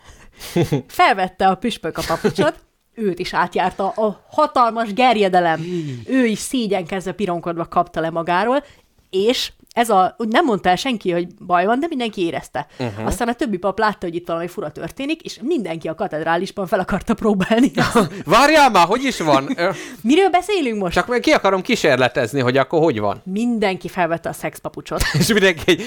[0.88, 2.54] Felvette a püspök a papucsot,
[2.94, 5.66] őt is átjárta a hatalmas gerjedelem.
[6.08, 8.64] Ő is szégyenkezve pironkodva kapta le magáról,
[9.10, 12.68] és ez a, úgy nem mondta el senki, hogy baj van, de mindenki érezte.
[12.80, 13.06] Uh-huh.
[13.06, 16.80] Aztán a többi pap látta, hogy itt valami fura történik, és mindenki a katedrálisban fel
[16.80, 17.72] akarta próbálni.
[18.26, 19.58] Várjál már, hogy is van?
[20.02, 20.94] Miről beszélünk most?
[20.94, 23.22] Csak meg ki akarom kísérletezni, hogy akkor hogy van.
[23.26, 25.02] Mindenki felvette a szexpapucsot.
[25.20, 25.78] És mindenki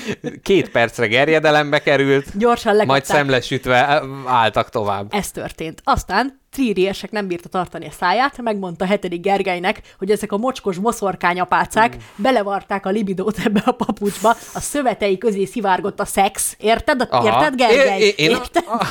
[0.43, 3.17] két percre gerjedelembe került, Gyorsan majd lekapták.
[3.17, 5.15] szemlesütve álltak tovább.
[5.15, 5.81] Ez történt.
[5.85, 11.97] Aztán Tríriesek nem bírta tartani a száját, megmondta hetedik Gergelynek, hogy ezek a mocskos moszorkányapácák
[12.17, 16.57] belevarták a libidót ebbe a papucsba, a szövetei közé szivárgott a szex.
[16.59, 17.07] Érted?
[17.11, 17.25] Aha.
[17.25, 18.01] Érted, Gergely?
[18.01, 18.65] Én, én, Érted?
[18.67, 18.87] a,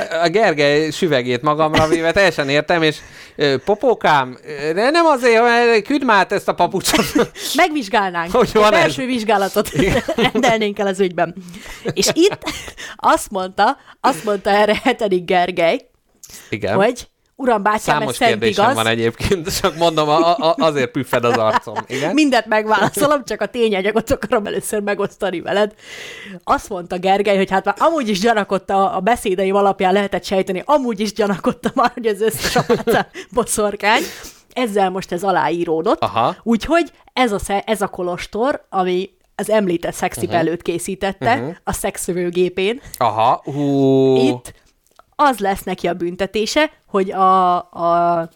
[0.00, 2.96] a, a Gergely süvegét magamra véve teljesen értem, és
[3.64, 4.38] popókám,
[4.74, 7.30] de nem azért, hogy küld már ezt a papucsot.
[7.54, 8.32] Megvizsgálnánk.
[8.32, 8.82] Hogy van ez?
[8.82, 9.70] Első vizsgálatot
[10.32, 11.34] rendelnénk el az ügyben.
[11.92, 12.38] És itt
[12.96, 15.88] azt mondta, azt mondta erre hetedik Gergely,
[16.50, 16.74] Igen.
[16.74, 18.76] hogy uram bátyám, ez Számos szent kérdésem igaz.
[18.76, 21.74] van egyébként, csak mondom, a, a, azért püffed az arcom.
[21.86, 22.14] Igen?
[22.14, 25.74] Mindent megválaszolom, csak a tényanyagot akarom először megosztani veled.
[26.44, 31.00] Azt mondta Gergely, hogy hát már amúgy is gyanakodta a beszédeim alapján lehetett sejteni, amúgy
[31.00, 34.02] is gyanakodta már, hogy az összes apáca boszorkány.
[34.52, 36.02] Ezzel most ez aláíródott.
[36.02, 36.36] Aha.
[36.42, 40.74] Úgyhogy ez a, ez a kolostor, ami az említett szexipellőt uh-huh.
[40.74, 41.54] készítette uh-huh.
[41.64, 44.16] a szexszövőgépén, Aha, hú.
[44.16, 44.54] itt
[45.20, 48.28] az lesz neki a büntetése, hogy a, a,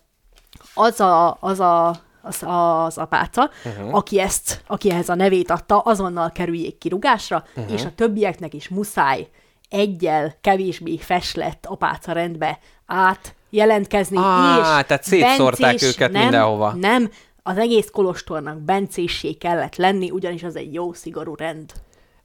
[0.74, 1.88] az, a, az, a,
[2.22, 3.94] az, az apáca, uh-huh.
[3.94, 7.72] aki ezt, aki ehhez a nevét adta, azonnal kerüljék kirugásra, uh-huh.
[7.72, 9.28] és a többieknek is muszáj
[9.68, 16.72] egyel kevésbé feslett apáca rendbe át jelentkezni, Á, és tehát szétszórták őket nem, mindenhova.
[16.72, 17.10] Nem,
[17.42, 21.72] az egész kolostornak bencéssé kellett lenni, ugyanis az egy jó, szigorú rend.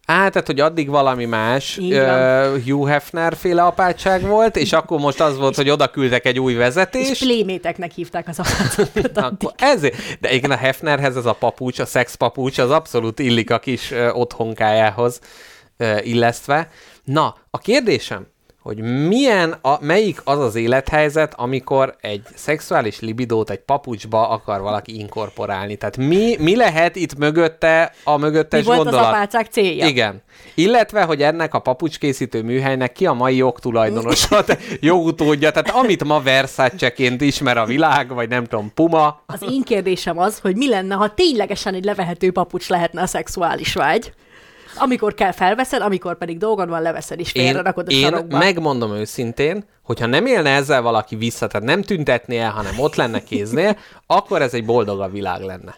[0.09, 5.19] Á, tehát, hogy addig valami más uh, Hugh Hefner féle apátság volt, és akkor most
[5.21, 7.23] az volt, hogy oda küldtek egy új És vezetést.
[7.23, 8.39] pléméteknek hívták az.
[9.15, 10.19] Akkor ezért.
[10.19, 14.17] De igen, a Hefnerhez ez a papucs, a szexpapucs, az abszolút illik a kis uh,
[14.17, 15.19] otthonkájához
[15.79, 16.69] uh, illesztve.
[17.03, 18.27] Na, a kérdésem,
[18.67, 24.99] hogy milyen, a, melyik az az élethelyzet, amikor egy szexuális libidót egy papucsba akar valaki
[24.99, 25.75] inkorporálni.
[25.75, 29.05] Tehát mi, mi lehet itt mögötte a mögöttes Mi volt gondolat?
[29.05, 29.85] az apácák célja?
[29.85, 30.21] Igen.
[30.55, 34.43] Illetve, hogy ennek a papucskészítő műhelynek ki a mai jogtulajdonosa,
[34.79, 39.21] jogutódja, tehát amit ma Versace-ként ismer a világ, vagy nem tudom, Puma.
[39.25, 43.73] Az én kérdésem az, hogy mi lenne, ha ténylegesen egy levehető papucs lehetne a szexuális
[43.73, 44.13] vágy.
[44.79, 48.37] Amikor kell felveszed, amikor pedig dolgod van, leveszed és félre rakod a én sarokba.
[48.37, 53.23] megmondom őszintén, hogyha nem élne ezzel valaki vissza, tehát nem tüntetné el, hanem ott lenne
[53.23, 55.75] kéznél, akkor ez egy boldogabb világ lenne.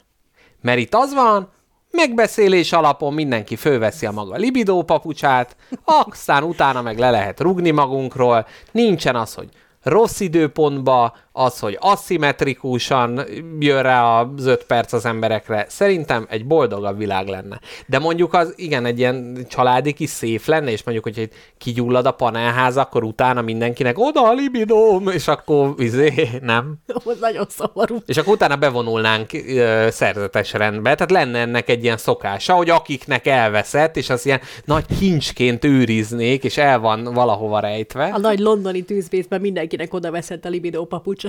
[0.61, 1.49] Mert itt az van,
[1.91, 8.47] megbeszélés alapon mindenki fölveszi a maga libidó papucsát, aztán utána meg le lehet rugni magunkról,
[8.71, 9.49] nincsen az, hogy
[9.83, 13.25] rossz időpontba, az, hogy aszimmetrikusan
[13.59, 17.59] jön rá az öt perc az emberekre, szerintem egy boldogabb világ lenne.
[17.87, 22.11] De mondjuk az, igen, egy ilyen családi kis szép lenne, és mondjuk, hogy kigyullad a
[22.11, 26.77] panelház, akkor utána mindenkinek oda a libidóm, és akkor izé, nem?
[27.05, 27.97] Az nagyon szomorú.
[28.05, 30.95] És akkor utána bevonulnánk ö, szerzetes rendbe.
[30.95, 36.43] Tehát lenne ennek egy ilyen szokása, hogy akiknek elveszett, és az ilyen nagy kincsként őriznék,
[36.43, 38.09] és el van valahova rejtve.
[38.13, 41.28] A nagy londoni tűzvészben mindenkinek oda veszett a libidó papucsa,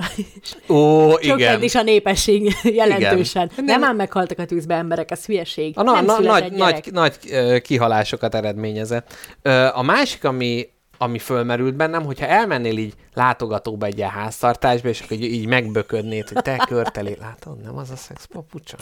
[0.69, 1.63] Ó, csökkent igen.
[1.63, 3.49] is a népesség jelentősen.
[3.53, 3.65] Igen.
[3.65, 5.77] Nem ám meghaltak a tűzbe emberek, ez hülyeség.
[5.77, 6.91] A na, nem na, nagy, gyerek.
[6.91, 9.13] nagy, nagy kihalásokat eredményezett.
[9.73, 15.17] A másik, ami, ami fölmerült bennem, hogyha elmennél így látogatóba egy ilyen háztartásba, és akkor
[15.17, 18.77] így, így megböködnéd, hogy te körtelé, látod, nem az a szexpapucsa?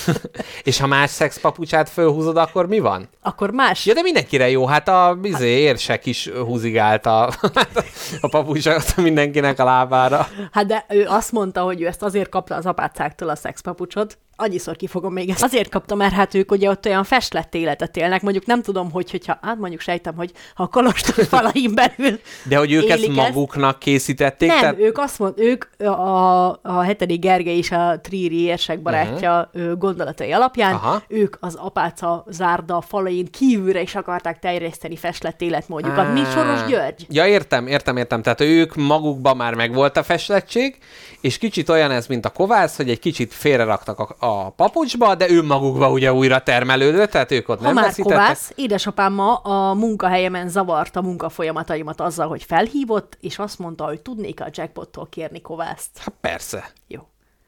[0.64, 3.08] és ha más szexpapucsát fölhúzod, akkor mi van?
[3.20, 3.86] Akkor más.
[3.86, 7.32] Ja, de mindenkire jó, hát a bizé, érsek is húzigált a,
[8.20, 10.28] a papucsot mindenkinek a lábára.
[10.52, 14.18] Hát de ő azt mondta, hogy ő ezt azért kapta az apácáktól a szexpapucsot.
[14.36, 15.42] Annyiszor kifogom még ezt.
[15.42, 18.22] Azért kapta, mert hát ők ugye ott olyan festlett életet élnek.
[18.22, 22.56] Mondjuk nem tudom, hogy, hogyha, hát mondjuk sejtem, hogy ha a kolostor falain belül De
[22.56, 24.48] hogy ők ezt maguknak készítették?
[24.48, 24.78] Nem, tehát...
[24.78, 29.78] ők azt mond, ők a, a hetedik Gergely és a Tríri érsek barátja uh-huh.
[29.82, 30.74] Gondolatai alapján.
[30.74, 31.02] Aha.
[31.08, 37.06] Ők az apáca zárda falain kívülre is akarták terjeszteni festlett életmódjukat, mint Soros György.
[37.08, 38.22] Ja, értem, értem, értem.
[38.22, 40.78] Tehát ők magukban már megvolt a festlettség,
[41.20, 45.30] és kicsit olyan ez, mint a kovász, hogy egy kicsit félreraktak a, a papucsba, de
[45.30, 48.18] ő magukba ugye újra termelődött, tehát ők ott Ha nem már veszítettek.
[48.18, 54.00] kovász, édesapám ma a munkahelyemen zavarta a munkafolyamataimat azzal, hogy felhívott, és azt mondta, hogy
[54.00, 55.90] tudnék a jackpottól kérni kovászt.
[55.98, 57.00] Hát persze, Jó.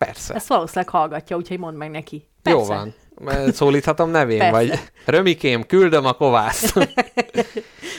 [0.05, 0.35] Persze.
[0.35, 2.29] Ezt valószínűleg hallgatja, úgyhogy mondd meg neki.
[2.45, 2.75] Jó Persze.
[2.75, 2.95] van.
[3.53, 4.53] Szólíthatom nevén, Persze.
[4.53, 6.75] vagy Römikém, küldöm a kovászt.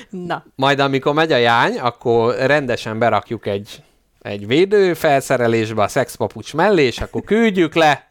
[0.09, 3.83] Na, Majd amikor megy a jány, akkor rendesen berakjuk egy,
[4.21, 8.09] egy védőfelszerelésbe a szexpapucs mellé, és akkor küldjük le.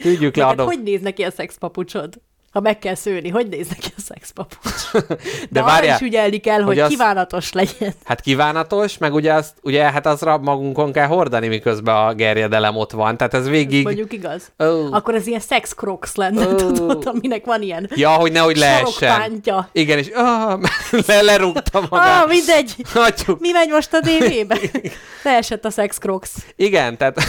[0.00, 0.66] Küldjük le, adom.
[0.66, 2.14] hogy néz neki a szexpapucsod?
[2.52, 4.92] Ha meg kell szőni, hogy néz neki a szexpapucs?
[4.92, 5.16] De,
[5.50, 7.92] De várjál, is ügyelni kell, hogy, hogy az- kívánatos legyen.
[8.04, 12.90] Hát kívánatos, meg ugye, azt, ugye hát azra magunkon kell hordani, miközben a gerjedelem ott
[12.90, 13.16] van.
[13.16, 13.84] Tehát ez végig...
[13.84, 14.52] Mondjuk igaz?
[14.58, 14.92] Ó.
[14.92, 16.54] Akkor ez ilyen sex crocs lenne, Ó.
[16.54, 19.42] tudod, aminek van ilyen Ja, hogy nehogy leessen.
[19.72, 20.60] Igen, és ah,
[21.06, 22.28] le, lerúgta Ah, magát.
[22.28, 22.74] mindegy.
[22.92, 23.40] Hagyjuk.
[23.40, 24.58] Mi megy most a DV-be?
[25.24, 26.30] Leesett a sex crocs.
[26.56, 27.18] Igen, tehát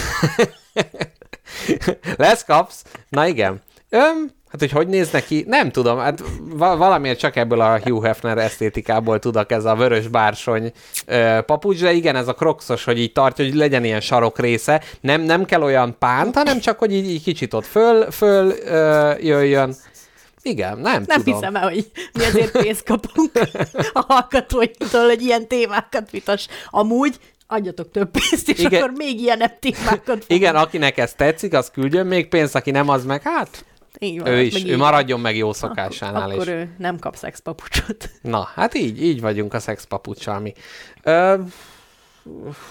[2.16, 2.82] lesz kapsz.
[3.08, 3.62] Na igen.
[3.90, 5.44] Öm, hát hogy hogy néz neki?
[5.48, 10.08] Nem tudom, hát va- valamiért csak ebből a Hugh Hefner esztétikából tudok ez a vörös
[10.08, 10.72] bársony
[11.46, 14.82] papucs, de igen, ez a krokszos, hogy így tartja, hogy legyen ilyen sarok része.
[15.00, 19.12] Nem, nem kell olyan pánt, hanem csak, hogy így, így kicsit ott föl, föl ö,
[19.20, 19.74] jöjjön.
[20.42, 21.34] Igen, nem, Nem tudom.
[21.34, 23.30] hiszem el, hogy mi ezért pénzt kapunk
[23.92, 26.46] a hallgatóinktól, hogy ilyen témákat vitas.
[26.70, 28.70] Amúgy adjatok több pénzt, és Igen.
[28.70, 28.82] Igen.
[28.82, 30.24] akkor még ilyenebb témákat fogunk.
[30.26, 33.64] Igen, akinek ez tetszik, az küldjön még pénzt, aki nem, az meg hát
[34.04, 34.78] Így van, ő meg is, így ő van.
[34.78, 36.30] maradjon meg jó szokásánál.
[36.30, 36.52] Akkor és...
[36.52, 38.10] ő nem kap szexpapucsot.
[38.22, 40.52] Na, hát így, így vagyunk a szexpapucsal mi.
[41.02, 41.34] Ö,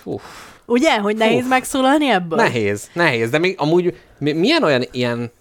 [0.03, 0.23] uff,
[0.65, 2.37] Ugye, hogy nehéz megszólalni ebből?
[2.37, 5.31] nehéz, nehéz, de még amúgy mi, milyen olyan ilyen,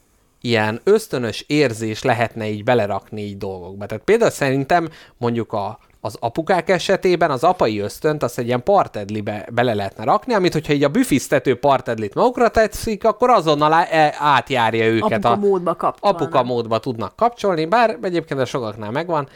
[0.40, 3.86] ilyen ösztönös érzés lehetne így belerakni így dolgokba?
[3.86, 9.46] Tehát például szerintem mondjuk a, az apukák esetében az apai ösztönt azt egy ilyen partedlibe
[9.52, 14.84] bele lehetne rakni, amit hogyha így a büfisztető partedlit magukra tetszik, akkor azonnal e- átjárja
[14.86, 15.24] őket.
[15.24, 16.16] Apuka a, módba kapcsolna.
[16.16, 19.28] apuka módba tudnak kapcsolni, bár egyébként a sokaknál megvan.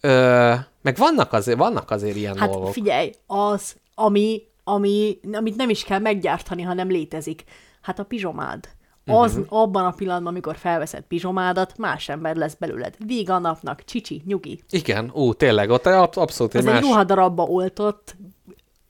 [0.00, 0.52] Ö,
[0.82, 2.72] meg vannak azért, vannak azért ilyen Hát dolgok.
[2.72, 7.44] figyelj, az, ami, ami, amit nem is kell meggyártani, hanem létezik.
[7.82, 8.68] Hát a pizsomád.
[9.06, 9.62] Az uh-huh.
[9.62, 12.94] abban a pillanatban, amikor felveszed pizsomádat, más ember lesz belőled.
[13.06, 14.62] Víg a napnak, csicsi, nyugi.
[14.70, 16.82] Igen, ú, tényleg, ott absz- abszolút egy Ez egy más...
[16.82, 18.16] ruhadarabba oltott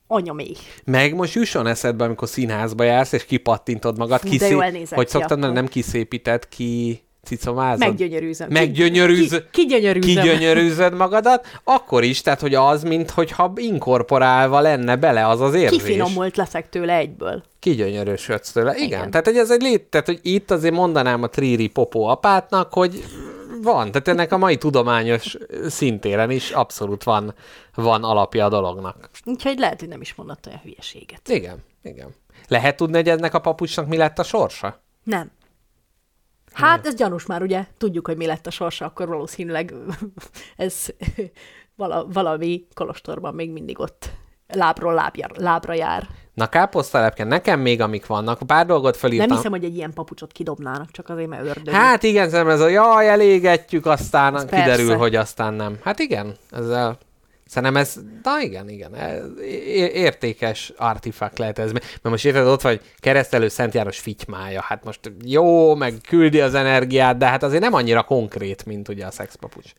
[0.06, 0.56] anyaméh.
[0.84, 5.38] Meg most jusson eszedbe, amikor színházba jársz, és kipattintod magad, Fú, nézek hogy akkor.
[5.38, 7.78] nem kiszépített, ki cicomázod.
[7.78, 8.48] Meggyönyörűzöm.
[8.50, 9.30] Meggyönyörűz...
[9.30, 10.22] Ki, kigyönyörűzöm.
[10.22, 15.82] kigyönyörűzöd magadat, akkor is, tehát hogy az, mintha inkorporálva lenne bele az az érzés.
[15.82, 17.42] Kifinomult leszek tőle egyből.
[17.58, 18.70] Kigyönyörösödsz tőle.
[18.70, 18.86] Igen.
[18.86, 18.98] Igen.
[18.98, 19.10] Igen.
[19.10, 23.04] Tehát, hogy ez egy lét, tehát, hogy itt azért mondanám a Tríri Popó apátnak, hogy
[23.62, 25.36] van, tehát ennek a mai tudományos
[25.66, 27.34] szintéren is abszolút van,
[27.74, 29.10] van alapja a dolognak.
[29.24, 31.28] Úgyhogy lehet, hogy nem is mondott olyan hülyeséget.
[31.28, 32.14] Igen, igen.
[32.48, 34.82] Lehet tudni, hogy ennek a papucsnak mi lett a sorsa?
[35.02, 35.30] Nem.
[36.54, 37.64] Hát ez gyanús már, ugye?
[37.78, 39.74] Tudjuk, hogy mi lett a sorsa, akkor valószínűleg
[40.56, 40.86] ez
[41.76, 44.10] vala, valami kolostorban még mindig ott
[44.46, 46.06] lábról lábja, lábra jár.
[46.34, 49.28] Na káposztalepke, nekem még amik vannak, pár dolgot felírtam.
[49.28, 51.74] Nem hiszem, hogy egy ilyen papucsot kidobnának, csak azért, mert ördög.
[51.74, 54.94] Hát igen, szerintem ez a jaj, elégetjük, aztán Ez kiderül, persze.
[54.94, 55.78] hogy aztán nem.
[55.82, 56.98] Hát igen, ezzel
[57.54, 59.22] Szerintem ez, na igen, igen, ez
[59.92, 61.72] értékes artifakt lehet ez.
[61.72, 66.54] Mert most érted, ott vagy keresztelő Szent János fitymája, hát most jó, meg küldi az
[66.54, 69.70] energiát, de hát azért nem annyira konkrét, mint ugye a szexpapucs.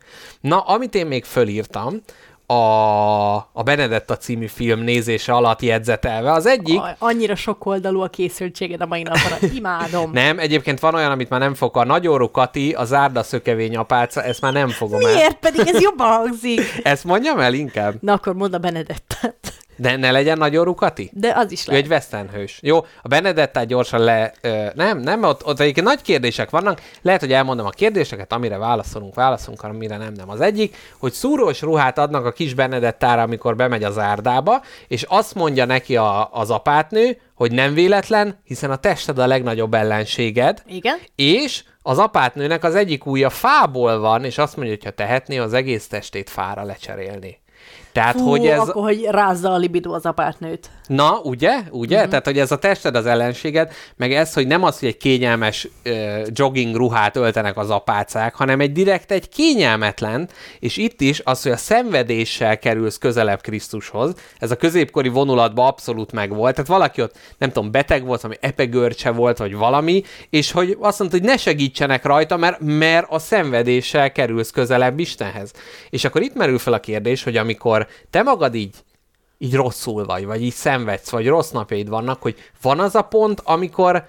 [0.42, 2.02] Na, amit én még fölírtam,
[2.48, 6.32] a, a Benedetta című film nézése alatt jegyzetelve.
[6.32, 6.80] Az egyik...
[6.80, 9.48] A- Annyira sok oldalú a készültséged a mai napra.
[9.54, 10.12] Imádom.
[10.24, 11.78] Nem, egyébként van olyan, amit már nem fog.
[11.78, 15.14] A nagyorú Kati, a zárda szökevény apáca, ezt már nem fogom el.
[15.14, 15.38] Miért?
[15.40, 16.62] Pedig ez jobban hangzik.
[16.84, 17.94] Ezt mondjam el inkább.
[18.02, 19.54] Na akkor mondd a Benedettát.
[19.76, 21.12] De ne legyen nagyorú Kati?
[21.14, 21.84] De az is Ő lehet.
[21.84, 22.60] egy western hős.
[22.62, 24.34] Jó, a Benedettát gyorsan le...
[24.42, 26.82] Ö, nem, nem, ott, ott egyébként nagy kérdések vannak.
[27.02, 30.30] Lehet, hogy elmondom a kérdéseket, amire válaszolunk, válaszolunk, amire nem, nem.
[30.30, 35.36] Az egyik, hogy szúrós ruhát adnak a kis Benedettára, amikor bemegy az árdába, és azt
[35.36, 40.98] mondja neki a, az apátnő, hogy nem véletlen, hiszen a tested a legnagyobb ellenséged, Igen?
[41.16, 45.54] és az apátnőnek az egyik ujja fából van, és azt mondja, hogy ha tehetné, az
[45.54, 47.44] egész testét fára lecserélni.
[47.96, 48.60] Tehát, Fú, hogy ez...
[48.60, 50.70] akkor, hogy rázza a libidó az apátnőt.
[50.88, 51.64] Na, ugye?
[51.70, 52.00] Ugye?
[52.00, 52.10] Mm-hmm.
[52.10, 55.68] Tehát, hogy ez a tested az ellenséged, meg ez, hogy nem az, hogy egy kényelmes
[55.86, 60.30] uh, jogging ruhát öltenek az apácák, hanem egy direkt egy kényelmetlen,
[60.60, 66.12] és itt is az, hogy a szenvedéssel kerülsz közelebb Krisztushoz, ez a középkori vonulatban abszolút
[66.12, 70.78] megvolt, tehát valaki ott, nem tudom, beteg volt, ami epegörcse volt, vagy valami, és hogy
[70.80, 75.52] azt mondta, hogy ne segítsenek rajta, mert, mert a szenvedéssel kerülsz közelebb Istenhez.
[75.90, 78.76] És akkor itt merül fel a kérdés, hogy amikor te magad így
[79.38, 83.42] így rosszul vagy, vagy így szenvedsz, vagy rossz napjaid vannak, hogy van az a pont,
[83.44, 84.06] amikor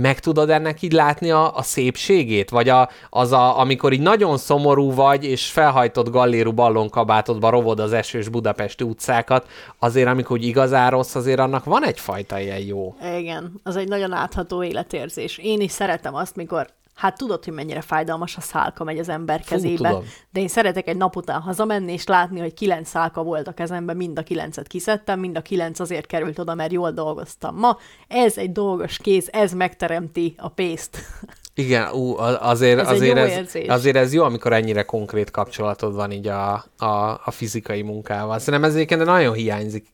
[0.00, 2.50] meg tudod ennek így látni a, a szépségét?
[2.50, 7.92] Vagy a, az, a, amikor így nagyon szomorú vagy, és felhajtott gallérú ballonkabátodba rovod az
[7.92, 9.46] esős budapesti utcákat,
[9.78, 12.94] azért amikor igazán rossz, azért annak van egyfajta ilyen jó.
[13.18, 15.38] Igen, az egy nagyon átható életérzés.
[15.38, 16.66] Én is szeretem azt, mikor
[16.98, 20.04] Hát tudod, hogy mennyire fájdalmas a szálka megy az ember kezébe, tudom.
[20.32, 23.96] de én szeretek egy nap után hazamenni, és látni, hogy kilenc szálka volt a kezemben,
[23.96, 27.56] mind a kilencet kiszedtem, mind a kilenc azért került oda, mert jól dolgoztam.
[27.56, 30.98] Ma ez egy dolgos kéz, ez megteremti a pénzt.
[31.54, 33.66] Igen, ú, azért, Ez azért, ez, érzés.
[33.68, 38.38] azért ez jó, amikor ennyire konkrét kapcsolatod van így a, a, a fizikai munkával.
[38.38, 39.86] Szerintem ez egyébként nagyon hiányzik.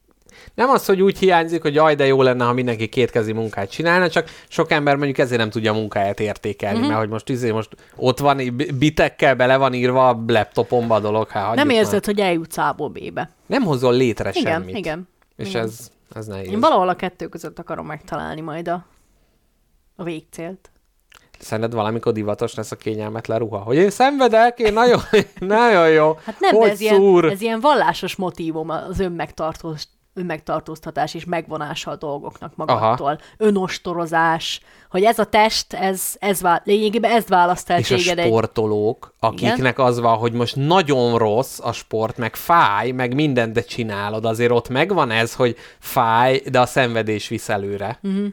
[0.55, 4.09] Nem az, hogy úgy hiányzik, hogy jaj, de jó lenne, ha mindenki kétkezi munkát csinálna,
[4.09, 6.83] csak sok ember mondjuk ezért nem tudja a munkáját értékelni, Mhm.
[6.85, 6.93] mm-hmm.
[6.95, 11.29] mert hogy most, izé, most ott van, bitekkel bele van írva a laptopomba a dolog,
[11.29, 11.77] hát Nem már.
[11.77, 13.31] érzed, hogy eljutsz A-ból B-be.
[13.47, 14.77] Nem hozol létre Igen, semmit.
[14.77, 15.09] igen.
[15.37, 15.63] És igen.
[15.63, 16.49] ez, ez nehéz.
[16.49, 18.87] Én valahol a kettő között akarom megtalálni majd a,
[19.97, 20.69] a végcélt.
[21.39, 23.59] Szerinted valamikor divatos lesz a kényelmetlen ruha?
[23.59, 25.01] Hogy én szenvedek, én nagyon,
[25.39, 26.19] nagyon jó.
[26.25, 27.25] Hát nem, hogy ez ilyen, szúr.
[27.25, 29.83] ez ilyen vallásos motívum az önmegtartós,
[30.15, 33.07] önmegtartóztatás és megvonása a dolgoknak magadtól.
[33.07, 33.19] Aha.
[33.37, 34.61] Önostorozás,
[34.91, 38.27] hogy ez a test, ez, ez vá- lényegében ez választ el És a téged egy...
[38.27, 43.63] sportolók, akiknek az van, hogy most nagyon rossz a sport, meg fáj, meg mindent, de
[43.63, 47.99] csinálod, azért ott megvan ez, hogy fáj, de a szenvedés visz előre.
[48.03, 48.27] Uh-huh.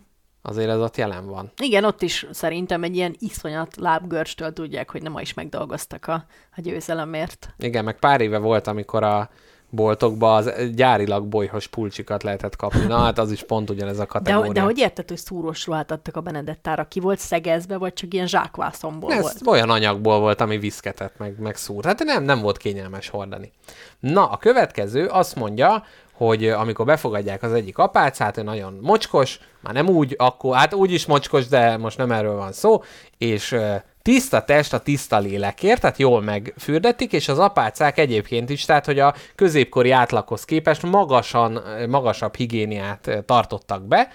[0.43, 1.51] Azért ez ott jelen van.
[1.61, 6.25] Igen, ott is szerintem egy ilyen iszonyat lábgörcstől tudják, hogy nem ma is megdolgoztak a,
[6.55, 7.53] a győzelemért.
[7.57, 9.29] Igen, meg pár éve volt, amikor a
[9.73, 12.85] boltokba az gyárilag bolyhos pulcsikat lehetett kapni.
[12.85, 14.51] Na hát az is pont ugyanez a De, kategória.
[14.51, 16.85] de hogy érted, hogy szúrós ruhát adtak a Benedettára?
[16.87, 19.47] Ki volt szegezve, vagy csak ilyen zsákvászomból Ez volt?
[19.47, 21.85] olyan anyagból volt, ami viszketett, meg, meg szúrt.
[21.85, 23.51] Hát nem, nem volt kényelmes hordani.
[23.99, 25.83] Na, a következő azt mondja,
[26.13, 30.91] hogy amikor befogadják az egyik apácát, ő nagyon mocskos, már nem úgy, akkor, hát úgy
[30.91, 32.83] is mocskos, de most nem erről van szó,
[33.17, 33.55] és
[34.01, 38.99] tiszta test a tiszta lélekért, tehát jól megfürdetik, és az apácák egyébként is, tehát hogy
[38.99, 44.07] a középkori átlaghoz képest magasan, magasabb higiéniát tartottak be,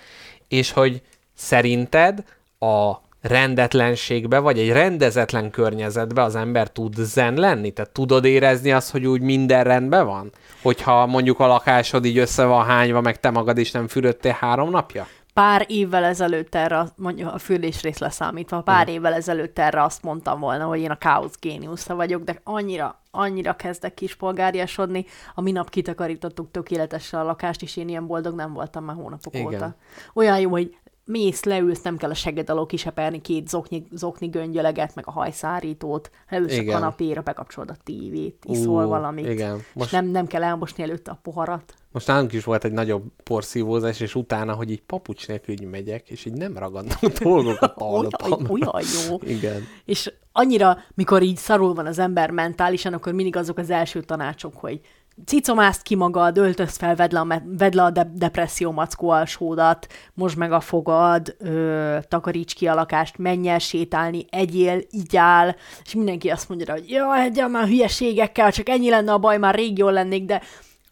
[0.48, 1.02] és hogy
[1.34, 2.24] szerinted
[2.58, 7.70] a rendetlenségbe, vagy egy rendezetlen környezetbe az ember tud zen lenni?
[7.70, 10.32] Tehát tudod érezni azt, hogy úgy minden rendben van?
[10.62, 14.70] Hogyha mondjuk a lakásod így össze van hányva, meg te magad is nem fürödtél három
[14.70, 15.06] napja?
[15.36, 20.64] Pár évvel ezelőtt erre, mondjuk a fülésrész leszámítva, pár évvel ezelőtt erre azt mondtam volna,
[20.64, 25.04] hogy én a káosz géniusza vagyok, de annyira, annyira kezdek kispolgáriasodni.
[25.34, 29.46] A minap kitakarítottuk tökéletesen a lakást, és én ilyen boldog nem voltam már hónapok Igen.
[29.46, 29.74] óta.
[30.14, 30.76] Olyan jó, hogy
[31.06, 36.10] mész, leülsz, nem kell a seged alól kiseperni két zokni, zokni göngyöleget, meg a hajszárítót,
[36.28, 36.68] leülsz Igen.
[36.68, 39.62] a kanapéra, bekapcsolod a tévét, iszol Ú, valamit, igen.
[39.72, 39.92] Most...
[39.92, 41.74] Nem, nem kell elmosni előtte a poharat.
[41.92, 46.10] Most nálunk is volt egy nagyobb porszívózás, és utána, hogy így papucs nélkül így megyek,
[46.10, 48.46] és így nem ragadnak dolgokat Olyan, hallottam.
[48.50, 49.18] olyan jó.
[49.36, 49.62] Igen.
[49.84, 54.56] És annyira, mikor így szarul van az ember mentálisan, akkor mindig azok az első tanácsok,
[54.56, 54.80] hogy
[55.24, 59.86] cicomázd ki magad, öltöz fel, vedd le a, vedd le a de- depresszió mackó alsódat,
[60.14, 65.94] most meg a fogad, ö, takaríts ki a lakást, menj el sétálni, egyél, igyál, és
[65.94, 69.78] mindenki azt mondja, hogy jó, egyel már hülyeségekkel, csak ennyi lenne a baj, már rég
[69.78, 70.42] jól lennék, de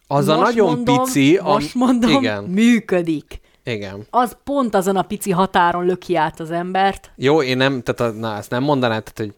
[0.06, 2.44] Az a nagyon mondom, pici, am- most mondom, igen.
[2.44, 3.40] működik.
[3.64, 4.06] Igen.
[4.10, 7.10] Az pont azon a pici határon löki át az embert.
[7.16, 9.34] Jó, én nem, tehát a, na, ezt nem mondanám, tehát, hogy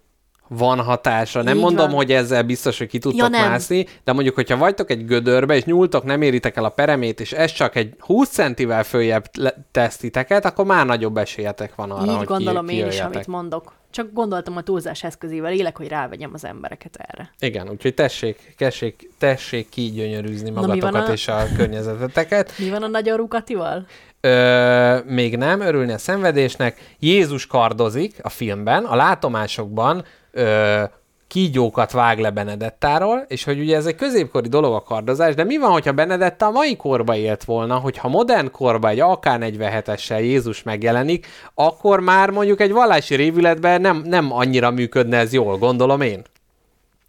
[0.49, 1.43] van hatása.
[1.43, 1.97] Nem Így mondom, van.
[1.97, 3.51] hogy ezzel biztos, hogy ki tudtok Ja, nem.
[3.51, 7.33] mászni, de mondjuk, hogyha vagytok egy gödörbe, és nyúltok, nem éritek el a peremét, és
[7.33, 12.11] ez csak egy 20 centivel följebb le- tesz titeket, akkor már nagyobb esélyetek van arra,
[12.11, 13.73] Így hogy gondolom ki, én is, amit mondok.
[13.91, 17.31] Csak gondoltam a túlzás eszközével élek, hogy rávegyem az embereket erre.
[17.39, 22.53] Igen, úgyhogy tessék, tessék, tessék kigyönyörűzni magatokat a- és a környezeteteket.
[22.59, 23.87] Mi van a nagyon rukatival?
[24.21, 26.95] Ö, még nem, örülni a szenvedésnek.
[26.99, 30.05] Jézus kardozik a filmben, a látomásokban
[30.37, 30.85] ö,
[31.27, 35.57] kígyókat vág le Benedettáról, és hogy ugye ez egy középkori dolog a kardozás, de mi
[35.57, 41.27] van, hogyha Benedetta a mai korba élt volna, hogyha modern korba egy AK-47-essel Jézus megjelenik,
[41.55, 46.23] akkor már mondjuk egy vallási révületben nem, nem annyira működne ez jól, gondolom én.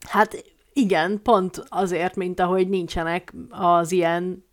[0.08, 0.44] Hát
[0.74, 4.46] igen, pont azért, mint ahogy nincsenek az ilyen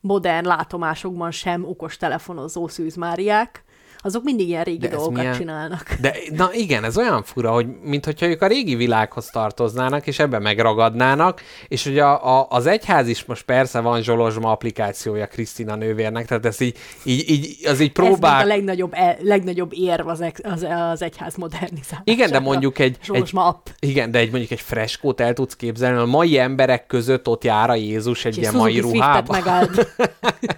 [0.00, 3.64] modern látomásokban sem okos telefonozó szűzmáriák,
[4.08, 5.96] azok mindig ilyen régi De ez dolgokat milyen- csinálnak.
[6.00, 10.38] De na igen, ez olyan fura, hogy mintha ők a régi világhoz tartoznának, és ebbe
[10.38, 16.26] megragadnának, és ugye a, a, az egyház is most persze van Zsolozsma applikációja Krisztina nővérnek,
[16.26, 18.46] tehát ez így, így, így az így Ez volt a próbál...
[18.46, 22.02] legnagyobb, e, legnagyobb érv az, ex, az, az egyház modernizálására.
[22.04, 23.66] Igen, de mondjuk egy, egy, Zsolozsma app.
[23.78, 27.70] igen, de egy mondjuk egy freskót el tudsz képzelni, a mai emberek között ott jár
[27.70, 29.36] a Jézus egy ilyen mai ruhában.
[29.36, 29.86] megállt.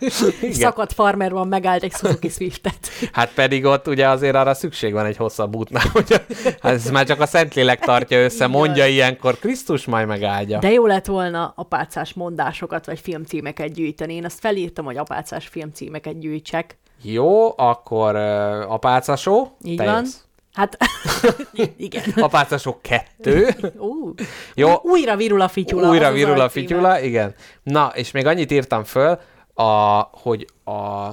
[0.53, 2.89] Szakadt farmer van, megállt egy Suzuki Swiftet.
[3.13, 6.23] Hát pedig ott ugye azért arra szükség van egy hosszabb útnál, hogy
[6.61, 10.59] hát ez már csak a Szentlélek tartja össze, mondja ilyenkor, Krisztus majd megáldja.
[10.59, 14.15] De jó lett volna apácás mondásokat vagy filmcímeket gyűjteni.
[14.15, 16.79] Én azt felírtam, hogy apácás filmcímeket gyűjtsek.
[17.03, 19.57] Jó, akkor uh, apácasó.
[19.63, 20.01] Így te van.
[20.01, 20.17] jössz.
[20.53, 20.77] Hát,
[21.77, 22.05] igen.
[22.17, 23.49] Apácasó kettő.
[23.79, 24.15] Ú,
[24.55, 25.89] Jó, újra virul a fityula.
[25.89, 27.35] újra virul a fityula, igen.
[27.63, 29.19] Na, és még annyit írtam föl,
[29.55, 31.09] a, hogy a,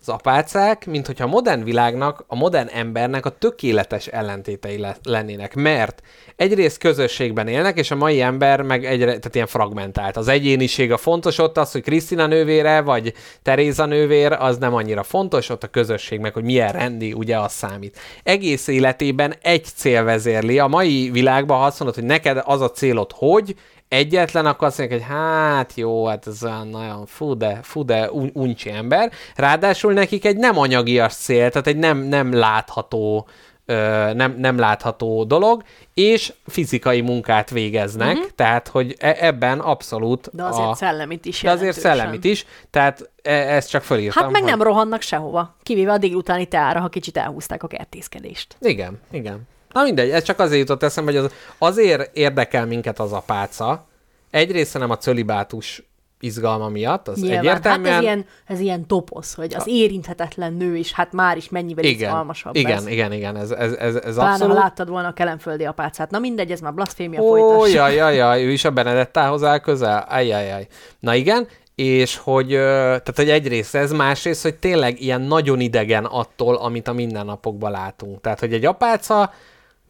[0.00, 5.54] az apácák, mint hogyha a modern világnak, a modern embernek a tökéletes ellentétei le, lennének,
[5.54, 6.02] mert
[6.36, 10.16] egyrészt közösségben élnek, és a mai ember meg egyre, tehát ilyen fragmentált.
[10.16, 15.02] Az egyéniség a fontos, ott az, hogy Krisztina nővére, vagy Teréza nővér, az nem annyira
[15.02, 17.98] fontos, ott a közösség meg, hogy milyen rendi, ugye az számít.
[18.22, 20.58] Egész életében egy cél vezérli.
[20.58, 23.54] A mai világban, ha azt mondod, hogy neked az a célod, hogy,
[23.90, 28.10] egyetlen, akkor azt mondják, hogy hát jó, hát ez olyan nagyon fú, de, fú, de
[28.10, 29.12] un- uncsi ember.
[29.36, 33.26] Ráadásul nekik egy nem anyagias cél, tehát egy nem, nem látható
[33.64, 35.62] ö, nem, nem látható dolog,
[35.94, 38.30] és fizikai munkát végeznek, uh-huh.
[38.34, 43.10] tehát, hogy e- ebben abszolút De azért a, szellemit is de azért szellemit is, tehát
[43.22, 44.22] e- ezt csak fölírtam.
[44.22, 48.56] Hát meg hogy- nem rohannak sehova, kivéve a délutáni teára, ha kicsit elhúzták a kertészkedést.
[48.60, 49.48] Igen, igen.
[49.72, 53.86] Na mindegy, ez csak azért jutott eszembe, hogy az, azért érdekel minket az apáca.
[54.30, 55.82] Egyrészt nem a cölibátus
[56.20, 57.38] izgalma miatt, az Nyilván.
[57.38, 57.92] egyértelműen...
[57.92, 61.84] Hát ez ilyen, ez ilyen toposz, hogy az érinthetetlen nő is, hát már is mennyivel
[61.84, 62.86] igen, izgalmasabb igen, ez.
[62.86, 64.56] igen, igen, ez, ez, ez, ez Pláne, abszolút...
[64.56, 66.10] ha láttad volna a kelemföldi apácát.
[66.10, 67.72] Na mindegy, ez már blaszfémia Ó, folytass.
[67.72, 70.06] jaj, jaj, jaj, ő is a Benedettához áll közel?
[70.08, 70.66] Ajjajjaj.
[71.00, 76.54] Na igen, és hogy, tehát, hogy egyrészt ez, másrészt, hogy tényleg ilyen nagyon idegen attól,
[76.56, 78.20] amit a mindennapokban látunk.
[78.20, 79.32] Tehát, hogy egy apáca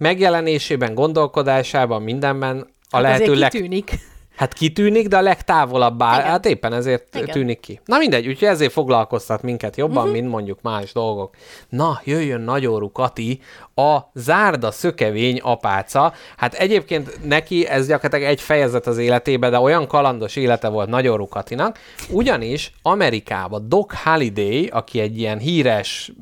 [0.01, 3.51] megjelenésében, gondolkodásában, mindenben a hát lehető leg...
[3.51, 3.93] kitűnik.
[4.37, 6.19] Hát kitűnik, de a legtávolabb áll.
[6.19, 6.31] Igen.
[6.31, 7.27] Hát éppen ezért Igen.
[7.27, 7.81] Tűnik ki.
[7.85, 10.13] Na mindegy, úgyhogy ezért foglalkoztat minket jobban, uh-huh.
[10.13, 11.35] mint mondjuk más dolgok.
[11.69, 13.41] Na, jöjjön Nagyórú Kati,
[13.75, 16.13] a zárda szökevény apáca.
[16.37, 21.29] Hát egyébként neki ez gyakorlatilag egy fejezet az életébe, de olyan kalandos élete volt Nagyórú
[21.29, 21.79] Katinak,
[22.11, 26.13] ugyanis Amerikában Doc Halliday, aki egy ilyen híres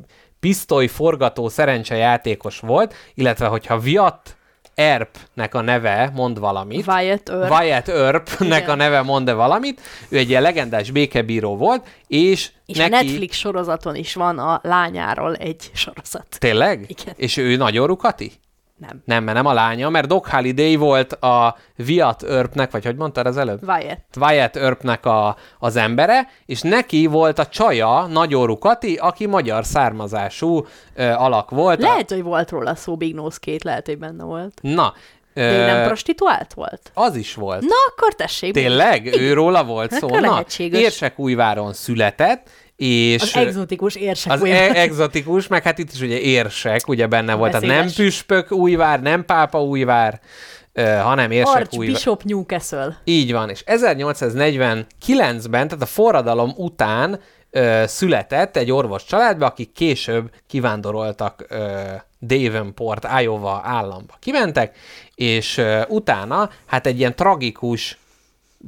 [0.40, 4.36] pisztoly forgató szerencsejátékos volt, illetve hogyha Viat
[4.74, 7.50] Erpnek a neve mond valamit, Wyatt Earp.
[7.50, 8.70] Wyatt Earp-nek Igen.
[8.70, 12.94] a neve mond-e valamit, ő egy ilyen legendás békebíró volt, és, És neki...
[12.94, 16.26] a Netflix sorozaton is van a lányáról egy sorozat.
[16.38, 16.84] Tényleg?
[16.86, 17.14] Igen.
[17.16, 18.32] És ő nagyon rukati?
[18.78, 19.02] Nem.
[19.04, 21.56] Nem, mert nem a lánya, mert Doc Halliday volt a
[21.88, 23.62] Wyatt Earpnek, vagy hogy mondtad az előbb?
[23.68, 24.16] Wyatt.
[24.20, 30.66] Wyatt Earpnek a, az embere, és neki volt a csaja, Nagyórú Kati, aki magyar származású
[30.94, 31.82] ö, alak volt.
[31.82, 34.58] A, Lehet, hogy volt róla szó Big Nose Kate, lehet, hogy benne volt.
[34.62, 34.92] na,
[35.34, 36.90] De ő nem prostituált volt?
[36.94, 37.60] az is volt.
[37.60, 38.52] Na, akkor tessék.
[38.52, 39.06] Tényleg?
[39.06, 40.06] Ő róla volt szó?
[40.06, 40.80] Akkor Na, lehetséges.
[40.80, 43.22] Érsekújváron született, és...
[43.22, 47.50] Az egzotikus érsek az e- exotikus, meg hát itt is ugye érsek, ugye benne volt,
[47.50, 47.94] tehát nem Beszédes.
[47.94, 50.20] püspök újvár, nem pápa újvár,
[50.72, 51.86] ö, hanem érsek új...
[51.86, 53.00] Archbishop Newcastle.
[53.04, 60.30] Így van, és 1849-ben, tehát a forradalom után ö, született egy orvos családba, akik később
[60.46, 61.80] kivándoroltak ö,
[62.20, 64.14] Davenport, Iowa államba.
[64.18, 64.76] Kimentek,
[65.14, 67.98] és ö, utána hát egy ilyen tragikus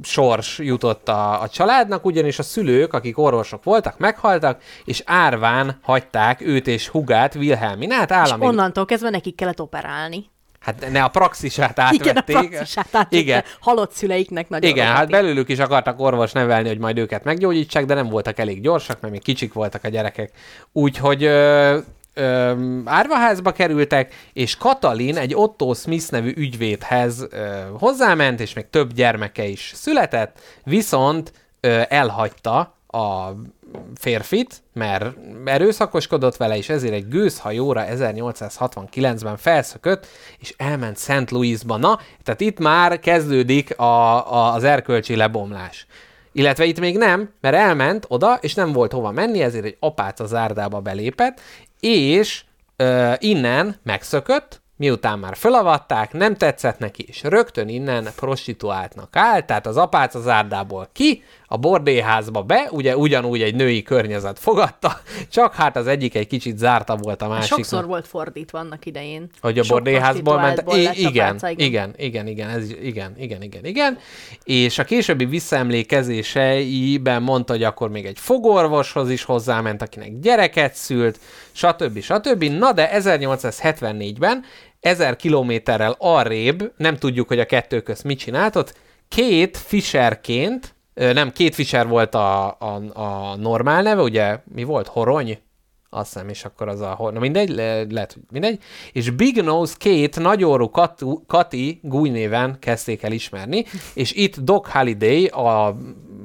[0.03, 6.41] sors jutott a, a családnak, ugyanis a szülők, akik orvosok voltak, meghaltak, és árván hagyták
[6.41, 8.45] őt és hugát, Wilhelminát És állami...
[8.45, 10.29] onnantól kezdve nekik kellett operálni.
[10.59, 12.01] Hát ne a praxisát átvették.
[12.01, 13.17] Igen, a praxisát átvette.
[13.17, 13.43] Igen.
[13.59, 15.15] Halott szüleiknek nagyon Igen, hát romantik.
[15.15, 19.13] belőlük is akartak orvos nevelni, hogy majd őket meggyógyítsák, de nem voltak elég gyorsak, mert
[19.13, 20.31] még kicsik voltak a gyerekek.
[20.71, 21.29] Úgyhogy
[22.13, 28.69] ö, ö, árvaházba kerültek, és Katalin egy Otto Smith nevű ügyvédhez ö, hozzáment, és még
[28.69, 33.31] több gyermeke is született, viszont ö, elhagyta a
[33.95, 35.05] férfit, mert
[35.45, 40.07] erőszakoskodott vele, és ezért egy gőzhajóra 1869-ben felszökött,
[40.39, 41.31] és elment St.
[41.31, 41.77] Louisba.
[41.77, 45.85] Na, tehát itt már kezdődik a, a, az erkölcsi lebomlás.
[46.33, 50.25] Illetve itt még nem, mert elment oda, és nem volt hova menni, ezért egy apáca
[50.25, 51.41] zárdába belépett,
[51.81, 52.43] és
[52.75, 59.67] ö, innen megszökött, miután már fölavatták, nem tetszett neki, és rögtön innen prostituáltnak állt, tehát
[59.67, 65.01] az apáca zárdából ki, a bordéházba be, ugye ugyanúgy egy női környezet fogadta,
[65.31, 67.47] csak hát az egyik egy kicsit zárta volt a másik.
[67.47, 69.29] Sokszor volt fordítva annak idején.
[69.41, 70.63] Hogy a Sok bordéházból ment.
[70.75, 73.97] I- igen, apáca, igen, igen, igen, ez, igen, igen, igen, igen.
[74.43, 81.19] És a későbbi visszaemlékezéseiben mondta, hogy akkor még egy fogorvoshoz is hozzáment, akinek gyereket szült,
[81.51, 82.01] stb.
[82.01, 82.43] stb.
[82.43, 84.43] Na de 1874-ben,
[84.79, 88.73] 1000 kilométerrel arrébb, nem tudjuk, hogy a kettő közt mit csináltott,
[89.09, 90.75] két Fisherként,
[91.13, 94.87] nem, két Fisher volt a, a, a normál neve, ugye mi volt?
[94.87, 95.39] Horony?
[95.89, 97.09] Azt hiszem, és akkor az a...
[97.13, 98.59] Na mindegy, le, lehet, mindegy.
[98.91, 104.69] És Big Nose két nagyorú Katu, Kati Gúj néven kezdték el ismerni, és itt Doc
[104.69, 105.77] Halliday a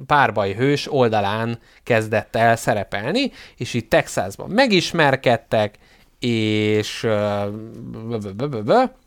[0.07, 5.79] párbaj hős oldalán kezdett el szerepelni, és itt Texasban megismerkedtek,
[6.19, 7.07] és...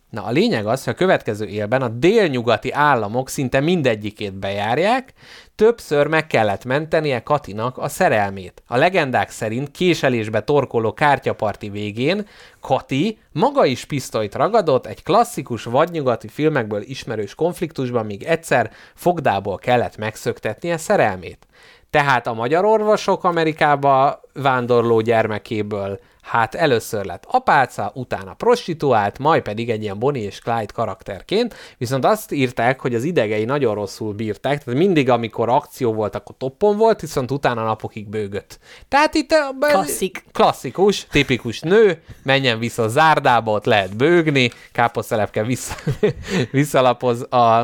[0.10, 5.14] Na, a lényeg az, hogy a következő élben a délnyugati államok szinte mindegyikét bejárják,
[5.56, 8.64] többször meg kellett mentenie Katinak a szerelmét.
[8.68, 12.28] A legendák szerint késelésbe torkoló kártyaparti végén
[12.60, 19.98] Kati maga is pisztolyt ragadott egy klasszikus vadnyugati filmekből ismerős konfliktusban, míg egyszer fogdából kellett
[19.98, 21.48] megszöktetnie szerelmét.
[21.90, 29.70] Tehát a magyar orvosok Amerikába vándorló gyermekéből hát először lett apáca, utána prostituált, majd pedig
[29.70, 34.64] egy ilyen Bonnie és Clyde karakterként, viszont azt írták, hogy az idegei nagyon rosszul bírták,
[34.64, 38.60] tehát mindig, amikor akció volt, akkor toppon volt, viszont utána napokig bőgött.
[38.88, 40.24] Tehát itt a- Klasszik.
[40.32, 45.76] klasszikus, tipikus nő, menjen vissza a zárdába, ott lehet bőgni, káposztelepke vissza,
[46.52, 47.60] visszalapoz a,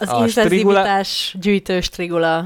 [0.00, 1.00] Az a strigula,
[1.32, 2.44] gyűjtő strigula.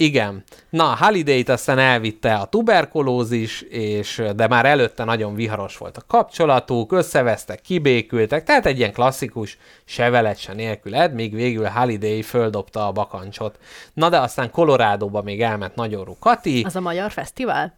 [0.00, 0.44] Igen.
[0.70, 6.92] Na, Halliday-t aztán elvitte a tuberkulózis, és, de már előtte nagyon viharos volt a kapcsolatuk,
[6.92, 13.58] összevesztek, kibékültek, tehát egy ilyen klasszikus sevelet se nélküled, míg végül Halliday földobta a bakancsot.
[13.94, 17.74] Na de aztán Colorado-ba még elment nagyorú Kati, Az a magyar fesztivál?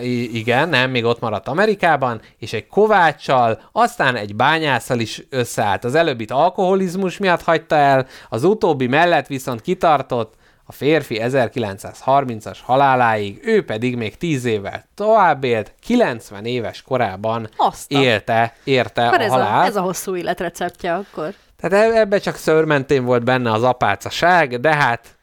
[0.00, 5.84] I- igen, nem, még ott maradt Amerikában, és egy kováccsal, aztán egy bányásszal is összeállt.
[5.84, 10.34] Az előbbit alkoholizmus miatt hagyta el, az utóbbi mellett viszont kitartott,
[10.66, 17.92] a férfi 1930-as haláláig, ő pedig még 10 évvel tovább élt, 90 éves korában Azt
[17.92, 19.60] a- élte, érte Akkor a ez halál.
[19.62, 21.34] a, ez a hosszú életreceptje akkor.
[21.60, 25.16] Tehát e- ebbe csak szörmentén volt benne az apácaság, de hát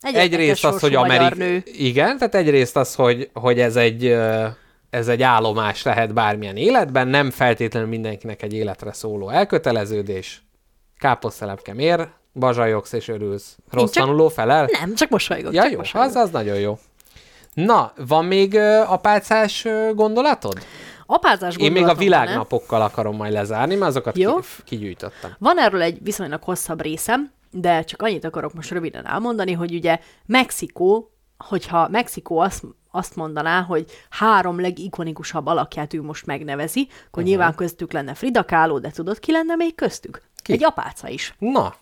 [0.00, 1.62] Egy egyrészt az, hogy Amerik...
[1.78, 4.16] Igen, tehát egyrészt az, hogy, hogy ez egy
[4.90, 10.42] ez egy állomás lehet bármilyen életben, nem feltétlenül mindenkinek egy életre szóló elköteleződés.
[10.98, 12.08] Káposztelepke mér,
[12.38, 13.56] bazsajogsz és örülsz.
[13.70, 14.68] Rossz csak- tanuló felel?
[14.80, 15.52] Nem, csak mosolygok.
[15.52, 16.10] Ja, csak jó, mosolygok.
[16.10, 16.78] az, az nagyon jó.
[17.54, 20.58] Na, van még ö, apácás ö, gondolatod?
[21.10, 22.20] Apázás Én még a gondolatom van-e?
[22.20, 24.36] világnapokkal akarom majd lezárni, mert azokat Jó.
[24.38, 25.34] ki, kigyűjtöttem.
[25.38, 29.98] Van erről egy viszonylag hosszabb részem, de csak annyit akarok most röviden elmondani, hogy ugye
[30.26, 37.24] Mexikó, hogyha Mexikó azt, azt mondaná, hogy három legikonikusabb alakját ő most megnevezi, akkor uh-huh.
[37.24, 40.22] nyilván köztük lenne Frida Kahlo, de tudod, ki lenne még köztük?
[40.42, 40.52] Ki?
[40.52, 41.34] Egy apáca is.
[41.38, 41.74] Na,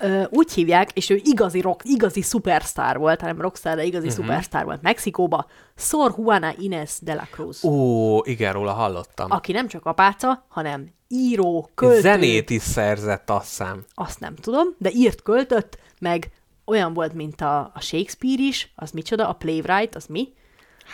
[0.00, 4.10] Ö, úgy hívják, és ő igazi rock, igazi szupersztár volt, nem rockstar, de igazi Mhm.
[4.14, 4.26] uh-huh.
[4.26, 5.46] szupersztár volt Mexikóba,
[5.76, 9.30] Sor Juana Inés de la Cruz, ó, igen, róla hallottam.
[9.30, 13.84] aki nem csak apáca, hanem író, költő, Zenét is szerzett, azt hiszem.
[13.94, 16.30] azt nem tudom, de írt, költött, meg
[16.64, 20.28] olyan volt, mint a, a Shakespeare is, az micsoda, a playwright, az mi?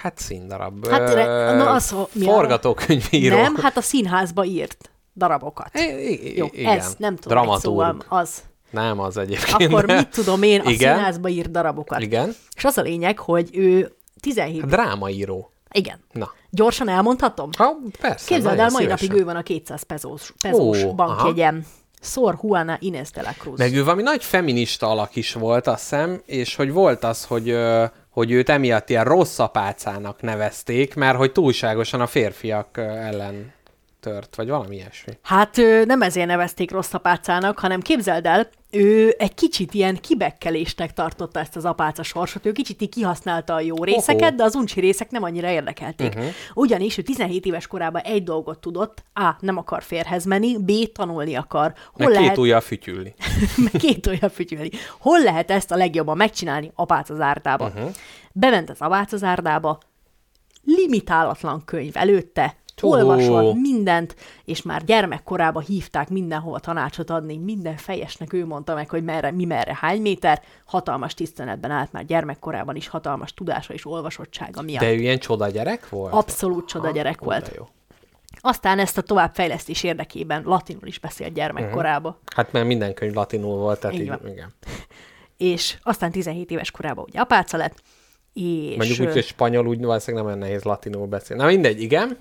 [0.02, 0.86] Hát színdarab.
[0.86, 3.36] Hát, re- na, az mi Forgatókönyvíró.
[3.36, 4.90] Nem, hát a színházba írt.
[5.14, 5.70] darabokat.
[5.78, 6.78] I- i- Jó, igen.
[6.78, 7.62] ez nem tudom Dramaturg.
[7.62, 8.42] szóval az.
[8.70, 9.72] Nem az egyébként.
[9.72, 10.94] Akkor mit tudom én, a Igen.
[10.94, 12.01] színházba ír darabokat.
[12.01, 12.34] Igen.
[12.56, 14.62] És az a lényeg, hogy ő 17...
[14.62, 15.51] A drámaíró.
[15.72, 15.98] Igen.
[16.12, 16.32] Na.
[16.51, 17.51] Gyorsan elmondhatom?
[17.56, 18.34] Ha, persze.
[18.34, 19.06] Képzeld el, mai szívesen.
[19.09, 21.66] napig ő van a 200 pezós, pezós Ó, bankjegyem.
[22.01, 23.59] Sor Juana Inés de la Cruz.
[23.59, 27.56] Meg ő valami nagy feminista alak is volt, azt hiszem, és hogy volt az, hogy,
[28.10, 33.55] hogy őt emiatt ilyen rossz apácának nevezték, mert hogy túlságosan a férfiak ellen
[34.06, 35.12] tört, vagy valami ilyesmi.
[35.22, 41.40] Hát nem ezért nevezték rossz apácának, hanem képzeld el, ő egy kicsit ilyen kibekkelésnek tartotta
[41.40, 45.10] ezt az apáca sorsot, ő kicsit így kihasználta a jó részeket, de az uncsi részek
[45.10, 46.14] nem annyira érdekelték.
[46.14, 46.30] Uh-huh.
[46.54, 49.34] Ugyanis ő 17 éves korában egy dolgot tudott, A.
[49.40, 50.92] nem akar férhez menni, B.
[50.92, 51.72] tanulni akar.
[51.92, 52.28] Hol Meg lehet...
[52.28, 53.14] két ujjal fütyülni.
[53.56, 54.70] meg két olyan fütyülni.
[54.98, 56.70] Hol lehet ezt a legjobban megcsinálni?
[56.74, 57.66] Apác az árdába.
[57.66, 57.90] Uh-huh.
[58.32, 59.78] Bement az apác az árdába,
[60.64, 62.88] limitálatlan könyv előtte, Ó.
[62.88, 69.04] olvasott mindent, és már gyermekkorában hívták mindenhova tanácsot adni, minden fejesnek ő mondta meg, hogy
[69.04, 74.62] merre, mi merre, hány méter, hatalmas tiszteletben állt már gyermekkorában is, hatalmas tudása és olvasottsága
[74.62, 74.80] miatt.
[74.80, 76.12] De ő ilyen csoda gyerek volt?
[76.12, 77.52] Abszolút csoda gyerek Ó, volt.
[77.56, 77.68] jó.
[78.40, 82.12] Aztán ezt a továbbfejlesztés érdekében latinul is beszélt gyermekkorában.
[82.12, 82.36] Uh-huh.
[82.36, 84.28] Hát mert minden könyv latinul volt, tehát Így így, van.
[84.28, 84.54] igen.
[85.52, 87.82] és aztán 17 éves korában ugye apáca lett,
[88.32, 91.42] és Mondjuk úgy, hogy spanyol úgy valószínűleg nem olyan nehéz latinul beszélni.
[91.42, 92.18] Na mindegy, igen.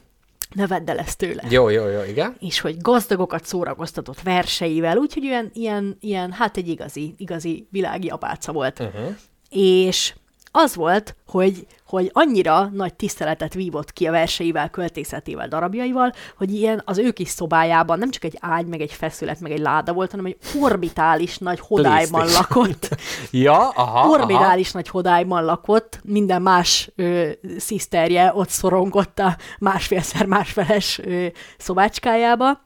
[0.54, 1.44] Ne vedd el ezt tőle.
[1.50, 2.36] Jó, jó, jó, igen.
[2.40, 8.52] És hogy gazdagokat szórakoztatott verseivel, úgyhogy ilyen, ilyen, ilyen hát egy igazi, igazi világi apáca
[8.52, 8.80] volt.
[8.80, 9.16] Uh-huh.
[9.50, 10.14] És
[10.56, 16.82] az volt, hogy, hogy annyira nagy tiszteletet vívott ki a verseivel, költészetével, darabjaival, hogy ilyen
[16.86, 20.12] az ő kis szobájában nem csak egy ágy, meg egy feszület, meg egy láda volt,
[20.12, 22.90] hanem egy orbitális nagy hodályban lakott.
[23.32, 24.10] Ja, aha, aha.
[24.10, 31.26] orbitális nagy hodályban lakott, minden más ö, sziszterje ott szorongott a másfélszer másfeles ö,
[31.58, 32.65] szobácskájába,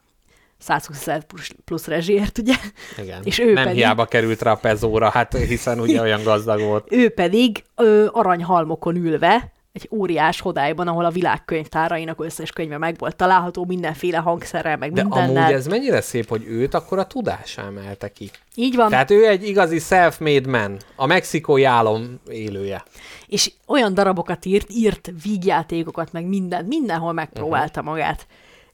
[0.60, 2.56] 120 ezer plusz, plusz rezsiért, ugye?
[2.98, 3.22] Igen.
[3.24, 6.88] És ő nem pedig, hiába került rá a pezóra, hát hiszen ugye olyan gazdag volt.
[7.02, 12.96] ő pedig ö, aranyhalmokon ülve, egy óriás hodályban, ahol a világ könyvtárainak összes könyve meg
[12.98, 15.44] volt található, mindenféle hangszerrel, meg De mindennel.
[15.44, 18.30] amúgy ez mennyire szép, hogy őt akkor a tudása emelte ki.
[18.56, 18.90] Így van.
[18.90, 22.84] Tehát ő egy igazi self-made man, a mexikói álom élője.
[23.28, 27.96] és olyan darabokat írt, írt vígjátékokat, meg mindent, mindenhol megpróbálta uh-huh.
[27.96, 28.28] magát.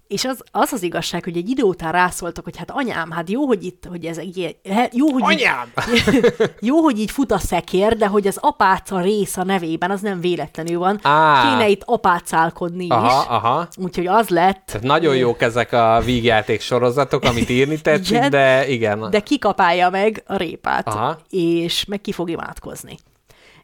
[0.07, 3.45] És az, az az igazság, hogy egy idő után rászóltak, hogy hát anyám, hát jó,
[3.45, 5.71] hogy itt, hogy ez egy he- jó, hogy Anyám!
[5.95, 6.33] Így,
[6.69, 10.19] jó, hogy így fut a szekér, de hogy az apáca rész a nevében, az nem
[10.19, 10.99] véletlenül van.
[11.01, 11.41] Á.
[11.43, 13.27] Kéne itt apácálkodni Aha, is.
[13.27, 13.67] aha.
[13.77, 14.61] Úgyhogy az lett.
[14.65, 19.09] Tehát nagyon jók ezek a vígjáték sorozatok, amit írni tetszik, Igen, de igen.
[19.09, 21.17] De kikapálja meg a répát, Aha.
[21.29, 22.97] és meg ki fog imádkozni.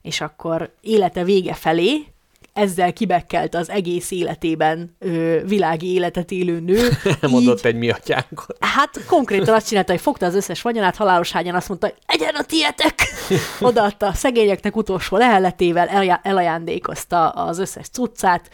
[0.01, 2.05] És akkor élete vége felé,
[2.53, 6.89] ezzel kibekkelt az egész életében ö, világi életet élő nő.
[7.21, 8.57] Mondott így, egy mi atyánkot.
[8.59, 12.35] Hát konkrétan azt csinálta, hogy fogta az összes vagyonát, halálos ágyán azt mondta, hogy egyen
[12.35, 12.95] a tietek!
[13.59, 18.49] Odaadta a szegényeknek utolsó lehelletével, elja- elajándékozta az összes cuccát,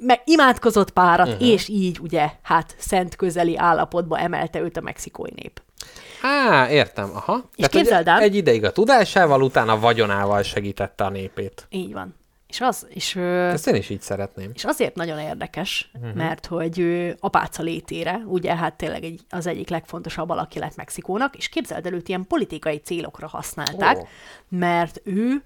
[0.00, 1.48] meg imádkozott párat, uh-huh.
[1.48, 5.62] és így ugye, hát szent közeli állapotba emelte őt a mexikói nép.
[6.22, 7.36] Á, értem, aha.
[7.56, 11.66] És hogy képzeld el- Egy ideig a tudásával, utána a vagyonával segítette a népét.
[11.70, 12.20] Így van.
[12.52, 14.50] És az, és, Ezt én is így szeretném.
[14.54, 16.14] és azért nagyon érdekes, uh-huh.
[16.14, 21.36] mert hogy ő apáca létére, ugye hát tényleg egy, az egyik legfontosabb alaki lett Mexikónak,
[21.36, 24.06] és képzeld el, őt ilyen politikai célokra használták, oh.
[24.48, 25.42] mert ő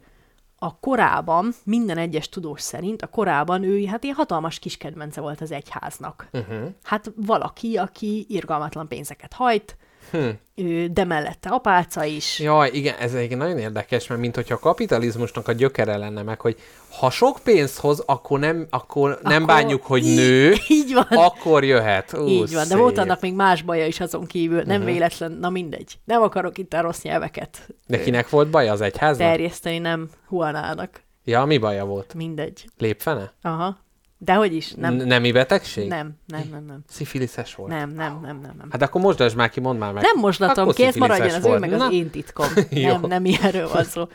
[0.59, 5.53] a korában, minden egyes tudós szerint, a korában ő hát ilyen hatalmas kiskedvence volt az
[5.53, 6.29] egyháznak.
[6.33, 6.69] Uh-huh.
[6.83, 9.77] Hát valaki, aki irgalmatlan pénzeket hajt,
[10.11, 10.29] hm.
[10.55, 12.39] ő, de mellette apáca is.
[12.39, 16.41] Jaj, igen, ez egyébként nagyon érdekes, mert mint hogyha a kapitalizmusnak a gyökere lenne meg,
[16.41, 16.57] hogy
[16.99, 21.19] ha sok pénzt hoz, akkor nem, akkor nem Akkor bánjuk, hogy így- nő, így van.
[21.19, 22.13] akkor jöhet.
[22.13, 22.79] Ú, Így van, de szép.
[22.79, 24.93] volt annak még más baja is azon kívül, nem uh-huh.
[24.93, 25.99] véletlen, na mindegy.
[26.05, 29.29] Nem akarok itt a rossz nyelveket De kinek volt baj az egyháznak?
[29.29, 31.05] terjeszteni, nem Huanának.
[31.25, 32.15] Ja, mi baja volt?
[32.15, 32.65] Mindegy.
[32.79, 33.33] Lépfene?
[33.43, 33.85] Aha.
[34.19, 34.95] Dehogy is, nem.
[34.95, 35.89] Nemi betegség?
[35.89, 36.79] Nem, nem, nem, nem.
[36.89, 37.71] Szifiliszes volt?
[37.71, 38.69] Nem, nem, nem, nem, nem.
[38.71, 40.03] Hát akkor mosdasd már ki, mondd már meg.
[40.03, 42.47] Nem mosdatom ki, ez maradjon az ő meg az Na, én titkom.
[42.71, 44.09] Nem, nem ilyenről van szó.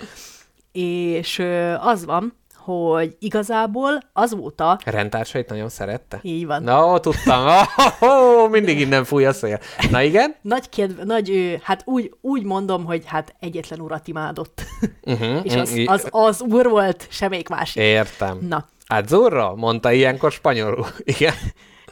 [0.71, 6.19] És ö, az van, hogy igazából azóta, Rendtársait nagyon szerette?
[6.21, 7.47] így van, Na, ó, tudtam.
[7.99, 9.59] Oh, oh, mindig innen fúj a szél.
[9.89, 10.35] Na igen?
[10.41, 14.61] nagy, kedv, nagy hát úgy, úgy mondom, hogy hát egyetlen urat imádott.
[15.03, 17.81] Uh-huh, És az, az, az úr volt, semmelyik másik.
[17.81, 18.37] Értem.
[18.47, 19.55] Na, Azzurro?
[19.55, 20.85] Mondta ilyenkor spanyolul.
[21.03, 21.33] Igen.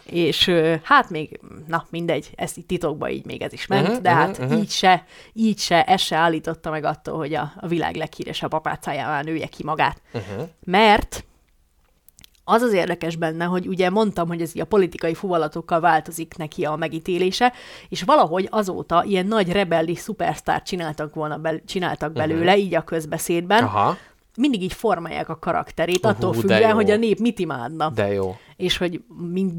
[0.05, 0.51] és
[0.83, 4.37] hát még, na mindegy, ez itt titokban így még ez is ment, uh-huh, de hát
[4.37, 4.45] mhm.
[4.45, 4.61] uh-huh.
[4.61, 9.21] így se, így se, ez se állította meg attól, hogy a, a világ leghíresebb apácájává
[9.21, 10.01] nője ki magát.
[10.13, 10.47] Uh-huh.
[10.63, 11.23] Mert
[12.43, 16.75] Az az érdekes benne, hogy ugye mondtam, hogy ez a politikai fuvalatokkal változik neki a
[16.75, 17.53] megítélése,
[17.89, 22.63] és valahogy azóta ilyen nagy rebellis szupersztárt csináltak volna bel- csináltak belőle, uh-huh.
[22.63, 23.63] így a közbeszédben.
[23.63, 23.97] Aha,
[24.39, 27.89] Mindig így formálják a karakterét, Uhú, attól függően, hogy a nép mit imádna.
[27.89, 28.35] de jó.
[28.55, 29.01] És hogy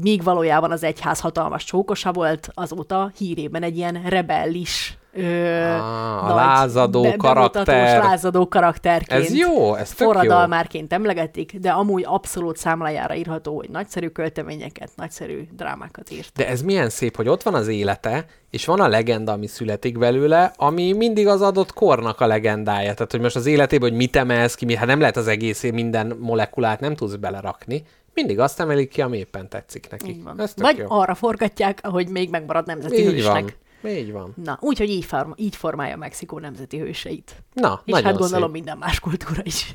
[0.01, 6.35] míg valójában az egyház hatalmas csókosa volt, azóta hírében egy ilyen rebellis Ö, Ah, a
[6.35, 7.65] lázadó karakter.
[7.65, 9.21] bemutatós lázadó karakterként.
[9.23, 10.05] Ez jó, ez tök jó.
[10.05, 16.31] forradalmárként emlegetik, de amúgy abszolút számlájára írható, hogy nagyszerű költeményeket, nagyszerű drámákat írt.
[16.35, 19.97] De ez milyen szép, hogy ott van az élete, és van a legenda, ami születik
[19.97, 22.93] belőle, ami mindig az adott kornak a legendája.
[22.93, 25.63] Tehát, hogy most az életében, hogy mit emelsz ki, mi, hát nem lehet az egész
[25.71, 27.83] minden molekulát nem tudsz belerakni.
[28.13, 30.09] Mindig azt emelik ki, ami éppen tetszik neki.
[30.09, 30.41] Így van.
[30.55, 30.85] Vagy jó.
[30.87, 33.33] arra forgatják, ahogy még megmarad nemzeti Így hősnek.
[33.41, 33.51] van.
[33.83, 34.33] Így van.
[34.43, 37.43] Na, úgyhogy így, form, így formálja Mexikó nemzeti hőseit.
[37.53, 38.53] Na, És nagyon hát gondolom szép.
[38.53, 39.73] minden más kultúra is.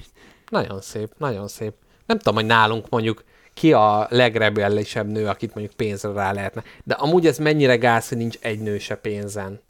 [0.51, 1.75] Nagyon szép, nagyon szép.
[2.07, 3.25] Nem tudom, hogy nálunk mondjuk
[3.55, 6.63] ki a legrebellisebb nő, akit mondjuk pénzre rá lehetne.
[6.85, 9.61] De amúgy ez mennyire gáz, hogy nincs egy nő se pénzen.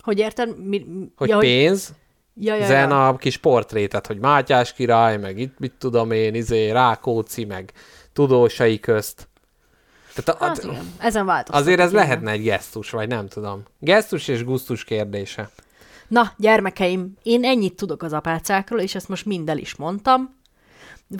[0.00, 0.58] Hogy érted?
[0.64, 1.92] Mi, mi- Hogy ja, pénz,
[2.34, 3.08] ja, ja, Zen ja.
[3.08, 7.72] a kis portrétet, hogy Mátyás király, meg itt mit tudom én, izé, Rákóczi, meg
[8.12, 9.27] tudósai közt.
[10.22, 11.60] Tehát a, Hát igen, ezen változtatok.
[11.60, 12.02] azért ez igen.
[12.02, 13.62] lehetne egy gesztus, vagy nem tudom.
[13.78, 15.50] Gesztus és gusztus kérdése.
[16.08, 20.36] Na, gyermekeim, én ennyit tudok az apácákról, és ezt most mind el is mondtam.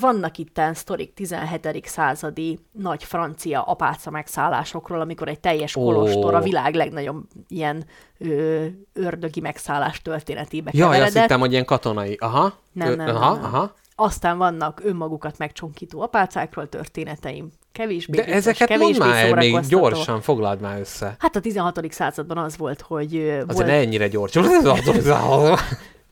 [0.00, 1.86] Vannak itten sztorik 17.
[1.86, 7.84] századi nagy francia apáca megszállásokról, amikor egy teljes kolostor a világ legnagyobb ilyen
[8.18, 11.22] ö, ördögi megszállás történetébe Jaj, azt keveredett.
[11.22, 12.16] hittem, hogy ilyen katonai.
[12.20, 12.52] Aha.
[12.72, 13.54] Nem, nem, aha, nem, nem.
[13.54, 13.74] aha.
[13.94, 17.48] Aztán vannak önmagukat megcsonkító apácákról történeteim.
[17.72, 21.16] Kevésbé De vicces, ezeket mondd kevésbé már még gyorsan, foglald már össze.
[21.18, 21.92] Hát a 16.
[21.92, 24.44] században az volt, hogy Azért volt, ne ennyire gyorsan.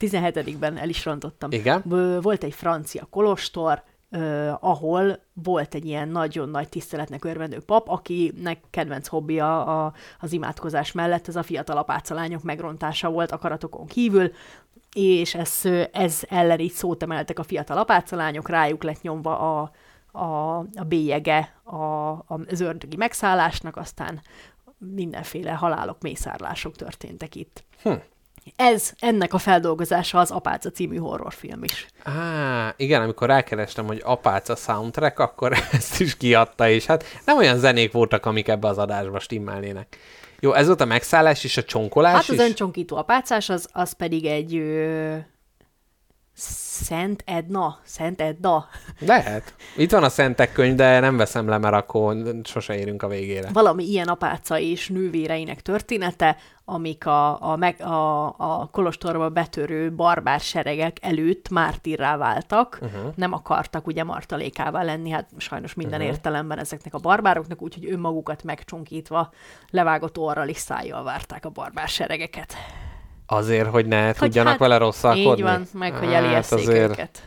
[0.00, 1.50] 17-ben el is rontottam.
[1.52, 1.82] Igen.
[2.22, 8.60] Volt egy francia kolostor, ö, ahol volt egy ilyen nagyon nagy tiszteletnek örvendő pap, akinek
[8.70, 14.32] kedvenc hobbija a, az imádkozás mellett ez a fiatal apácalányok megrontása volt akaratokon kívül,
[14.92, 15.60] és ez,
[15.92, 19.70] ez ellen így szót emeltek a fiatal apácalányok, rájuk lett nyomva a,
[20.16, 24.20] a, a bélyege a, a, az ördögi megszállásnak, aztán
[24.78, 27.64] mindenféle halálok, mészárlások történtek itt.
[27.82, 27.92] Hm.
[28.56, 31.86] Ez, ennek a feldolgozása az Apáca című horrorfilm is.
[32.02, 37.58] Á, igen, amikor rákerestem, hogy apáca soundtrack, akkor ezt is kiadta, és hát nem olyan
[37.58, 39.98] zenék voltak, amik ebbe az adásba stimmelnének.
[40.40, 42.28] Jó, ez volt a megszállás és a csonkolás Hát is?
[42.28, 45.16] az öncsonkító apácás, az, az pedig egy ö,
[46.38, 48.68] Szent Edna, Szent Edda,
[48.98, 49.54] Lehet.
[49.76, 53.48] Itt van a szentek könyv, de nem veszem le, mert akkor sose érünk a végére.
[53.52, 60.40] valami ilyen apáca és nővéreinek története, amik a, a, meg, a, a kolostorba betörő barbár
[60.40, 63.12] seregek előtt mártírrá váltak, uh-huh.
[63.14, 66.14] nem akartak ugye martalékává lenni, hát sajnos minden uh-huh.
[66.14, 69.32] értelemben ezeknek a barbároknak, úgyhogy önmagukat megcsonkítva
[69.70, 72.54] levágott orral és szájjal várták a barbár seregeket.
[73.26, 75.30] Azért, hogy ne tudjanak hát vele rosszalkodni?
[75.30, 77.22] Így van, meg hogy elijesszék azért- őket.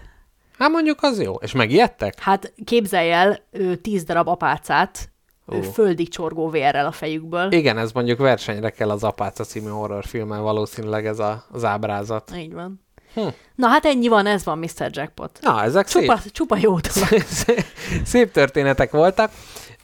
[0.57, 1.35] Hát mondjuk az jó.
[1.35, 2.19] És megijedtek?
[2.19, 5.09] Hát képzelj el ö, tíz darab apácát
[5.47, 5.61] Ó.
[5.61, 7.51] földig csorgó vérrel a fejükből.
[7.51, 12.31] Igen, ez mondjuk versenyre kell az Apáca című horrorfilmen valószínűleg ez a, az ábrázat.
[12.35, 12.81] Így van.
[13.13, 13.27] Hm.
[13.55, 14.89] Na hát ennyi van, ez van Mr.
[14.91, 15.39] Jackpot.
[15.41, 17.21] Na, ezek Csupa, szép, csupa jó dolog.
[18.03, 19.31] szép történetek voltak.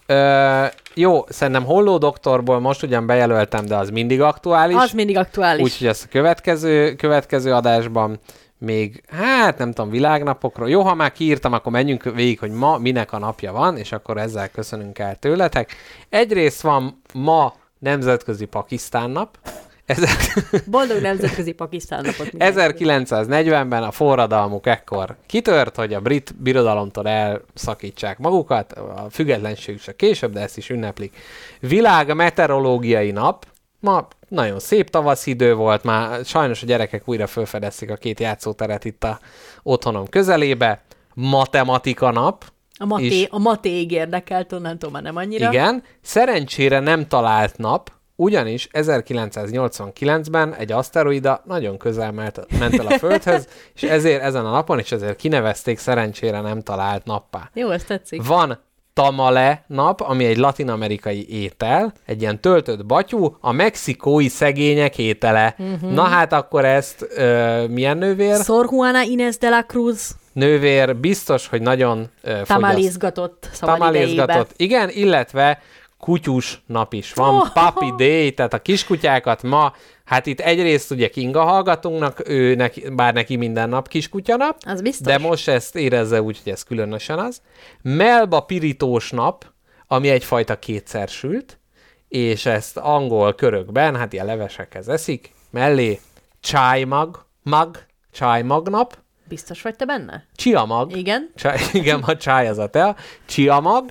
[0.06, 4.76] Ö, jó, szerintem Holló doktorból most ugyan bejelöltem, de az mindig aktuális.
[4.76, 5.64] Az mindig aktuális.
[5.64, 8.20] Úgyhogy ezt a következő, következő adásban
[8.58, 10.70] még, hát nem tudom, világnapokról.
[10.70, 14.18] Jó, ha már kiírtam, akkor menjünk végig, hogy ma minek a napja van, és akkor
[14.18, 15.76] ezzel köszönünk el tőletek.
[16.10, 19.38] Egyrészt van ma Nemzetközi Pakisztán nap.
[19.86, 20.34] Ezek,
[20.66, 22.76] Boldog nemzetközi Pakisztán napot mindenkinek.
[22.80, 30.34] 1940-ben a forradalmuk ekkor kitört, hogy a brit birodalomtól elszakítsák magukat, a függetlenség csak később,
[30.34, 31.18] de ezt is ünneplik.
[31.60, 33.46] Világ meteorológiai nap,
[33.80, 38.86] ma nagyon szép tavasz idő volt, már sajnos a gyerekek újra felfedezték a két játszóteret
[38.86, 39.20] itt a
[39.64, 40.82] otthonom közelébe.
[41.14, 42.46] Matematika nap,
[42.78, 43.28] A maté, is.
[43.30, 45.50] a matéig érdekelt, onnantól már nem annyira.
[45.52, 53.48] igen, szerencsére nem talált nap, ugyanis 1989-ben egy aszteroida nagyon közel ment, el a Földhöz,
[53.76, 57.50] és ezért ezen a napon, és ezért kinevezték szerencsére nem talált nappá.
[57.54, 58.28] Jó, ez tetszik.
[58.28, 58.60] Van
[58.94, 65.56] tamale nap, ami egy latinamerikai étel, egy ilyen töltött batyú, a mexikói szegények étele.
[65.58, 65.92] Uh-huh.
[65.92, 68.44] Na hát akkor ezt ö, milyen nővér?
[68.44, 73.50] Sor Juana Inés de la Cruz Nővér biztos, hogy nagyon ö, idejébe.
[73.60, 74.54] Tamálézgatott.
[74.56, 75.62] Igen, illetve
[76.00, 77.48] kutyus nap is van, Oh.
[77.54, 79.74] Puppy Day, tehát a kiskutyákat ma,
[80.06, 84.82] hát itt egyrészt ugye Kinga hallgatunknak, ő neki, bár neki minden nap kiskutya nap, Az
[84.82, 85.08] biztos.
[85.08, 87.42] de most ezt érezze úgy, hogy ez különösen az.
[87.82, 89.46] Melba pirítós nap,
[89.88, 91.60] ami egyfajta kétszer sült,
[92.08, 96.00] és ezt angol körökben, hát ilyen levesekhez eszik, mellé
[96.40, 98.98] csájmag, mag, csájmag nap,
[99.28, 100.26] Biztos vagy te benne?
[100.36, 101.32] csiamag, Igen.
[101.36, 102.96] Csaj, igen, a csáj az a tea,
[103.26, 103.90] csiamag,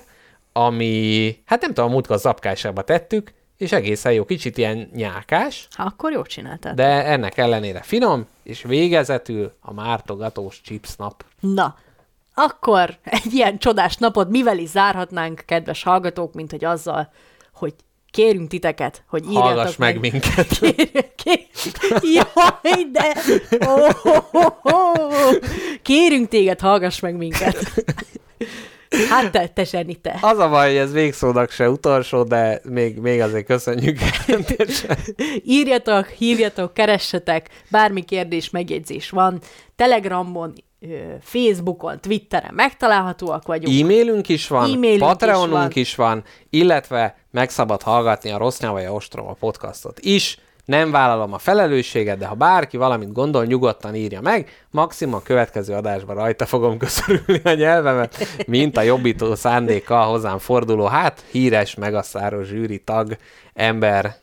[0.57, 6.11] ami, hát nem tudom, múltkor zapkásába tettük, és egészen jó, kicsit ilyen nyákás, Ha, akkor
[6.11, 6.73] jól csináltad.
[6.75, 11.25] de ennek ellenére finom, és végezetül a mártogatós chips nap.
[11.39, 11.75] Na,
[12.33, 17.11] akkor egy ilyen csodás napot mivel is zárhatnánk, kedves hallgatók, mint hogy azzal,
[17.53, 17.73] hogy
[18.11, 20.47] kérünk titeket, hogy írjatok Hallgass meg minket.
[20.59, 21.47] Kér, kér,
[22.01, 23.13] jaj, de...
[23.65, 25.33] Oh, oh, oh, oh.
[25.81, 27.57] Kérünk téged, hallgass meg minket.
[29.09, 30.17] Hát te, te zseni, te.
[30.21, 33.99] Az a baj, hogy ez végszónak se utolsó, de még, még azért köszönjük.
[35.43, 39.39] Írjatok, hívjatok, keressetek, bármi kérdés, megjegyzés van.
[39.75, 40.53] Telegramon,
[41.21, 43.81] Facebookon, Twitteren megtalálhatóak vagyunk.
[43.81, 46.17] E-mailünk is van, E-mailünk Patreonunk is van.
[46.17, 50.39] is van, illetve meg szabad hallgatni a Rossz Nyavaja Ostroma podcastot is.
[50.65, 54.65] Nem vállalom a felelősséget, de ha bárki valamit gondol, nyugodtan írja meg.
[54.71, 60.85] Maximum a következő adásban rajta fogom köszörülni a nyelvemet, mint a jobbító szándékkal hozzám forduló,
[60.85, 63.17] hát híres megaszáros zsűri tag,
[63.53, 64.15] ember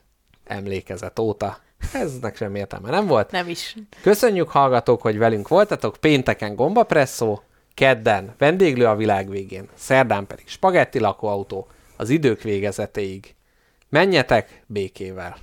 [0.45, 1.59] emlékezet óta.
[1.93, 3.31] Eznek sem értelme nem volt.
[3.31, 3.77] Nem is.
[4.03, 5.97] Köszönjük hallgatók, hogy velünk voltatok.
[5.97, 7.41] Pénteken gombapresszó,
[7.75, 11.67] kedden vendéglő a világ végén, szerdán pedig spagetti lakóautó
[11.97, 13.35] az idők végezetéig.
[13.89, 15.37] Menjetek békével!